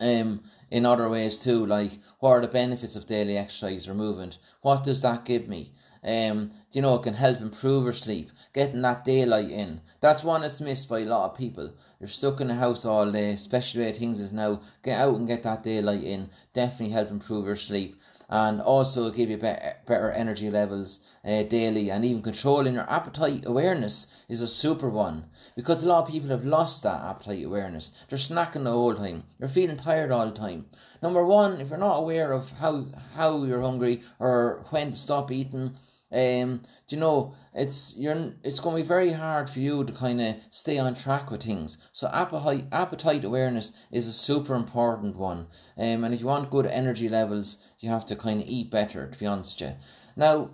um, 0.00 0.42
in 0.70 0.86
other 0.86 1.08
ways 1.08 1.38
too, 1.38 1.64
like 1.66 1.92
what 2.18 2.30
are 2.30 2.40
the 2.40 2.48
benefits 2.48 2.96
of 2.96 3.06
daily 3.06 3.36
exercise 3.36 3.88
or 3.88 3.94
movement? 3.94 4.38
What 4.62 4.84
does 4.84 5.02
that 5.02 5.24
give 5.24 5.48
me? 5.48 5.72
Um, 6.04 6.50
you 6.72 6.82
know, 6.82 6.96
it 6.96 7.04
can 7.04 7.14
help 7.14 7.40
improve 7.40 7.84
your 7.84 7.92
sleep, 7.92 8.30
getting 8.52 8.82
that 8.82 9.04
daylight 9.04 9.50
in. 9.50 9.80
That's 10.00 10.24
one 10.24 10.40
that's 10.40 10.60
missed 10.60 10.88
by 10.88 11.00
a 11.00 11.04
lot 11.04 11.30
of 11.30 11.38
people. 11.38 11.72
You're 12.00 12.08
stuck 12.08 12.40
in 12.40 12.48
the 12.48 12.54
house 12.54 12.84
all 12.84 13.12
day, 13.12 13.30
especially 13.30 13.82
where 13.82 13.92
things 13.92 14.18
is 14.18 14.32
now. 14.32 14.60
Get 14.82 14.98
out 14.98 15.14
and 15.14 15.28
get 15.28 15.44
that 15.44 15.62
daylight 15.62 16.02
in. 16.02 16.30
Definitely 16.52 16.94
help 16.94 17.10
improve 17.10 17.46
your 17.46 17.54
sleep 17.54 17.94
and 18.32 18.62
also 18.62 19.10
give 19.10 19.28
you 19.28 19.36
better, 19.36 19.74
better 19.86 20.10
energy 20.10 20.48
levels 20.48 21.00
uh, 21.22 21.42
daily 21.42 21.90
and 21.90 22.02
even 22.02 22.22
controlling 22.22 22.72
your 22.72 22.90
appetite 22.90 23.44
awareness 23.44 24.06
is 24.26 24.40
a 24.40 24.48
super 24.48 24.88
one 24.88 25.26
because 25.54 25.84
a 25.84 25.86
lot 25.86 26.06
of 26.06 26.10
people 26.10 26.30
have 26.30 26.42
lost 26.42 26.82
that 26.82 27.02
appetite 27.02 27.44
awareness. 27.44 27.92
They're 28.08 28.18
snacking 28.18 28.64
the 28.64 28.70
whole 28.70 28.94
time. 28.94 29.24
They're 29.38 29.50
feeling 29.50 29.76
tired 29.76 30.10
all 30.10 30.24
the 30.24 30.32
time. 30.32 30.64
Number 31.02 31.26
one 31.26 31.60
if 31.60 31.68
you're 31.68 31.78
not 31.78 31.98
aware 31.98 32.32
of 32.32 32.52
how 32.52 32.86
how 33.16 33.44
you're 33.44 33.60
hungry 33.60 34.00
or 34.18 34.64
when 34.70 34.92
to 34.92 34.96
stop 34.96 35.30
eating 35.30 35.76
um, 36.12 36.62
do 36.88 36.96
you 36.96 37.00
know 37.00 37.34
it's 37.54 37.96
you're 37.96 38.34
it's 38.42 38.60
going 38.60 38.76
to 38.76 38.82
be 38.82 38.86
very 38.86 39.12
hard 39.12 39.48
for 39.48 39.60
you 39.60 39.84
to 39.84 39.92
kind 39.92 40.20
of 40.20 40.36
stay 40.50 40.78
on 40.78 40.94
track 40.94 41.30
with 41.30 41.42
things. 41.42 41.78
So 41.90 42.08
appetite 42.12 42.66
appetite 42.70 43.24
awareness 43.24 43.72
is 43.90 44.06
a 44.06 44.12
super 44.12 44.54
important 44.54 45.16
one. 45.16 45.46
Um, 45.78 46.04
and 46.04 46.14
if 46.14 46.20
you 46.20 46.26
want 46.26 46.50
good 46.50 46.66
energy 46.66 47.08
levels, 47.08 47.62
you 47.78 47.88
have 47.88 48.06
to 48.06 48.16
kind 48.16 48.42
of 48.42 48.48
eat 48.48 48.70
better. 48.70 49.08
To 49.08 49.18
be 49.18 49.26
honest 49.26 49.60
with 49.60 49.70
you, 49.70 49.76
now, 50.16 50.50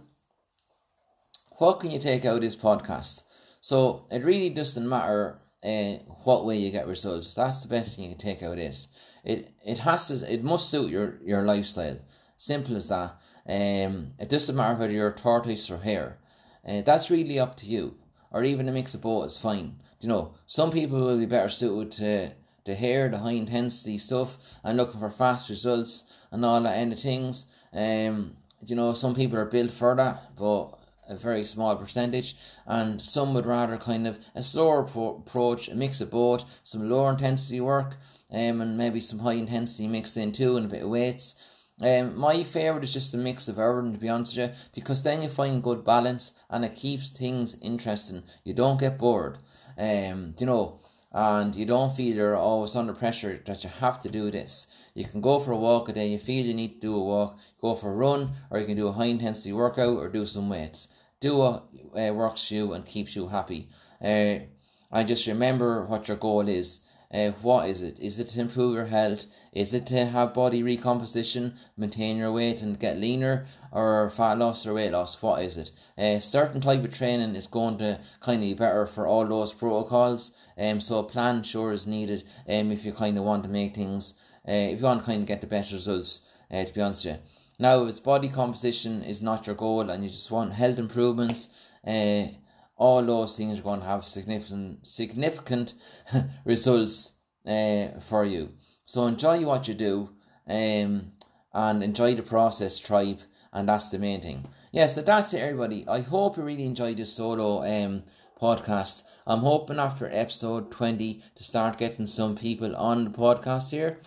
what 1.58 1.80
can 1.80 1.90
you 1.90 1.98
take 1.98 2.24
out 2.24 2.36
of 2.36 2.42
this 2.42 2.56
podcast? 2.56 3.24
So 3.60 4.06
it 4.10 4.24
really 4.24 4.50
doesn't 4.50 4.88
matter 4.88 5.40
uh, 5.64 5.94
what 6.22 6.44
way 6.44 6.56
you 6.56 6.70
get 6.70 6.86
results. 6.86 7.34
That's 7.34 7.62
the 7.62 7.68
best 7.68 7.96
thing 7.96 8.04
you 8.04 8.10
can 8.12 8.18
take 8.18 8.42
out 8.42 8.52
of 8.52 8.56
this. 8.58 8.88
It 9.24 9.52
it 9.64 9.80
has 9.80 10.08
to 10.08 10.32
it 10.32 10.44
must 10.44 10.70
suit 10.70 10.90
your 10.90 11.18
your 11.24 11.42
lifestyle. 11.42 11.98
Simple 12.36 12.76
as 12.76 12.88
that. 12.88 13.16
Um, 13.48 14.12
it 14.18 14.28
doesn't 14.28 14.54
matter 14.54 14.78
whether 14.78 14.92
you're 14.92 15.12
tortoise 15.12 15.70
or 15.70 15.78
hare. 15.78 16.18
Uh, 16.66 16.82
that's 16.82 17.10
really 17.10 17.38
up 17.38 17.56
to 17.56 17.66
you. 17.66 17.96
Or 18.30 18.44
even 18.44 18.68
a 18.68 18.72
mix 18.72 18.94
of 18.94 19.00
both 19.00 19.26
is 19.26 19.38
fine. 19.38 19.80
You 20.00 20.08
know, 20.08 20.34
some 20.46 20.70
people 20.70 21.00
will 21.00 21.18
be 21.18 21.26
better 21.26 21.48
suited 21.48 21.92
to 21.92 22.32
the 22.66 22.74
hare, 22.74 23.08
the 23.08 23.18
high 23.18 23.32
intensity 23.32 23.96
stuff, 23.96 24.58
and 24.62 24.76
looking 24.76 25.00
for 25.00 25.10
fast 25.10 25.48
results 25.48 26.04
and 26.30 26.44
all 26.44 26.60
that 26.60 26.76
end 26.76 26.92
of 26.92 27.00
things. 27.00 27.46
Um, 27.72 28.36
you 28.66 28.76
know, 28.76 28.92
some 28.92 29.14
people 29.14 29.38
are 29.38 29.46
built 29.46 29.70
for 29.70 29.96
that, 29.96 30.36
but 30.36 30.78
a 31.08 31.16
very 31.16 31.44
small 31.44 31.74
percentage, 31.76 32.36
and 32.66 33.00
some 33.00 33.32
would 33.32 33.46
rather 33.46 33.78
kind 33.78 34.06
of 34.06 34.18
a 34.34 34.42
slower 34.42 34.82
pro- 34.82 35.16
approach, 35.16 35.68
a 35.68 35.74
mix 35.74 36.02
of 36.02 36.10
both, 36.10 36.60
some 36.64 36.90
lower 36.90 37.10
intensity 37.10 37.60
work, 37.60 37.96
um, 38.30 38.60
and 38.60 38.76
maybe 38.76 39.00
some 39.00 39.20
high 39.20 39.32
intensity 39.32 39.88
mixed 39.88 40.18
in 40.18 40.32
too, 40.32 40.56
and 40.56 40.66
a 40.66 40.68
bit 40.68 40.82
of 40.82 40.90
weights. 40.90 41.34
Um, 41.80 42.18
my 42.18 42.42
favourite 42.42 42.82
is 42.82 42.92
just 42.92 43.14
a 43.14 43.18
mix 43.18 43.48
of 43.48 43.58
everything, 43.58 43.92
to 43.92 43.98
be 43.98 44.08
honest 44.08 44.36
with 44.36 44.50
you, 44.50 44.56
because 44.74 45.02
then 45.02 45.22
you 45.22 45.28
find 45.28 45.62
good 45.62 45.84
balance 45.84 46.32
and 46.50 46.64
it 46.64 46.74
keeps 46.74 47.10
things 47.10 47.56
interesting. 47.60 48.24
You 48.44 48.54
don't 48.54 48.80
get 48.80 48.98
bored. 48.98 49.38
Um, 49.78 50.34
you 50.38 50.46
know, 50.46 50.80
and 51.12 51.54
you 51.54 51.64
don't 51.64 51.92
feel 51.92 52.16
you're 52.16 52.36
always 52.36 52.76
under 52.76 52.92
pressure 52.92 53.40
that 53.46 53.62
you 53.62 53.70
have 53.70 53.98
to 54.00 54.08
do 54.08 54.30
this. 54.30 54.66
You 54.94 55.04
can 55.04 55.20
go 55.20 55.38
for 55.38 55.52
a 55.52 55.56
walk 55.56 55.88
a 55.88 55.92
day, 55.92 56.08
you 56.08 56.18
feel 56.18 56.44
you 56.44 56.54
need 56.54 56.80
to 56.80 56.88
do 56.88 56.96
a 56.96 57.02
walk, 57.02 57.38
go 57.60 57.76
for 57.76 57.92
a 57.92 57.96
run, 57.96 58.32
or 58.50 58.58
you 58.58 58.66
can 58.66 58.76
do 58.76 58.88
a 58.88 58.92
high 58.92 59.06
intensity 59.06 59.52
workout 59.52 59.96
or 59.96 60.08
do 60.08 60.26
some 60.26 60.48
weights. 60.48 60.88
Do 61.20 61.36
what 61.36 61.68
uh, 61.96 62.12
works 62.12 62.50
you 62.50 62.72
and 62.72 62.84
keeps 62.84 63.16
you 63.16 63.28
happy. 63.28 63.68
Uh, 64.02 64.46
and 64.90 65.06
just 65.06 65.26
remember 65.26 65.84
what 65.84 66.08
your 66.08 66.16
goal 66.16 66.48
is. 66.48 66.80
Uh, 67.12 67.30
what 67.40 67.68
is 67.68 67.82
it? 67.82 67.98
Is 68.00 68.20
it 68.20 68.28
to 68.28 68.40
improve 68.40 68.74
your 68.74 68.86
health? 68.86 69.26
Is 69.58 69.74
it 69.74 69.86
to 69.86 70.04
have 70.04 70.34
body 70.34 70.62
recomposition, 70.62 71.56
maintain 71.76 72.16
your 72.16 72.30
weight 72.30 72.62
and 72.62 72.78
get 72.78 72.96
leaner, 72.96 73.46
or 73.72 74.08
fat 74.08 74.38
loss 74.38 74.64
or 74.64 74.74
weight 74.74 74.92
loss? 74.92 75.20
What 75.20 75.42
is 75.42 75.56
it? 75.56 75.72
A 75.98 76.14
uh, 76.14 76.20
certain 76.20 76.60
type 76.60 76.84
of 76.84 76.94
training 76.94 77.34
is 77.34 77.48
going 77.48 77.76
to 77.78 77.98
kind 78.20 78.36
of 78.36 78.42
be 78.42 78.54
better 78.54 78.86
for 78.86 79.04
all 79.04 79.26
those 79.26 79.52
protocols. 79.52 80.32
Um, 80.56 80.78
so 80.78 81.00
a 81.00 81.02
plan 81.02 81.42
sure 81.42 81.72
is 81.72 81.88
needed. 81.88 82.22
Um, 82.48 82.70
if 82.70 82.84
you 82.84 82.92
kind 82.92 83.18
of 83.18 83.24
want 83.24 83.42
to 83.42 83.50
make 83.50 83.74
things, 83.74 84.14
uh, 84.48 84.52
if 84.52 84.78
you 84.78 84.84
want 84.84 85.00
to 85.00 85.06
kind 85.06 85.22
of 85.22 85.26
get 85.26 85.40
the 85.40 85.48
better 85.48 85.74
results. 85.74 86.20
Uh, 86.52 86.64
to 86.64 86.72
be 86.72 86.80
honest 86.80 87.04
with 87.04 87.16
you. 87.16 87.20
Now, 87.58 87.82
if 87.82 87.88
it's 87.88 87.98
body 87.98 88.28
composition 88.28 89.02
is 89.02 89.20
not 89.20 89.48
your 89.48 89.56
goal 89.56 89.90
and 89.90 90.04
you 90.04 90.08
just 90.08 90.30
want 90.30 90.52
health 90.52 90.78
improvements, 90.78 91.48
uh, 91.84 92.28
all 92.76 93.02
those 93.04 93.36
things 93.36 93.58
are 93.58 93.64
going 93.64 93.80
to 93.80 93.86
have 93.86 94.04
significant 94.04 94.86
significant 94.86 95.74
results 96.44 97.14
uh, 97.44 97.98
for 97.98 98.24
you. 98.24 98.52
So 98.88 99.06
enjoy 99.06 99.44
what 99.44 99.68
you 99.68 99.74
do 99.74 100.14
um, 100.48 101.12
and 101.52 101.82
enjoy 101.82 102.14
the 102.14 102.22
process, 102.22 102.78
tribe, 102.78 103.18
and 103.52 103.68
that's 103.68 103.90
the 103.90 103.98
main 103.98 104.22
thing. 104.22 104.48
Yeah, 104.72 104.86
so 104.86 105.02
that's 105.02 105.34
it, 105.34 105.40
everybody. 105.40 105.86
I 105.86 106.00
hope 106.00 106.38
you 106.38 106.42
really 106.42 106.64
enjoyed 106.64 106.96
this 106.96 107.12
solo 107.12 107.62
um, 107.64 108.04
podcast. 108.40 109.02
I'm 109.26 109.40
hoping 109.40 109.78
after 109.78 110.08
episode 110.10 110.70
20 110.70 111.22
to 111.34 111.44
start 111.44 111.76
getting 111.76 112.06
some 112.06 112.34
people 112.34 112.74
on 112.76 113.04
the 113.04 113.10
podcast 113.10 113.72
here. 113.72 114.00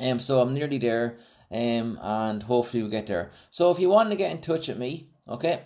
Um, 0.00 0.18
so 0.18 0.40
I'm 0.40 0.52
nearly 0.52 0.78
there, 0.78 1.18
um, 1.52 1.96
and 2.02 2.42
hopefully 2.42 2.82
we'll 2.82 2.90
get 2.90 3.06
there. 3.06 3.30
So 3.52 3.70
if 3.70 3.78
you 3.78 3.88
want 3.88 4.10
to 4.10 4.16
get 4.16 4.32
in 4.32 4.40
touch 4.40 4.66
with 4.66 4.78
me, 4.78 5.10
okay, 5.28 5.60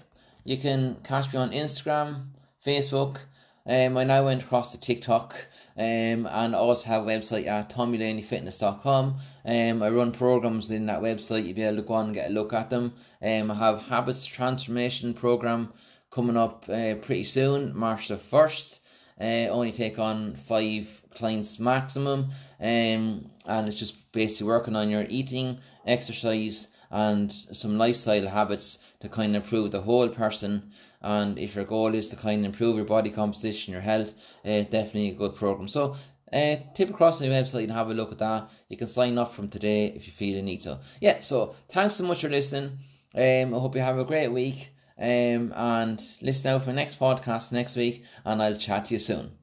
you 0.44 0.58
can 0.58 0.98
catch 1.02 1.32
me 1.32 1.38
on 1.38 1.52
Instagram, 1.52 2.32
Facebook. 2.62 3.20
Um, 3.68 3.96
I 3.96 4.04
now 4.04 4.24
went 4.24 4.44
across 4.44 4.72
to 4.72 4.80
TikTok 4.80 5.48
um, 5.76 6.26
and 6.26 6.54
also 6.54 6.88
have 6.88 7.02
a 7.02 7.06
website 7.06 7.46
at 7.46 7.70
tommylaneyfitness.com. 7.70 9.16
Um, 9.44 9.82
I 9.82 9.88
run 9.90 10.12
programs 10.12 10.70
in 10.70 10.86
that 10.86 11.02
website. 11.02 11.46
You'll 11.46 11.56
be 11.56 11.62
able 11.62 11.76
to 11.76 11.82
go 11.82 11.94
on 11.94 12.06
and 12.06 12.14
get 12.14 12.30
a 12.30 12.32
look 12.32 12.52
at 12.52 12.70
them. 12.70 12.94
Um, 13.20 13.50
I 13.50 13.54
have 13.54 13.88
habits 13.88 14.24
transformation 14.24 15.14
program 15.14 15.72
coming 16.10 16.36
up 16.36 16.68
uh, 16.68 16.94
pretty 16.94 17.24
soon, 17.24 17.76
March 17.76 18.08
the 18.08 18.16
1st. 18.16 18.80
Uh, 19.20 19.50
only 19.50 19.72
take 19.72 19.98
on 19.98 20.36
five 20.36 21.02
clients 21.14 21.58
maximum. 21.58 22.30
Um, 22.60 23.30
and 23.46 23.66
it's 23.66 23.78
just 23.78 24.12
basically 24.12 24.46
working 24.46 24.76
on 24.76 24.90
your 24.90 25.06
eating, 25.08 25.58
exercise, 25.84 26.68
and 26.90 27.32
some 27.32 27.78
lifestyle 27.78 28.28
habits 28.28 28.78
to 29.00 29.08
kind 29.08 29.34
of 29.34 29.42
improve 29.42 29.72
the 29.72 29.82
whole 29.82 30.08
person. 30.08 30.70
And 31.02 31.38
if 31.38 31.54
your 31.54 31.64
goal 31.64 31.94
is 31.94 32.08
to 32.10 32.16
kind 32.16 32.40
of 32.40 32.46
improve 32.46 32.76
your 32.76 32.84
body 32.84 33.10
composition, 33.10 33.72
your 33.72 33.82
health, 33.82 34.14
uh, 34.44 34.62
definitely 34.62 35.10
a 35.10 35.14
good 35.14 35.34
program. 35.34 35.68
So, 35.68 35.94
uh, 36.32 36.56
tip 36.74 36.90
across 36.90 37.18
the 37.18 37.26
website 37.26 37.64
and 37.64 37.72
have 37.72 37.90
a 37.90 37.94
look 37.94 38.12
at 38.12 38.18
that. 38.18 38.50
You 38.68 38.76
can 38.76 38.88
sign 38.88 39.16
up 39.16 39.32
from 39.32 39.48
today 39.48 39.86
if 39.86 40.06
you 40.06 40.12
feel 40.12 40.36
you 40.36 40.42
need 40.42 40.60
to. 40.62 40.80
Yeah, 41.00 41.20
so 41.20 41.54
thanks 41.68 41.94
so 41.94 42.04
much 42.04 42.22
for 42.22 42.28
listening. 42.28 42.78
Um, 43.14 43.54
I 43.54 43.58
hope 43.58 43.74
you 43.74 43.80
have 43.80 43.98
a 43.98 44.04
great 44.04 44.28
week. 44.28 44.72
Um, 44.98 45.52
and 45.54 46.02
listen 46.22 46.50
out 46.50 46.64
for 46.64 46.72
next 46.72 46.98
podcast 46.98 47.52
next 47.52 47.76
week, 47.76 48.04
and 48.24 48.42
I'll 48.42 48.56
chat 48.56 48.86
to 48.86 48.94
you 48.94 48.98
soon. 48.98 49.35